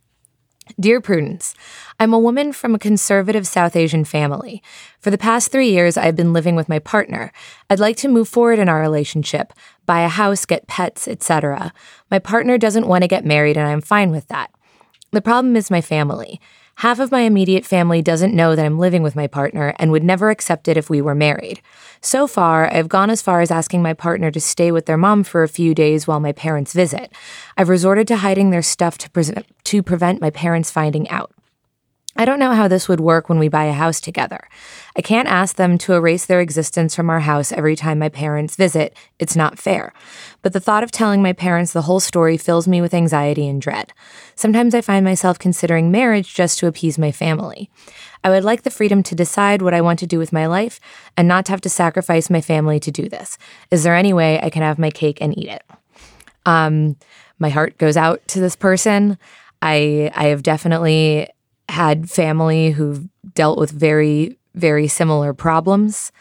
Dear 0.79 0.99
Prudence, 0.99 1.55
I'm 1.99 2.13
a 2.13 2.19
woman 2.19 2.51
from 2.51 2.75
a 2.75 2.79
conservative 2.79 3.47
South 3.47 3.75
Asian 3.75 4.03
family. 4.03 4.61
For 4.99 5.09
the 5.09 5.17
past 5.17 5.51
three 5.51 5.69
years, 5.69 5.97
I've 5.97 6.15
been 6.15 6.33
living 6.33 6.55
with 6.55 6.67
my 6.67 6.79
partner. 6.79 7.31
I'd 7.69 7.79
like 7.79 7.95
to 7.97 8.07
move 8.09 8.27
forward 8.27 8.59
in 8.59 8.67
our 8.67 8.81
relationship, 8.81 9.53
buy 9.85 10.01
a 10.01 10.09
house, 10.09 10.45
get 10.45 10.67
pets, 10.67 11.07
etc. 11.07 11.73
My 12.11 12.19
partner 12.19 12.57
doesn't 12.57 12.87
want 12.87 13.03
to 13.03 13.07
get 13.07 13.25
married, 13.25 13.57
and 13.57 13.67
I'm 13.67 13.81
fine 13.81 14.11
with 14.11 14.27
that. 14.27 14.51
The 15.11 15.21
problem 15.21 15.55
is 15.55 15.71
my 15.71 15.81
family. 15.81 16.41
Half 16.81 16.99
of 16.99 17.11
my 17.11 17.21
immediate 17.21 17.65
family 17.65 18.03
doesn't 18.03 18.35
know 18.35 18.55
that 18.55 18.63
I'm 18.63 18.77
living 18.77 19.01
with 19.01 19.15
my 19.15 19.25
partner 19.25 19.73
and 19.79 19.91
would 19.91 20.03
never 20.03 20.29
accept 20.29 20.67
it 20.67 20.77
if 20.77 20.91
we 20.91 21.01
were 21.01 21.15
married. 21.15 21.59
So 22.01 22.27
far, 22.27 22.71
I've 22.71 22.87
gone 22.87 23.09
as 23.09 23.19
far 23.19 23.41
as 23.41 23.49
asking 23.49 23.81
my 23.81 23.95
partner 23.95 24.29
to 24.29 24.39
stay 24.39 24.71
with 24.71 24.85
their 24.85 24.95
mom 24.95 25.23
for 25.23 25.41
a 25.41 25.47
few 25.47 25.73
days 25.73 26.05
while 26.05 26.19
my 26.19 26.33
parents 26.33 26.73
visit. 26.73 27.11
I've 27.57 27.69
resorted 27.69 28.07
to 28.09 28.17
hiding 28.17 28.51
their 28.51 28.61
stuff 28.61 28.99
to, 28.99 29.09
pre- 29.09 29.43
to 29.63 29.81
prevent 29.81 30.21
my 30.21 30.29
parents 30.29 30.69
finding 30.69 31.09
out. 31.09 31.31
I 32.17 32.25
don't 32.25 32.39
know 32.39 32.53
how 32.53 32.67
this 32.67 32.89
would 32.89 32.99
work 32.99 33.29
when 33.29 33.37
we 33.37 33.47
buy 33.47 33.65
a 33.65 33.73
house 33.73 34.01
together. 34.01 34.47
I 34.95 35.01
can't 35.01 35.27
ask 35.27 35.55
them 35.55 35.77
to 35.79 35.93
erase 35.93 36.25
their 36.25 36.41
existence 36.41 36.95
from 36.95 37.11
our 37.11 37.19
house 37.19 37.51
every 37.51 37.75
time 37.75 37.99
my 37.99 38.09
parents 38.09 38.55
visit. 38.55 38.97
It's 39.19 39.35
not 39.35 39.59
fair. 39.59 39.93
But 40.41 40.53
the 40.53 40.59
thought 40.59 40.83
of 40.83 40.91
telling 40.91 41.21
my 41.21 41.33
parents 41.33 41.73
the 41.73 41.83
whole 41.83 41.99
story 41.99 42.35
fills 42.35 42.67
me 42.67 42.81
with 42.81 42.95
anxiety 42.95 43.47
and 43.47 43.61
dread. 43.61 43.93
Sometimes 44.35 44.73
I 44.73 44.81
find 44.81 45.05
myself 45.05 45.37
considering 45.37 45.91
marriage 45.91 46.33
just 46.33 46.57
to 46.59 46.67
appease 46.67 46.97
my 46.97 47.11
family. 47.11 47.69
I 48.23 48.31
would 48.31 48.43
like 48.43 48.63
the 48.63 48.71
freedom 48.71 49.03
to 49.03 49.15
decide 49.15 49.61
what 49.61 49.75
I 49.75 49.81
want 49.81 49.99
to 49.99 50.07
do 50.07 50.17
with 50.17 50.33
my 50.33 50.47
life 50.47 50.79
and 51.15 51.27
not 51.27 51.45
to 51.45 51.51
have 51.51 51.61
to 51.61 51.69
sacrifice 51.69 52.29
my 52.29 52.41
family 52.41 52.79
to 52.79 52.91
do 52.91 53.07
this. 53.07 53.37
Is 53.69 53.83
there 53.83 53.95
any 53.95 54.11
way 54.11 54.39
I 54.41 54.49
can 54.49 54.63
have 54.63 54.79
my 54.79 54.89
cake 54.89 55.19
and 55.21 55.37
eat 55.37 55.49
it? 55.49 55.63
Um, 56.47 56.95
my 57.37 57.49
heart 57.49 57.77
goes 57.77 57.95
out 57.95 58.27
to 58.29 58.39
this 58.39 58.55
person. 58.55 59.19
I 59.61 60.11
I 60.15 60.25
have 60.25 60.43
definitely 60.43 61.29
had 61.69 62.09
family 62.09 62.71
who've 62.71 63.07
dealt 63.33 63.59
with 63.59 63.71
very 63.71 64.37
very 64.55 64.87
similar 64.87 65.33
problems. 65.33 66.11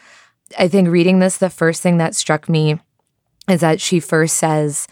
I 0.57 0.67
think 0.67 0.89
reading 0.89 1.19
this, 1.19 1.37
the 1.37 1.49
first 1.49 1.81
thing 1.81 1.97
that 1.97 2.15
struck 2.15 2.47
me 2.47 2.79
is 3.49 3.61
that 3.61 3.81
she 3.81 3.99
first 3.99 4.37
says 4.37 4.87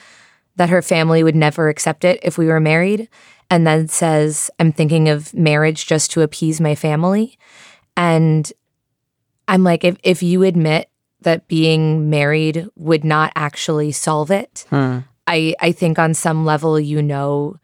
that 0.56 0.70
her 0.70 0.82
family 0.82 1.24
would 1.24 1.36
never 1.36 1.70
accept 1.70 2.04
it 2.04 2.20
if 2.24 2.38
we 2.38 2.48
were 2.48 2.60
married, 2.60 3.08
and 3.50 3.68
then 3.68 3.88
says, 3.88 4.50
I'm 4.60 4.72
thinking 4.72 5.10
of 5.10 5.34
marriage 5.34 5.86
just 5.86 6.12
to 6.12 6.22
appease 6.22 6.60
my 6.60 6.74
family. 6.74 7.38
And 7.96 8.52
I'm 9.48 9.64
like, 9.64 9.84
if, 9.84 9.98
if 10.04 10.24
you 10.24 10.44
admit 10.44 10.90
that 11.22 11.48
being 11.48 12.10
married 12.10 12.68
would 12.76 13.04
not 13.04 13.32
actually 13.36 13.92
solve 13.92 14.32
it, 14.32 14.66
Hmm. 14.70 15.00
I, 15.28 15.56
I 15.60 15.72
think 15.72 16.00
on 16.00 16.14
some 16.14 16.46
level, 16.46 16.80
you 16.80 17.02
know, 17.02 17.58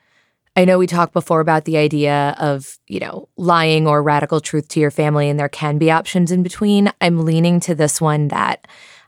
I 0.55 0.65
know 0.65 0.77
we 0.77 0.87
talked 0.87 1.13
before 1.13 1.39
about 1.39 1.63
the 1.65 1.77
idea 1.77 2.35
of, 2.37 2.77
you 2.87 2.99
know, 2.99 3.29
lying 3.37 3.87
or 3.87 4.03
radical 4.03 4.41
truth 4.41 4.67
to 4.69 4.79
your 4.79 4.91
family, 4.91 5.29
and 5.29 5.39
there 5.39 5.49
can 5.49 5.77
be 5.77 5.89
options 5.89 6.31
in 6.31 6.43
between. 6.43 6.91
I'm 6.99 7.23
leaning 7.23 7.59
to 7.61 7.75
this 7.75 8.01
one 8.01 8.27
that 8.29 8.67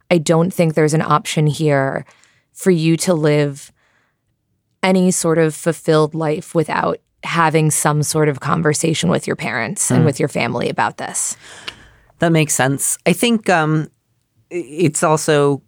I 0.10 0.20
don't 0.20 0.54
think 0.54 0.74
there's 0.74 0.94
an 0.94 1.02
option 1.02 1.48
here 1.48 2.06
for 2.54 2.72
you 2.72 2.96
to 2.98 3.14
live 3.14 3.72
any 4.82 5.12
sort 5.12 5.38
of 5.38 5.54
fulfilled 5.54 6.16
life 6.16 6.56
without 6.56 7.00
having 7.24 7.72
some 7.72 8.04
sort 8.04 8.30
of 8.30 8.40
conversation 8.40 9.10
with 9.10 9.28
your 9.28 9.36
parents 9.36 9.90
and 9.92 10.06
with 10.06 10.20
your 10.20 10.30
family 10.30 10.70
about 10.70 10.98
this. 10.98 11.38
That 12.20 12.32
makes 12.32 12.54
sense. 12.54 12.98
I 13.06 13.14
think 13.14 13.50
um, 13.50 13.90
it's 14.50 15.04
also 15.04 15.62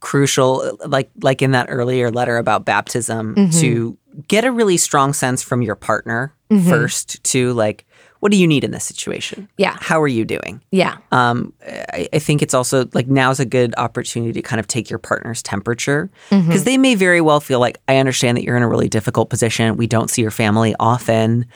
crucial, 0.00 0.76
like 0.86 1.10
like 1.22 1.42
in 1.42 1.52
that 1.52 1.66
earlier 1.68 2.10
letter 2.10 2.36
about 2.38 2.64
baptism, 2.64 3.34
Mm-hmm. 3.34 3.60
to 3.60 3.98
get 4.28 4.44
a 4.44 4.52
really 4.52 4.76
strong 4.76 5.12
sense 5.12 5.42
from 5.42 5.62
your 5.62 5.74
partner 5.76 6.34
Mm-hmm. 6.50 6.68
first 6.68 7.24
to 7.24 7.54
like, 7.54 7.86
what 8.20 8.30
do 8.30 8.36
you 8.36 8.46
need 8.46 8.62
in 8.62 8.72
this 8.72 8.84
situation? 8.84 9.48
Yeah. 9.56 9.74
How 9.80 10.02
are 10.02 10.06
you 10.06 10.26
doing? 10.26 10.60
Yeah. 10.70 10.98
Um, 11.10 11.54
I, 11.66 12.08
I 12.12 12.18
think 12.18 12.42
it's 12.42 12.52
also 12.52 12.86
like 12.92 13.06
now's 13.08 13.40
a 13.40 13.46
good 13.46 13.72
opportunity 13.78 14.34
to 14.34 14.42
kind 14.42 14.60
of 14.60 14.66
take 14.66 14.90
your 14.90 14.98
partner's 14.98 15.42
temperature 15.42 16.10
because 16.28 16.44
Mm-hmm. 16.44 16.64
they 16.64 16.76
may 16.76 16.94
very 16.94 17.22
well 17.22 17.40
feel 17.40 17.58
like 17.58 17.78
I 17.88 17.96
understand 17.96 18.36
that 18.36 18.44
you're 18.44 18.58
in 18.58 18.62
a 18.62 18.68
really 18.68 18.90
difficult 18.90 19.30
position. 19.30 19.78
We 19.78 19.86
don't 19.86 20.10
see 20.10 20.20
your 20.20 20.30
family 20.30 20.74
often. 20.78 21.46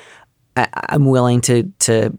I, 0.57 0.67
I'm 0.89 1.05
willing 1.05 1.43
to 1.43 1.65
to 1.81 2.17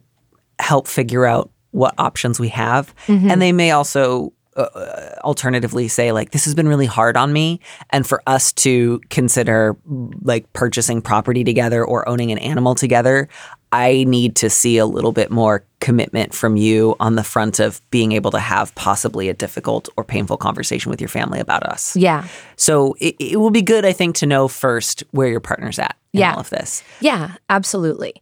help 0.59 0.87
figure 0.87 1.25
out 1.25 1.49
what 1.71 1.95
options 1.97 2.39
we 2.39 2.49
have, 2.49 2.93
Mm-hmm. 3.07 3.31
and 3.31 3.41
they 3.41 3.51
may 3.51 3.71
also. 3.71 4.33
Uh, 4.57 5.11
alternatively 5.23 5.87
say 5.87 6.11
like 6.11 6.31
this 6.31 6.45
has 6.45 6.55
been 6.55 6.67
really 6.67 6.87
hard 6.87 7.15
on 7.15 7.31
me 7.31 7.59
and 7.91 8.07
for 8.07 8.23
us 8.25 8.51
to 8.51 8.99
consider 9.11 9.77
like 10.23 10.51
purchasing 10.53 10.99
property 10.99 11.43
together 11.43 11.85
or 11.85 12.07
owning 12.09 12.31
an 12.31 12.39
animal 12.39 12.73
together 12.73 13.27
i 13.71 14.03
need 14.07 14.35
to 14.35 14.49
see 14.49 14.77
a 14.79 14.85
little 14.87 15.11
bit 15.11 15.29
more 15.29 15.63
commitment 15.79 16.33
from 16.33 16.57
you 16.57 16.95
on 16.99 17.13
the 17.15 17.23
front 17.23 17.59
of 17.59 17.81
being 17.91 18.13
able 18.13 18.31
to 18.31 18.39
have 18.39 18.73
possibly 18.73 19.29
a 19.29 19.33
difficult 19.33 19.89
or 19.95 20.03
painful 20.03 20.37
conversation 20.37 20.89
with 20.89 20.99
your 20.99 21.07
family 21.09 21.39
about 21.39 21.61
us 21.63 21.95
Yeah. 21.95 22.27
so 22.55 22.95
it, 22.99 23.15
it 23.19 23.37
will 23.39 23.51
be 23.51 23.61
good 23.61 23.85
i 23.85 23.93
think 23.93 24.15
to 24.15 24.25
know 24.25 24.47
first 24.47 25.03
where 25.11 25.27
your 25.27 25.39
partner's 25.39 25.77
at 25.77 25.95
in 26.13 26.21
Yeah. 26.21 26.33
all 26.33 26.39
of 26.39 26.49
this 26.49 26.83
Yeah, 26.99 27.35
absolutely. 27.47 28.13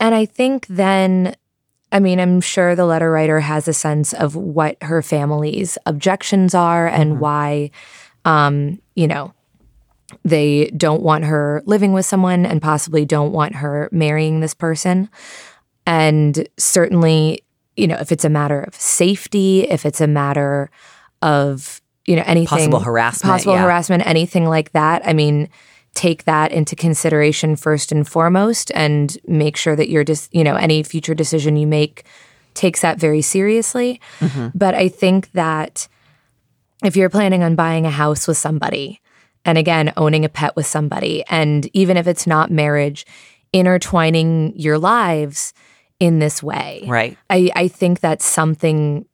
And 0.00 0.14
I 0.14 0.26
think 0.26 0.66
then, 0.68 1.34
I 1.90 2.00
mean, 2.00 2.20
I'm 2.20 2.40
sure 2.40 2.74
the 2.74 2.84
letter 2.84 3.10
writer 3.10 3.40
has 3.40 3.66
a 3.66 3.72
sense 3.72 4.12
of 4.12 4.36
what 4.36 4.76
her 4.82 5.02
family's 5.02 5.78
objections 5.86 6.54
are 6.54 6.86
and 6.86 7.18
why, 7.18 7.70
um, 8.24 8.80
you 8.94 9.06
know, 9.06 9.32
they 10.24 10.66
don't 10.76 11.02
want 11.02 11.24
her 11.24 11.62
living 11.66 11.92
with 11.92 12.06
someone 12.06 12.46
and 12.46 12.60
possibly 12.60 13.04
don't 13.04 13.32
want 13.32 13.56
her 13.56 13.88
marrying 13.92 14.40
this 14.40 14.54
person. 14.54 15.08
And 15.86 16.46
certainly, 16.58 17.42
you 17.76 17.86
know, 17.86 17.96
if 17.96 18.12
it's 18.12 18.24
a 18.24 18.30
matter 18.30 18.60
of 18.60 18.74
safety, 18.74 19.62
if 19.62 19.86
it's 19.86 20.00
a 20.00 20.06
matter 20.06 20.70
of, 21.22 21.80
you 22.06 22.16
know, 22.16 22.24
anything 22.26 22.58
Possible 22.58 22.80
harassment, 22.80 23.32
possible 23.32 23.54
yeah. 23.54 23.62
harassment, 23.62 24.06
anything 24.06 24.46
like 24.46 24.72
that. 24.72 25.06
I 25.06 25.12
mean, 25.12 25.48
take 25.98 26.24
that 26.26 26.52
into 26.52 26.76
consideration 26.76 27.56
first 27.56 27.90
and 27.90 28.06
foremost 28.06 28.70
and 28.72 29.18
make 29.26 29.56
sure 29.56 29.74
that 29.74 29.88
you're 29.88 30.04
just, 30.04 30.32
you 30.32 30.44
know, 30.44 30.54
any 30.54 30.84
future 30.84 31.12
decision 31.12 31.56
you 31.56 31.66
make 31.66 32.04
takes 32.54 32.82
that 32.82 33.00
very 33.00 33.20
seriously. 33.20 34.00
Mm-hmm. 34.20 34.56
But 34.56 34.76
I 34.76 34.88
think 34.88 35.32
that 35.32 35.88
if 36.84 36.94
you're 36.96 37.10
planning 37.10 37.42
on 37.42 37.56
buying 37.56 37.84
a 37.84 37.90
house 37.90 38.28
with 38.28 38.36
somebody, 38.36 39.00
and 39.44 39.58
again, 39.58 39.92
owning 39.96 40.24
a 40.24 40.28
pet 40.28 40.54
with 40.54 40.66
somebody, 40.66 41.24
and 41.28 41.68
even 41.72 41.96
if 41.96 42.06
it's 42.06 42.28
not 42.28 42.48
marriage, 42.48 43.04
intertwining 43.52 44.52
your 44.54 44.78
lives 44.78 45.52
in 45.98 46.20
this 46.20 46.44
way. 46.44 46.84
Right. 46.86 47.18
I, 47.28 47.50
I 47.56 47.66
think 47.66 47.98
that's 47.98 48.24
something 48.24 49.04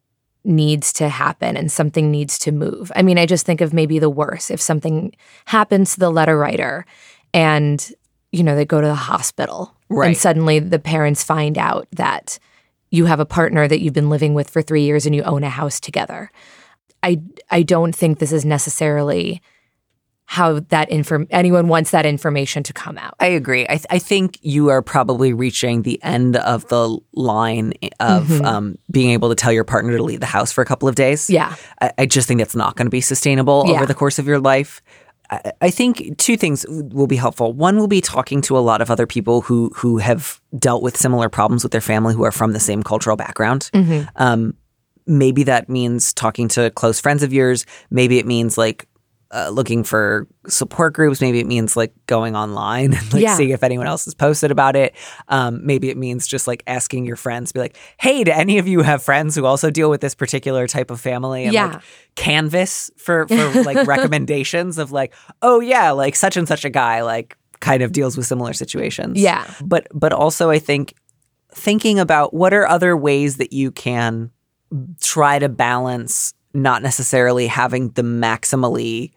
needs 0.45 0.93
to 0.95 1.09
happen 1.09 1.57
and 1.57 1.73
something 1.73 2.11
needs 2.11 2.39
to 2.41 2.53
move. 2.53 2.93
I 2.95 3.03
mean, 3.03 3.19
I 3.19 3.27
just 3.27 3.47
think 3.47 3.61
of 3.61 3.73
maybe 3.73 3.99
the 3.99 4.11
worst 4.11 4.51
if 4.51 4.61
something 4.61 5.15
happens 5.47 5.95
to 5.95 6.01
the 6.01 6.11
letter 6.11 6.37
writer 6.39 6.85
and, 7.33 7.93
you 8.31 8.43
know, 8.43 8.55
they 8.55 8.65
go 8.65 8.81
to 8.81 8.87
the 8.87 8.95
hospital 8.95 9.75
Right. 9.89 10.09
and 10.09 10.17
suddenly 10.17 10.59
the 10.59 10.79
parents 10.79 11.23
find 11.25 11.57
out 11.57 11.89
that 11.93 12.39
you 12.91 13.07
have 13.07 13.21
a 13.21 13.27
partner 13.27 13.67
that 13.67 13.81
you've 13.81 13.95
been 13.95 14.11
living 14.11 14.35
with 14.35 14.51
for 14.51 14.63
three 14.63 14.83
years 14.83 15.07
and 15.07 15.15
you 15.15 15.23
own 15.23 15.45
a 15.45 15.51
house 15.51 15.81
together. 15.81 16.31
I, 17.03 17.21
I 17.51 17.63
don't 17.63 17.95
think 17.95 18.19
this 18.19 18.33
is 18.33 18.45
necessarily 18.45 19.43
how 20.27 20.59
that 20.71 20.91
inform 20.91 21.27
anyone 21.31 21.69
wants 21.69 21.91
that 21.91 22.07
information 22.07 22.63
to 22.63 22.73
come 22.73 22.97
out. 22.97 23.15
I 23.21 23.27
agree. 23.27 23.65
I, 23.65 23.75
th- 23.77 23.87
I 23.91 23.99
think 23.99 24.39
you 24.41 24.71
are 24.71 24.81
probably 24.81 25.33
reaching 25.35 25.83
the 25.83 26.03
end 26.03 26.37
of 26.37 26.67
the 26.69 26.99
line 27.13 27.75
of 28.01 28.41
um, 28.43 28.77
being 28.91 29.11
able 29.11 29.29
to 29.29 29.35
tell 29.35 29.53
your 29.53 29.65
partner 29.65 29.97
to 29.97 30.03
leave 30.03 30.21
the 30.21 30.27
house 30.27 30.51
for 30.51 30.63
a 30.63 30.65
couple 30.65 30.89
of 30.89 30.95
days. 30.95 31.29
Yeah. 31.29 31.55
I, 31.83 31.93
I 31.99 32.07
just 32.07 32.27
think 32.27 32.39
that's 32.41 32.57
not 32.57 32.75
going 32.77 32.87
to 32.87 32.91
be 32.91 33.03
sustainable 33.03 33.65
Yeah. 33.67 33.75
over 33.77 33.87
the 33.87 33.95
course 33.95 34.19
of 34.19 34.27
your 34.27 34.41
life. 34.41 34.81
I, 35.31 35.53
I 35.61 35.71
think 35.71 36.17
two 36.17 36.37
things 36.39 36.65
will 36.69 37.07
be 37.07 37.17
helpful. 37.17 37.53
One 37.53 37.77
will 37.77 37.87
be 37.87 38.01
talking 38.01 38.41
to 38.43 38.57
a 38.57 38.61
lot 38.61 38.81
of 38.81 38.91
other 38.91 39.07
people 39.07 39.43
who 39.43 39.71
who 39.77 39.99
have 39.99 40.41
dealt 40.59 40.83
with 40.83 40.97
similar 40.97 41.29
problems 41.29 41.63
with 41.63 41.73
their 41.73 41.81
family 41.83 42.15
who 42.15 42.25
are 42.25 42.33
from 42.33 42.53
the 42.53 42.61
same 42.61 42.83
cultural 42.83 43.17
background. 43.17 43.71
Um, 44.17 44.55
maybe 45.07 45.43
that 45.45 45.69
means 45.69 46.15
talking 46.15 46.49
to 46.49 46.71
close 46.71 46.99
friends 46.99 47.23
of 47.23 47.31
yours. 47.33 47.67
Maybe 47.91 48.19
it 48.19 48.27
means 48.27 48.57
like 48.57 48.87
uh, 49.31 49.49
looking 49.49 49.83
for 49.85 50.27
support 50.47 50.95
groups. 50.95 51.21
Maybe 51.21 51.41
it 51.41 51.47
means 51.47 51.77
like 51.77 51.93
going 52.07 52.37
online 52.37 52.93
and 52.95 53.13
like 53.13 53.23
Yeah. 53.23 53.37
seeing 53.37 53.51
if 53.51 53.63
anyone 53.63 53.87
else 53.87 54.05
has 54.05 54.15
posted 54.15 54.51
about 54.51 54.77
it. 54.77 54.95
Um, 55.29 55.65
maybe 55.67 55.91
it 55.91 55.97
means 55.97 56.27
just 56.27 56.47
like 56.47 56.63
asking 56.67 57.05
your 57.07 57.17
friends, 57.17 57.51
be 57.53 57.61
like, 57.61 57.77
"Hey, 57.99 58.25
do 58.25 58.31
any 58.33 58.59
of 58.59 58.69
you 58.69 58.83
have 58.83 59.03
friends 59.03 59.35
who 59.35 59.45
also 59.47 59.71
deal 59.71 59.91
with 59.91 60.01
this 60.01 60.15
particular 60.15 60.67
type 60.67 60.91
of 60.91 61.01
family?" 61.01 61.45
And 61.45 61.53
Yeah. 61.55 61.67
like 61.67 61.83
canvas 62.15 62.91
for 62.97 63.27
for 63.29 63.63
like 63.63 63.87
recommendations 63.87 64.79
of 64.79 64.93
like, 64.93 65.13
"Oh 65.43 65.61
yeah, 65.61 65.91
like 65.91 66.15
such 66.17 66.37
and 66.37 66.47
such 66.49 66.65
a 66.65 66.71
guy 66.71 67.03
like 67.03 67.37
kind 67.61 67.83
of 67.83 67.93
deals 67.93 68.17
with 68.17 68.27
similar 68.27 68.53
situations." 68.53 69.19
Yeah. 69.19 69.45
but 69.65 69.87
but 69.93 70.13
also 70.13 70.51
I 70.51 70.59
think 70.59 70.95
thinking 71.53 71.99
about 71.99 72.35
what 72.35 72.53
are 72.53 72.67
other 72.67 72.97
ways 72.97 73.37
that 73.39 73.53
you 73.53 73.71
can 73.71 74.31
try 75.01 75.39
to 75.39 75.49
balance 75.49 76.35
not 76.55 76.83
necessarily 76.83 77.47
having 77.49 77.91
the 77.91 78.03
maximally 78.03 79.13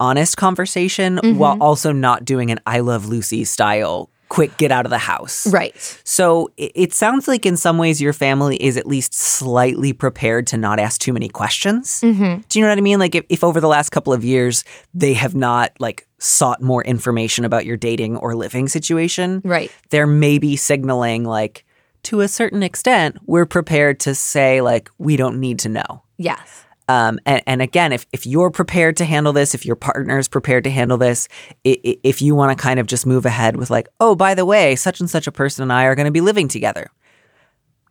honest 0.00 0.36
conversation 0.36 1.16
Mm-hmm. 1.18 1.38
while 1.38 1.56
also 1.62 1.92
not 1.92 2.24
doing 2.24 2.50
an 2.50 2.58
I 2.66 2.80
love 2.80 3.06
Lucy 3.06 3.44
style 3.44 4.10
quick 4.30 4.56
get 4.56 4.72
out 4.72 4.84
of 4.84 4.90
the 4.90 4.98
house. 4.98 5.46
Right. 5.46 5.76
So 6.02 6.50
it, 6.56 6.72
it 6.74 6.92
sounds 6.92 7.28
like 7.28 7.46
in 7.46 7.56
some 7.56 7.78
ways 7.78 8.00
your 8.00 8.12
family 8.12 8.56
is 8.56 8.76
at 8.76 8.86
least 8.86 9.14
slightly 9.14 9.92
prepared 9.92 10.48
to 10.48 10.56
not 10.56 10.80
ask 10.80 11.00
too 11.00 11.12
many 11.12 11.28
questions. 11.28 12.00
Mm-hmm. 12.00 12.40
Do 12.48 12.58
you 12.58 12.64
know 12.64 12.70
what 12.70 12.78
I 12.78 12.80
mean? 12.80 12.98
Like 12.98 13.14
if, 13.14 13.24
if 13.28 13.44
over 13.44 13.60
the 13.60 13.68
last 13.68 13.90
couple 13.90 14.12
of 14.12 14.24
years 14.24 14.64
they 14.92 15.12
have 15.12 15.36
not 15.36 15.70
like 15.78 16.08
sought 16.18 16.60
more 16.62 16.82
information 16.82 17.44
about 17.44 17.64
your 17.64 17.76
dating 17.76 18.16
or 18.16 18.34
living 18.34 18.66
situation, 18.66 19.40
Right. 19.44 19.70
they're 19.90 20.06
maybe 20.06 20.56
signaling 20.56 21.24
like 21.24 21.64
to 22.04 22.20
a 22.20 22.28
certain 22.28 22.62
extent 22.62 23.18
we're 23.26 23.46
prepared 23.46 24.00
to 24.00 24.14
say 24.14 24.60
like 24.62 24.90
we 24.98 25.16
don't 25.16 25.38
need 25.38 25.60
to 25.60 25.68
know. 25.68 26.02
Yes. 26.16 26.64
Um, 26.86 27.18
and, 27.24 27.42
and 27.46 27.62
again, 27.62 27.92
if, 27.92 28.06
if 28.12 28.26
you're 28.26 28.50
prepared 28.50 28.96
to 28.98 29.04
handle 29.04 29.32
this, 29.32 29.54
if 29.54 29.64
your 29.64 29.76
partner 29.76 30.18
is 30.18 30.28
prepared 30.28 30.64
to 30.64 30.70
handle 30.70 30.98
this, 30.98 31.28
if 31.64 32.20
you 32.20 32.34
want 32.34 32.56
to 32.56 32.62
kind 32.62 32.78
of 32.78 32.86
just 32.86 33.06
move 33.06 33.24
ahead 33.24 33.56
with 33.56 33.70
like, 33.70 33.88
oh, 34.00 34.14
by 34.14 34.34
the 34.34 34.44
way, 34.44 34.76
such 34.76 35.00
and 35.00 35.08
such 35.08 35.26
a 35.26 35.32
person 35.32 35.62
and 35.62 35.72
I 35.72 35.84
are 35.84 35.94
going 35.94 36.04
to 36.04 36.12
be 36.12 36.20
living 36.20 36.46
together. 36.46 36.90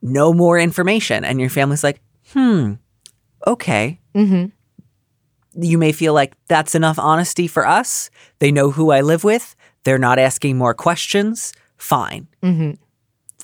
No 0.02 0.34
more 0.34 0.60
information, 0.60 1.24
and 1.24 1.40
your 1.40 1.50
family's 1.50 1.84
like, 1.84 2.02
hmm, 2.34 2.74
okay. 3.48 4.00
Mm-hmm. 4.14 4.48
You 5.64 5.78
may 5.78 5.92
feel 5.92 6.14
like 6.14 6.36
that's 6.48 6.76
enough 6.76 7.00
honesty 7.00 7.48
for 7.48 7.66
us. 7.66 8.10
They 8.40 8.52
know 8.52 8.70
who 8.70 8.92
I 8.92 9.02
live 9.02 9.24
with. 9.24 9.56
They're 9.86 9.98
not 9.98 10.20
asking 10.20 10.58
more 10.58 10.74
questions. 10.74 11.54
Fine. 11.78 12.28
Mm-hmm. 12.44 12.72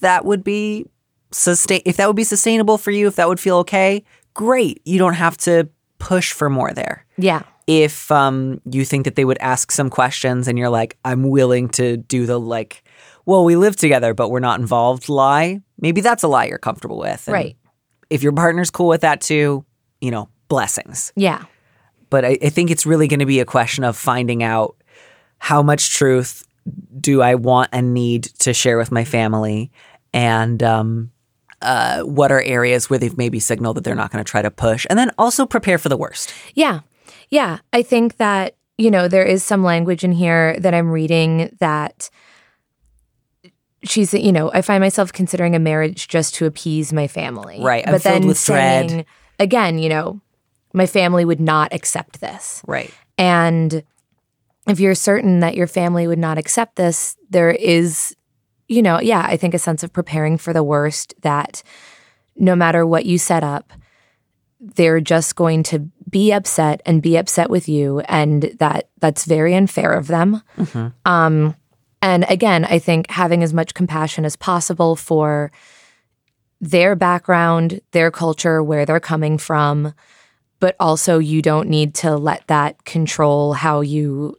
That 0.01 0.25
would 0.25 0.43
be 0.43 0.85
sustain. 1.31 1.81
If 1.85 1.97
that 1.97 2.07
would 2.07 2.15
be 2.15 2.23
sustainable 2.23 2.77
for 2.77 2.91
you, 2.91 3.07
if 3.07 3.15
that 3.15 3.29
would 3.29 3.39
feel 3.39 3.57
okay, 3.57 4.03
great. 4.33 4.81
You 4.85 4.97
don't 4.99 5.13
have 5.15 5.37
to 5.37 5.69
push 5.99 6.31
for 6.31 6.49
more 6.49 6.71
there 6.73 7.05
Yeah. 7.17 7.41
if 7.67 8.09
um, 8.11 8.61
you 8.71 8.85
think 8.85 9.03
that 9.05 9.15
they 9.15 9.25
would 9.25 9.37
ask 9.39 9.71
some 9.71 9.89
questions 9.89 10.47
and 10.47 10.57
you're 10.57 10.69
like, 10.69 10.97
I'm 11.03 11.29
willing 11.29 11.69
to 11.69 11.97
do 11.97 12.25
the 12.25 12.39
like, 12.39 12.83
well, 13.25 13.43
we 13.43 13.55
live 13.57 13.75
together, 13.75 14.13
but 14.13 14.29
we're 14.29 14.39
not 14.39 14.59
involved 14.59 15.09
lie, 15.09 15.61
maybe 15.79 16.01
that's 16.01 16.23
a 16.23 16.27
lie 16.27 16.45
you're 16.45 16.57
comfortable 16.57 16.97
with. 16.99 17.27
And 17.27 17.33
Right. 17.33 17.57
If 18.09 18.23
your 18.23 18.31
partner's 18.31 18.71
cool 18.71 18.87
with 18.87 19.01
that 19.01 19.21
too, 19.21 19.65
you 20.01 20.09
know, 20.09 20.29
blessings. 20.47 21.11
Yeah. 21.15 21.43
But 22.09 22.25
I, 22.25 22.37
I 22.41 22.49
think 22.49 22.71
it's 22.71 22.85
really 22.85 23.07
going 23.07 23.19
to 23.19 23.25
be 23.27 23.39
a 23.39 23.45
question 23.45 23.83
of 23.83 23.95
finding 23.97 24.41
out 24.41 24.75
how 25.37 25.61
much 25.61 25.93
truth 25.93 26.43
do 26.99 27.21
I 27.21 27.35
want 27.35 27.69
and 27.71 27.93
need 27.93 28.23
to 28.39 28.53
share 28.53 28.77
with 28.77 28.91
my 28.91 29.03
family 29.05 29.71
and 30.13 30.63
um, 30.63 31.11
uh, 31.61 32.01
what 32.01 32.31
are 32.31 32.41
areas 32.41 32.89
where 32.89 32.99
they've 32.99 33.17
maybe 33.17 33.39
signaled 33.39 33.77
that 33.77 33.83
they're 33.83 33.95
not 33.95 34.11
going 34.11 34.23
to 34.23 34.29
try 34.29 34.41
to 34.41 34.51
push. 34.51 34.85
And 34.89 34.97
then 34.97 35.11
also 35.17 35.45
prepare 35.45 35.77
for 35.77 35.89
the 35.89 35.97
worst. 35.97 36.33
Yeah. 36.55 36.81
Yeah. 37.29 37.59
I 37.73 37.81
think 37.81 38.17
that, 38.17 38.55
you 38.77 38.89
know, 38.89 39.07
there 39.07 39.25
is 39.25 39.43
some 39.43 39.63
language 39.63 40.03
in 40.03 40.11
here 40.11 40.57
that 40.59 40.73
I'm 40.73 40.89
reading 40.89 41.55
that 41.59 42.09
she's, 43.83 44.13
you 44.13 44.31
know, 44.31 44.51
I 44.53 44.61
find 44.61 44.81
myself 44.81 45.11
considering 45.11 45.55
a 45.55 45.59
marriage 45.59 46.07
just 46.07 46.35
to 46.35 46.45
appease 46.45 46.93
my 46.93 47.07
family. 47.07 47.59
Right. 47.61 47.85
I'm 47.85 47.93
but 47.93 48.01
filled 48.01 48.21
then 48.21 48.27
with 48.27 48.45
dread. 48.45 48.89
saying, 48.89 49.05
again, 49.37 49.79
you 49.79 49.89
know, 49.89 50.21
my 50.73 50.85
family 50.85 51.25
would 51.25 51.39
not 51.39 51.73
accept 51.73 52.21
this. 52.21 52.61
Right. 52.67 52.93
And 53.17 53.83
if 54.67 54.79
you're 54.79 54.95
certain 54.95 55.39
that 55.39 55.55
your 55.55 55.67
family 55.67 56.07
would 56.07 56.19
not 56.19 56.37
accept 56.37 56.75
this, 56.75 57.17
there 57.29 57.51
is, 57.51 58.15
you 58.69 58.81
know, 58.81 59.01
yeah, 59.01 59.25
I 59.27 59.35
think 59.35 59.53
a 59.53 59.59
sense 59.59 59.83
of 59.83 59.91
preparing 59.91 60.37
for 60.37 60.53
the 60.53 60.63
worst 60.63 61.13
that 61.21 61.61
no 62.37 62.55
matter 62.55 62.85
what 62.85 63.05
you 63.05 63.17
set 63.17 63.43
up, 63.43 63.73
they're 64.61 65.01
just 65.01 65.35
going 65.35 65.63
to 65.63 65.79
be 66.09 66.31
upset 66.31 66.81
and 66.85 67.01
be 67.01 67.17
upset 67.17 67.49
with 67.49 67.67
you 67.67 67.99
and 68.01 68.43
that 68.59 68.89
that's 68.99 69.25
very 69.25 69.53
unfair 69.55 69.91
of 69.91 70.07
them. 70.07 70.41
Um 71.05 71.55
and 72.01 72.25
again, 72.29 72.63
I 72.63 72.79
think 72.79 73.09
having 73.09 73.43
as 73.43 73.53
much 73.53 73.73
compassion 73.73 74.23
as 74.23 74.37
possible 74.37 74.95
for 74.95 75.51
their 76.61 76.95
background, 76.95 77.81
their 77.91 78.11
culture, 78.11 78.63
where 78.63 78.85
they're 78.85 78.99
coming 78.99 79.37
from, 79.37 79.93
but 80.59 80.75
also 80.79 81.19
you 81.19 81.41
don't 81.41 81.69
need 81.69 81.95
to 81.95 82.15
let 82.17 82.47
that 82.47 82.85
control 82.85 83.53
how 83.53 83.81
you 83.81 84.37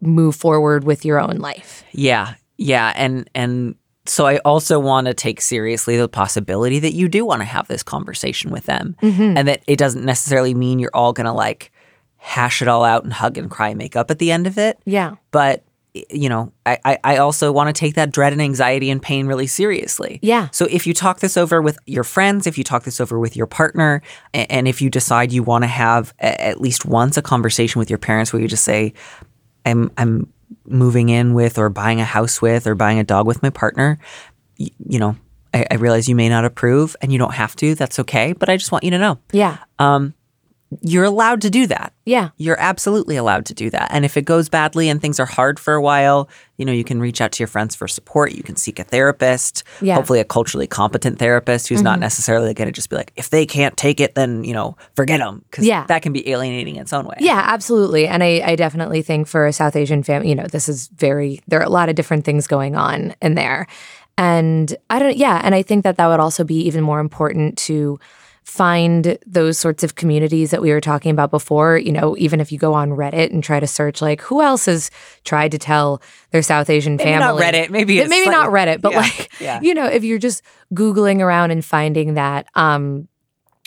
move 0.00 0.36
forward 0.36 0.84
with 0.84 1.04
your 1.04 1.20
own 1.20 1.38
life. 1.38 1.84
Yeah, 1.92 2.34
yeah, 2.58 2.92
and 2.96 3.30
and 3.34 3.76
so 4.04 4.26
I 4.26 4.38
also 4.38 4.78
want 4.78 5.06
to 5.06 5.14
take 5.14 5.40
seriously 5.40 5.96
the 5.96 6.08
possibility 6.08 6.78
that 6.80 6.92
you 6.92 7.08
do 7.08 7.24
want 7.24 7.40
to 7.40 7.46
have 7.46 7.68
this 7.68 7.82
conversation 7.82 8.50
with 8.50 8.66
them, 8.66 8.96
mm-hmm. 9.02 9.36
and 9.36 9.48
that 9.48 9.62
it 9.66 9.78
doesn't 9.78 10.04
necessarily 10.04 10.54
mean 10.54 10.78
you're 10.78 10.90
all 10.94 11.12
gonna 11.12 11.34
like 11.34 11.72
hash 12.16 12.60
it 12.60 12.68
all 12.68 12.84
out 12.84 13.04
and 13.04 13.12
hug 13.12 13.38
and 13.38 13.50
cry 13.50 13.68
and 13.68 13.78
make 13.78 13.96
up 13.96 14.10
at 14.10 14.18
the 14.18 14.32
end 14.32 14.46
of 14.46 14.58
it. 14.58 14.78
Yeah. 14.84 15.14
But 15.30 15.64
you 16.10 16.28
know, 16.28 16.52
I 16.66 16.78
I, 16.84 16.98
I 17.04 17.16
also 17.18 17.50
want 17.52 17.74
to 17.74 17.78
take 17.78 17.94
that 17.94 18.10
dread 18.10 18.32
and 18.32 18.42
anxiety 18.42 18.90
and 18.90 19.00
pain 19.00 19.26
really 19.26 19.46
seriously. 19.46 20.18
Yeah. 20.22 20.48
So 20.50 20.66
if 20.70 20.86
you 20.86 20.94
talk 20.94 21.20
this 21.20 21.36
over 21.36 21.62
with 21.62 21.78
your 21.86 22.04
friends, 22.04 22.46
if 22.46 22.58
you 22.58 22.64
talk 22.64 22.84
this 22.84 23.00
over 23.00 23.18
with 23.18 23.36
your 23.36 23.46
partner, 23.46 24.02
a- 24.34 24.50
and 24.52 24.68
if 24.68 24.82
you 24.82 24.90
decide 24.90 25.32
you 25.32 25.42
want 25.42 25.62
to 25.62 25.68
have 25.68 26.12
a- 26.18 26.40
at 26.40 26.60
least 26.60 26.84
once 26.84 27.16
a 27.16 27.22
conversation 27.22 27.78
with 27.78 27.88
your 27.88 27.98
parents 27.98 28.32
where 28.32 28.42
you 28.42 28.48
just 28.48 28.64
say, 28.64 28.92
I'm 29.64 29.90
I'm 29.96 30.32
moving 30.66 31.08
in 31.08 31.34
with 31.34 31.58
or 31.58 31.68
buying 31.68 32.00
a 32.00 32.04
house 32.04 32.40
with 32.42 32.66
or 32.66 32.74
buying 32.74 32.98
a 32.98 33.04
dog 33.04 33.26
with 33.26 33.42
my 33.42 33.50
partner, 33.50 33.98
y- 34.58 34.70
you 34.86 34.98
know, 34.98 35.16
I, 35.54 35.66
I 35.70 35.74
realize 35.76 36.08
you 36.08 36.14
may 36.16 36.28
not 36.28 36.44
approve 36.44 36.94
and 37.00 37.12
you 37.12 37.18
don't 37.18 37.34
have 37.34 37.56
to. 37.56 37.74
That's 37.74 37.98
okay. 38.00 38.32
But 38.32 38.48
I 38.48 38.56
just 38.56 38.70
want 38.72 38.84
you 38.84 38.90
to 38.92 38.98
know 38.98 39.18
Yeah. 39.32 39.58
Um, 39.78 40.14
you're 40.82 41.04
allowed 41.04 41.40
to 41.40 41.50
do 41.50 41.66
that. 41.66 41.94
Yeah. 42.04 42.28
You're 42.36 42.60
absolutely 42.60 43.16
allowed 43.16 43.46
to 43.46 43.54
do 43.54 43.70
that. 43.70 43.88
And 43.90 44.04
if 44.04 44.16
it 44.18 44.22
goes 44.26 44.50
badly 44.50 44.88
and 44.90 45.00
things 45.00 45.18
are 45.18 45.24
hard 45.26 45.58
for 45.58 45.72
a 45.74 45.80
while, 45.80 46.28
you 46.58 46.64
know, 46.66 46.72
you 46.72 46.84
can 46.84 47.00
reach 47.00 47.20
out 47.22 47.32
to 47.32 47.40
your 47.40 47.46
friends 47.48 47.74
for 47.74 47.88
support. 47.88 48.32
You 48.32 48.42
can 48.42 48.56
seek 48.56 48.78
a 48.78 48.84
therapist, 48.84 49.62
Yeah. 49.80 49.92
Mm-hmm. 49.92 49.96
hopefully 49.96 50.20
a 50.20 50.24
culturally 50.24 50.66
competent 50.66 51.18
therapist 51.18 51.68
who's 51.68 51.80
not 51.80 51.98
necessarily 52.00 52.52
going 52.52 52.68
to 52.68 52.72
just 52.72 52.90
be 52.90 52.96
like, 52.96 53.12
if 53.16 53.30
they 53.30 53.46
can't 53.46 53.76
take 53.78 53.98
it, 53.98 54.14
then, 54.14 54.44
you 54.44 54.52
know, 54.52 54.76
forget 54.94 55.20
them. 55.20 55.42
Because 55.50 55.64
Yeah. 55.64 55.86
that 55.86 56.02
can 56.02 56.12
be 56.12 56.28
alienating 56.28 56.76
in 56.76 56.82
its 56.82 56.92
own 56.92 57.06
way. 57.06 57.16
Yeah, 57.20 57.42
absolutely. 57.46 58.06
And 58.06 58.22
I, 58.22 58.42
I 58.44 58.54
definitely 58.56 59.00
think 59.00 59.26
for 59.26 59.46
a 59.46 59.52
South 59.54 59.74
Asian 59.74 60.02
family, 60.02 60.28
you 60.28 60.34
know, 60.34 60.46
this 60.46 60.68
is 60.68 60.88
very, 60.88 61.40
there 61.48 61.60
are 61.60 61.66
a 61.66 61.70
lot 61.70 61.88
of 61.88 61.94
different 61.94 62.26
things 62.26 62.46
going 62.46 62.76
on 62.76 63.14
in 63.22 63.36
there. 63.36 63.66
And 64.18 64.76
I 64.90 64.98
don't, 64.98 65.16
yeah. 65.16 65.40
And 65.44 65.54
I 65.54 65.62
think 65.62 65.84
that 65.84 65.96
that 65.96 66.08
would 66.08 66.20
also 66.20 66.42
be 66.44 66.56
even 66.66 66.82
more 66.82 66.98
important 67.00 67.56
to 67.58 68.00
find 68.48 69.18
those 69.26 69.58
sorts 69.58 69.84
of 69.84 69.94
communities 69.94 70.52
that 70.52 70.62
we 70.62 70.70
were 70.70 70.80
talking 70.80 71.10
about 71.10 71.30
before. 71.30 71.76
You 71.76 71.92
know, 71.92 72.16
even 72.16 72.40
if 72.40 72.50
you 72.50 72.58
go 72.58 72.72
on 72.72 72.90
Reddit 72.90 73.30
and 73.30 73.44
try 73.44 73.60
to 73.60 73.66
search, 73.66 74.00
like, 74.00 74.22
who 74.22 74.40
else 74.40 74.64
has 74.64 74.90
tried 75.22 75.52
to 75.52 75.58
tell 75.58 76.00
their 76.30 76.40
South 76.40 76.70
Asian 76.70 76.96
Maybe 76.96 77.10
family? 77.10 77.42
not 77.42 77.54
Reddit. 77.54 77.68
Maybe 77.68 77.98
it's 77.98 78.08
maybe 78.08 78.30
not 78.30 78.48
Reddit, 78.48 78.80
but 78.80 78.92
Yeah, 78.92 78.98
like, 79.00 79.30
yeah. 79.38 79.60
you 79.60 79.74
know, 79.74 79.84
if 79.84 80.02
you're 80.02 80.18
just 80.18 80.42
Googling 80.72 81.20
around 81.20 81.50
and 81.50 81.62
finding 81.62 82.14
that, 82.14 82.46
um, 82.54 83.06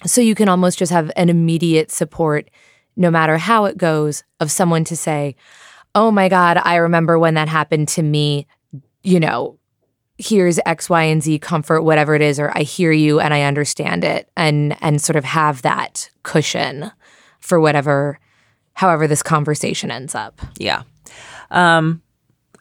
so 0.04 0.20
you 0.20 0.34
can 0.34 0.50
almost 0.50 0.80
just 0.80 0.92
have 0.92 1.12
an 1.16 1.30
immediate 1.30 1.92
support, 1.92 2.50
no 2.96 3.12
matter 3.12 3.38
how 3.38 3.66
it 3.66 3.78
goes, 3.78 4.24
of 4.40 4.50
someone 4.50 4.84
to 4.86 4.98
say, 4.98 5.36
oh 5.94 6.10
my 6.10 6.28
God, 6.28 6.58
I 6.58 6.78
remember 6.78 7.20
when 7.20 7.36
that 7.36 7.50
happened 7.50 7.88
to 7.90 8.02
me, 8.02 8.48
you 9.04 9.20
know, 9.20 9.60
here's 10.22 10.60
X, 10.66 10.90
Y, 10.90 11.04
and 11.04 11.24
Z 11.24 11.40
comfort, 11.40 11.82
whatever 11.82 12.16
it 12.16 12.22
is, 12.22 12.40
or 12.40 12.52
I 12.56 12.62
hear 12.62 12.92
you 12.92 13.20
and 13.20 13.34
I 13.34 13.44
understand 13.44 14.04
it, 14.04 14.30
and 14.38 14.78
and 14.82 15.02
sort 15.02 15.16
of 15.16 15.26
have 15.26 15.62
that 15.64 16.10
cushion 16.24 16.92
for 17.40 17.60
whatever, 17.60 18.20
however 18.74 19.08
this 19.08 19.24
conversation 19.24 19.92
ends 19.92 20.16
up. 20.16 20.40
Yeah. 20.58 20.84
Um, 21.50 22.02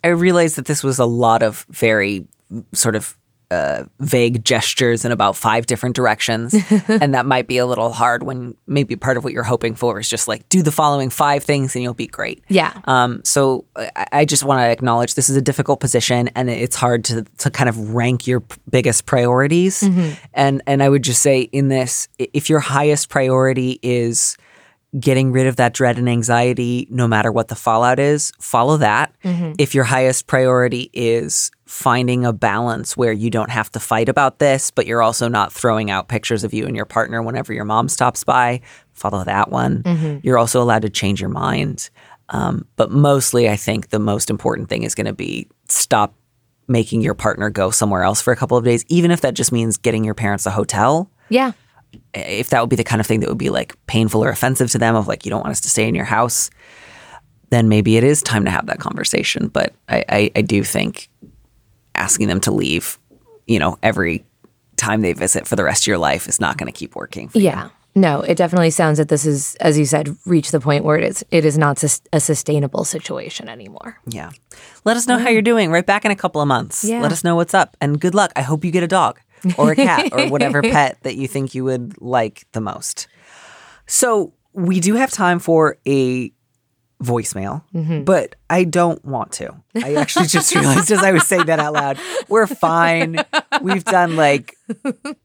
I 0.02 0.08
realized 0.08 0.56
that 0.56 0.64
this 0.64 0.82
was 0.82 0.98
a 0.98 1.04
lot 1.04 1.42
of 1.42 1.66
very 1.68 2.26
sort 2.72 2.96
of 2.96 3.16
uh, 3.50 3.84
vague 3.98 4.44
gestures 4.44 5.04
in 5.04 5.12
about 5.12 5.36
five 5.36 5.66
different 5.66 5.96
directions. 5.96 6.54
and 6.88 7.14
that 7.14 7.26
might 7.26 7.46
be 7.46 7.58
a 7.58 7.66
little 7.66 7.92
hard 7.92 8.22
when 8.22 8.54
maybe 8.66 8.96
part 8.96 9.16
of 9.16 9.24
what 9.24 9.32
you're 9.32 9.42
hoping 9.42 9.74
for 9.74 9.98
is 9.98 10.08
just 10.08 10.28
like, 10.28 10.48
do 10.48 10.62
the 10.62 10.72
following 10.72 11.10
five 11.10 11.42
things 11.42 11.74
and 11.74 11.82
you'll 11.82 11.94
be 11.94 12.06
great. 12.06 12.42
Yeah. 12.48 12.80
Um, 12.84 13.22
so 13.24 13.64
I, 13.76 14.06
I 14.12 14.24
just 14.24 14.44
want 14.44 14.60
to 14.60 14.70
acknowledge 14.70 15.14
this 15.14 15.28
is 15.28 15.36
a 15.36 15.42
difficult 15.42 15.80
position 15.80 16.28
and 16.34 16.48
it's 16.48 16.76
hard 16.76 17.04
to, 17.06 17.24
to 17.38 17.50
kind 17.50 17.68
of 17.68 17.94
rank 17.94 18.26
your 18.26 18.40
p- 18.40 18.56
biggest 18.68 19.06
priorities. 19.06 19.82
And, 20.34 20.62
and 20.66 20.82
I 20.82 20.88
would 20.88 21.02
just 21.02 21.22
say 21.22 21.40
in 21.40 21.68
this, 21.68 22.08
if 22.18 22.48
your 22.48 22.60
highest 22.60 23.08
priority 23.08 23.78
is 23.82 24.36
getting 24.98 25.30
rid 25.30 25.46
of 25.46 25.56
that 25.56 25.72
dread 25.72 25.98
and 25.98 26.08
anxiety, 26.08 26.88
no 26.90 27.06
matter 27.06 27.30
what 27.30 27.48
the 27.48 27.54
fallout 27.54 28.00
is, 28.00 28.32
follow 28.40 28.76
that. 28.78 29.14
If 29.58 29.74
your 29.74 29.84
highest 29.84 30.26
priority 30.26 30.90
is 30.92 31.52
finding 31.70 32.24
a 32.24 32.32
balance 32.32 32.96
where 32.96 33.12
you 33.12 33.30
don't 33.30 33.48
have 33.50 33.70
to 33.70 33.78
fight 33.78 34.08
about 34.08 34.40
this, 34.40 34.72
but 34.72 34.86
you're 34.88 35.02
also 35.02 35.28
not 35.28 35.52
throwing 35.52 35.88
out 35.88 36.08
pictures 36.08 36.42
of 36.42 36.52
you 36.52 36.66
and 36.66 36.74
your 36.74 36.84
partner 36.84 37.22
whenever 37.22 37.52
your 37.52 37.64
mom 37.64 37.88
stops 37.88 38.24
by, 38.24 38.60
follow 38.92 39.22
that 39.22 39.50
one. 39.52 40.20
You're 40.24 40.36
also 40.36 40.60
allowed 40.60 40.82
to 40.82 40.90
change 40.90 41.20
your 41.20 41.30
mind. 41.30 41.88
Um, 42.30 42.66
but 42.74 42.90
mostly, 42.90 43.48
I 43.48 43.54
think 43.54 43.90
the 43.90 44.00
most 44.00 44.30
important 44.30 44.68
thing 44.68 44.82
is 44.82 44.96
going 44.96 45.06
to 45.06 45.12
be 45.12 45.46
stop 45.68 46.12
making 46.66 47.02
your 47.02 47.14
partner 47.14 47.50
go 47.50 47.70
somewhere 47.70 48.02
else 48.02 48.20
for 48.20 48.32
a 48.32 48.36
couple 48.36 48.56
of 48.56 48.64
days, 48.64 48.84
even 48.88 49.12
if 49.12 49.20
that 49.20 49.34
just 49.34 49.52
means 49.52 49.76
getting 49.76 50.02
your 50.04 50.14
parents 50.14 50.46
a 50.46 50.50
hotel 50.50 51.08
Yeah. 51.28 51.52
if 52.14 52.50
that 52.50 52.60
would 52.60 52.70
be 52.70 52.76
the 52.76 52.84
kind 52.84 53.00
of 53.00 53.06
thing 53.06 53.20
that 53.20 53.28
would 53.28 53.38
be 53.38 53.50
like 53.50 53.74
painful 53.86 54.24
or 54.24 54.28
offensive 54.30 54.70
to 54.72 54.78
them 54.78 54.96
of 54.96 55.06
like 55.06 55.24
you 55.24 55.30
don't 55.30 55.40
want 55.42 55.52
us 55.52 55.60
to 55.60 55.68
stay 55.70 55.86
in 55.88 55.94
your 55.94 56.04
house 56.04 56.50
then 57.50 57.68
maybe 57.68 57.96
it 57.96 58.04
is 58.04 58.22
time 58.22 58.44
to 58.44 58.50
have 58.50 58.66
that 58.66 58.78
conversation 58.78 59.48
but 59.48 59.72
i, 59.88 60.04
I, 60.08 60.30
I 60.36 60.42
do 60.42 60.62
think 60.62 61.08
asking 62.00 62.28
them 62.28 62.40
to 62.40 62.50
leave 62.50 62.98
you 63.46 63.58
know 63.58 63.78
every 63.82 64.24
time 64.76 65.00
they 65.02 65.12
visit 65.12 65.46
for 65.46 65.56
the 65.56 65.64
rest 65.64 65.82
of 65.82 65.86
your 65.88 65.98
life 65.98 66.26
is 66.28 66.40
not 66.40 66.56
going 66.56 66.72
to 66.72 66.78
keep 66.78 66.96
working 66.96 67.28
for 67.28 67.38
you. 67.38 67.44
Yeah. 67.44 67.68
No, 67.94 68.20
it 68.22 68.36
definitely 68.38 68.70
sounds 68.70 68.98
that 68.98 69.08
this 69.08 69.26
is, 69.26 69.56
as 69.56 69.76
you 69.76 69.84
said, 69.84 70.16
reached 70.24 70.52
the 70.52 70.60
point 70.60 70.84
where 70.84 70.96
it 70.96 71.04
is 71.04 71.24
it 71.30 71.44
is 71.44 71.58
not 71.58 71.78
sus- 71.78 72.00
a 72.12 72.20
sustainable 72.20 72.84
situation 72.84 73.48
anymore. 73.48 73.98
yeah 74.06 74.30
let 74.84 74.96
us 74.96 75.06
know 75.08 75.18
how 75.18 75.28
you're 75.28 75.42
doing 75.52 75.70
right 75.70 75.84
back 75.86 76.04
in 76.06 76.10
a 76.10 76.16
couple 76.16 76.40
of 76.40 76.48
months 76.48 76.84
Yeah. 76.84 77.02
let 77.02 77.12
us 77.12 77.22
know 77.24 77.34
what's 77.36 77.52
up 77.62 77.76
and 77.80 78.00
good 78.00 78.14
luck 78.14 78.30
i 78.36 78.42
hope 78.42 78.64
you 78.64 78.70
get 78.70 78.84
a 78.84 78.88
dog 79.00 79.18
or 79.58 79.72
a 79.72 79.76
cat 79.76 80.12
or 80.12 80.28
whatever 80.34 80.62
pet 80.76 80.98
that 81.02 81.16
you 81.16 81.26
think 81.28 81.54
you 81.54 81.64
would 81.64 82.00
like 82.00 82.46
the 82.52 82.60
most 82.60 83.08
so 83.86 84.32
we 84.52 84.80
do 84.80 84.94
have 84.94 85.10
time 85.10 85.38
for 85.38 85.76
a 85.86 86.32
voicemail, 87.02 87.62
but 88.04 88.36
I 88.48 88.64
don't 88.64 89.02
want 89.04 89.32
to. 89.32 89.54
I 89.74 89.94
actually 89.94 90.26
just 90.26 90.54
realized 90.54 90.90
as 90.90 91.02
I 91.02 91.12
was 91.12 91.26
saying 91.26 91.46
that 91.46 91.58
out 91.58 91.72
loud, 91.72 91.98
we're 92.28 92.46
fine. 92.46 93.24
We've 93.62 93.84
done 93.84 94.16
like 94.16 94.56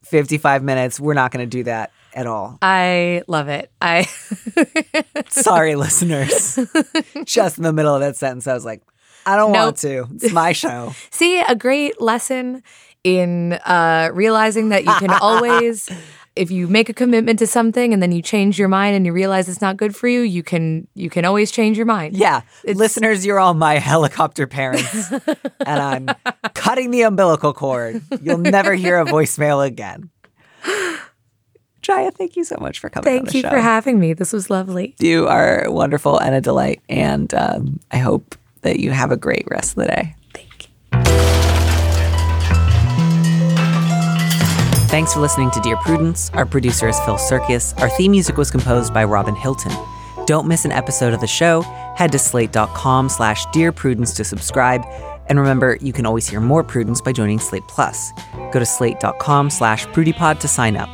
55 0.04 0.62
minutes. 0.62 0.98
We're 0.98 1.14
not 1.14 1.32
going 1.32 1.48
to 1.48 1.50
do 1.50 1.64
that 1.64 1.92
at 2.14 2.26
all. 2.26 2.58
I 2.62 3.22
love 3.28 3.48
it. 3.48 3.70
I 3.80 4.02
Sorry, 5.28 5.76
listeners. 5.76 6.58
Just 7.24 7.58
in 7.58 7.64
the 7.64 7.72
middle 7.72 7.94
of 7.94 8.00
that 8.00 8.16
sentence, 8.16 8.46
I 8.46 8.54
was 8.54 8.64
like, 8.64 8.82
I 9.26 9.36
don't 9.36 9.52
want 9.52 9.76
to. 9.78 10.06
It's 10.14 10.32
my 10.32 10.52
show. 10.52 10.94
see 11.10 11.40
a 11.40 11.54
great 11.54 12.00
lesson 12.00 12.62
in 13.04 13.52
uh, 13.52 14.10
realizing 14.14 14.70
that 14.70 14.84
you 14.84 14.94
can 14.94 15.10
always, 15.10 15.88
if 16.36 16.50
you 16.50 16.68
make 16.68 16.88
a 16.88 16.92
commitment 16.92 17.38
to 17.40 17.46
something 17.46 17.92
and 17.92 18.02
then 18.02 18.12
you 18.12 18.22
change 18.22 18.58
your 18.58 18.68
mind 18.68 18.94
and 18.94 19.06
you 19.06 19.12
realize 19.12 19.48
it's 19.48 19.60
not 19.62 19.76
good 19.76 19.96
for 19.96 20.06
you, 20.06 20.20
you 20.20 20.42
can 20.42 20.86
you 20.94 21.10
can 21.10 21.24
always 21.24 21.50
change 21.50 21.76
your 21.76 21.86
mind. 21.86 22.16
Yeah. 22.16 22.42
listeners, 22.64 23.24
you're 23.26 23.40
all 23.40 23.54
my 23.54 23.74
helicopter 23.78 24.46
parents, 24.46 25.10
and 25.66 25.82
I'm 25.82 26.08
cutting 26.54 26.90
the 26.90 27.02
umbilical 27.02 27.52
cord. 27.52 28.02
You'll 28.20 28.38
never 28.38 28.74
hear 28.74 28.98
a 29.00 29.04
voicemail 29.04 29.66
again. 29.66 30.10
Jaya, 31.82 32.10
thank 32.10 32.34
you 32.36 32.42
so 32.44 32.56
much 32.60 32.80
for 32.80 32.90
coming. 32.90 33.06
on 33.08 33.18
Thank 33.18 33.34
you 33.34 33.42
show. 33.42 33.50
for 33.50 33.60
having 33.60 34.00
me. 34.00 34.12
This 34.12 34.32
was 34.32 34.50
lovely. 34.50 34.96
You 34.98 35.28
are 35.28 35.66
wonderful 35.68 36.18
and 36.18 36.34
a 36.34 36.40
delight, 36.40 36.82
and 36.88 37.32
um, 37.32 37.78
I 37.92 37.98
hope 37.98 38.34
that 38.62 38.80
you 38.80 38.90
have 38.90 39.12
a 39.12 39.16
great 39.16 39.44
rest 39.48 39.76
of 39.78 39.84
the 39.84 39.90
day. 39.90 40.16
Thank 40.34 40.68
you. 40.68 41.25
Thanks 44.88 45.12
for 45.12 45.20
listening 45.20 45.50
to 45.50 45.60
Dear 45.60 45.76
Prudence. 45.78 46.30
Our 46.30 46.46
producer 46.46 46.88
is 46.88 46.98
Phil 47.00 47.16
Surkis. 47.16 47.78
Our 47.80 47.88
theme 47.90 48.12
music 48.12 48.36
was 48.36 48.50
composed 48.50 48.94
by 48.94 49.04
Robin 49.04 49.34
Hilton. 49.34 49.72
Don't 50.26 50.46
miss 50.46 50.64
an 50.64 50.72
episode 50.72 51.12
of 51.12 51.20
the 51.20 51.26
show. 51.26 51.62
Head 51.96 52.12
to 52.12 52.18
slate.com 52.18 53.08
slash 53.08 53.44
Dear 53.52 53.72
Prudence 53.72 54.14
to 54.14 54.24
subscribe. 54.24 54.84
And 55.28 55.38
remember, 55.38 55.76
you 55.80 55.92
can 55.92 56.06
always 56.06 56.28
hear 56.28 56.40
more 56.40 56.62
Prudence 56.62 57.00
by 57.00 57.12
joining 57.12 57.40
Slate 57.40 57.64
Plus. 57.68 58.12
Go 58.52 58.58
to 58.60 58.64
slate.com 58.64 59.50
slash 59.50 59.86
prudiepod 59.88 60.38
to 60.40 60.48
sign 60.48 60.76
up. 60.76 60.88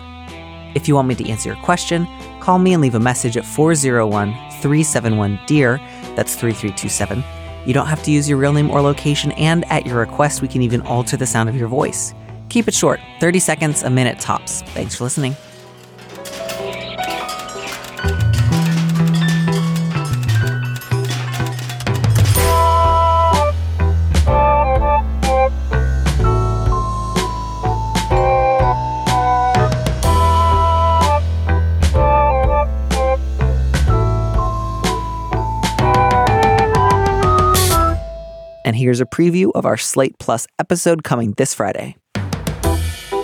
If 0.74 0.88
you 0.88 0.94
want 0.94 1.06
me 1.06 1.14
to 1.16 1.28
answer 1.28 1.50
your 1.50 1.62
question, 1.62 2.08
call 2.40 2.58
me 2.58 2.72
and 2.72 2.82
leave 2.82 2.94
a 2.94 3.00
message 3.00 3.36
at 3.36 3.44
401 3.44 4.32
371 4.62 5.38
DEAR. 5.46 5.76
That's 6.16 6.34
3327. 6.34 7.22
You 7.66 7.74
don't 7.74 7.86
have 7.86 8.02
to 8.04 8.10
use 8.10 8.28
your 8.28 8.38
real 8.38 8.54
name 8.54 8.70
or 8.70 8.80
location, 8.80 9.32
and 9.32 9.64
at 9.70 9.86
your 9.86 9.98
request, 9.98 10.40
we 10.42 10.48
can 10.48 10.62
even 10.62 10.80
alter 10.80 11.16
the 11.16 11.26
sound 11.26 11.48
of 11.48 11.56
your 11.56 11.68
voice. 11.68 12.14
Keep 12.52 12.68
it 12.68 12.74
short 12.74 13.00
30 13.18 13.38
seconds, 13.38 13.82
a 13.82 13.88
minute 13.88 14.20
tops. 14.20 14.60
Thanks 14.60 14.94
for 14.94 15.04
listening. 15.04 15.34
And 38.66 38.76
here's 38.76 39.00
a 39.00 39.06
preview 39.06 39.50
of 39.54 39.64
our 39.64 39.78
Slate 39.78 40.18
Plus 40.18 40.46
episode 40.58 41.02
coming 41.02 41.32
this 41.38 41.54
Friday. 41.54 41.96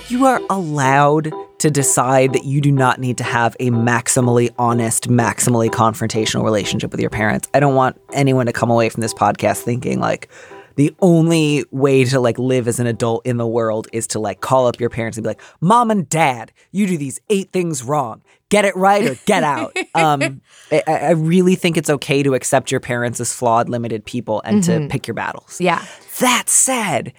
You 0.09 0.25
are 0.25 0.41
allowed 0.49 1.33
to 1.59 1.71
decide 1.71 2.33
that 2.33 2.45
you 2.45 2.63
do 2.63 2.73
not 2.73 2.99
need 2.99 3.19
to 3.19 3.25
have 3.25 3.55
a 3.61 3.71
maximally 3.71 4.49
honest, 4.59 5.09
maximally 5.09 5.69
confrontational 5.69 6.45
relationship 6.45 6.93
with 6.93 7.01
your 7.01 7.11
parents. 7.11 7.47
I 7.53 7.61
don't 7.61 7.75
want 7.75 8.01
anyone 8.15 8.47
to 8.47 8.53
come 8.53 8.71
away 8.71 8.89
from 8.89 9.03
this 9.03 9.13
podcast 9.13 9.63
thinking 9.63 10.01
like 10.01 10.31
the 10.77 10.95
only 11.01 11.65
way 11.73 12.05
to 12.05 12.21
like 12.21 12.39
live 12.39 12.69
as 12.69 12.81
an 12.81 12.87
adult 12.87 13.27
in 13.27 13.37
the 13.37 13.47
world 13.47 13.87
is 13.93 14.07
to 14.07 14.19
like 14.19 14.41
call 14.41 14.67
up 14.67 14.81
your 14.81 14.89
parents 14.89 15.19
and 15.19 15.25
be 15.25 15.29
like, 15.29 15.43
"Mom 15.61 15.91
and 15.91 16.09
Dad, 16.09 16.53
you 16.71 16.87
do 16.87 16.97
these 16.97 17.21
eight 17.29 17.53
things 17.53 17.83
wrong. 17.83 18.23
Get 18.49 18.65
it 18.65 18.77
right 18.77 19.05
or 19.05 19.17
get 19.27 19.43
out." 19.43 19.77
um, 19.95 20.41
I, 20.71 20.83
I 20.87 21.11
really 21.11 21.57
think 21.57 21.77
it's 21.77 21.91
okay 21.91 22.23
to 22.23 22.35
accept 22.35 22.71
your 22.71 22.81
parents 22.81 23.21
as 23.21 23.35
flawed, 23.35 23.69
limited 23.69 24.07
people 24.07 24.41
and 24.45 24.63
to 24.65 24.87
pick 24.89 25.07
your 25.07 25.15
battles. 25.15 25.61
Yeah. 25.61 25.85
That 26.21 26.49
said, 26.49 27.13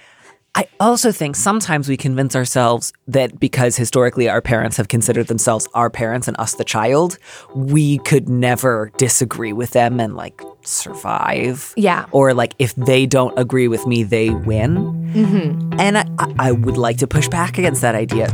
I 0.59 0.67
also 0.81 1.13
think 1.13 1.37
sometimes 1.37 1.87
we 1.87 1.95
convince 1.95 2.35
ourselves 2.35 2.91
that 3.07 3.39
because 3.39 3.77
historically 3.77 4.27
our 4.27 4.41
parents 4.41 4.75
have 4.75 4.89
considered 4.89 5.27
themselves 5.27 5.69
our 5.73 5.89
parents 5.89 6.27
and 6.27 6.35
us 6.37 6.55
the 6.55 6.65
child, 6.65 7.17
we 7.55 7.99
could 7.99 8.27
never 8.27 8.91
disagree 8.97 9.53
with 9.53 9.71
them 9.71 10.01
and 10.01 10.17
like 10.17 10.41
survive. 10.65 11.73
Yeah. 11.77 12.07
Or 12.11 12.33
like 12.33 12.55
if 12.59 12.75
they 12.75 13.05
don't 13.05 13.39
agree 13.39 13.69
with 13.69 13.87
me, 13.87 14.03
they 14.03 14.31
win. 14.31 14.75
Mm-hmm. 15.13 15.79
And 15.79 15.97
I, 15.97 16.05
I- 16.19 16.35
I 16.39 16.51
would 16.51 16.77
like 16.77 16.97
to 16.97 17.07
push 17.07 17.29
back 17.29 17.57
against 17.57 17.81
that 17.81 17.95
idea. 17.95 18.27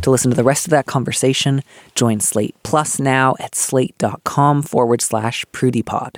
To 0.00 0.10
listen 0.10 0.30
to 0.30 0.36
the 0.36 0.44
rest 0.44 0.66
of 0.66 0.70
that 0.70 0.86
conversation, 0.86 1.62
join 1.94 2.20
Slate 2.20 2.54
Plus 2.62 2.98
now 2.98 3.34
at 3.38 3.54
slate.com 3.54 4.62
forward 4.62 5.02
slash 5.02 5.44
prudiepod. 5.52 6.16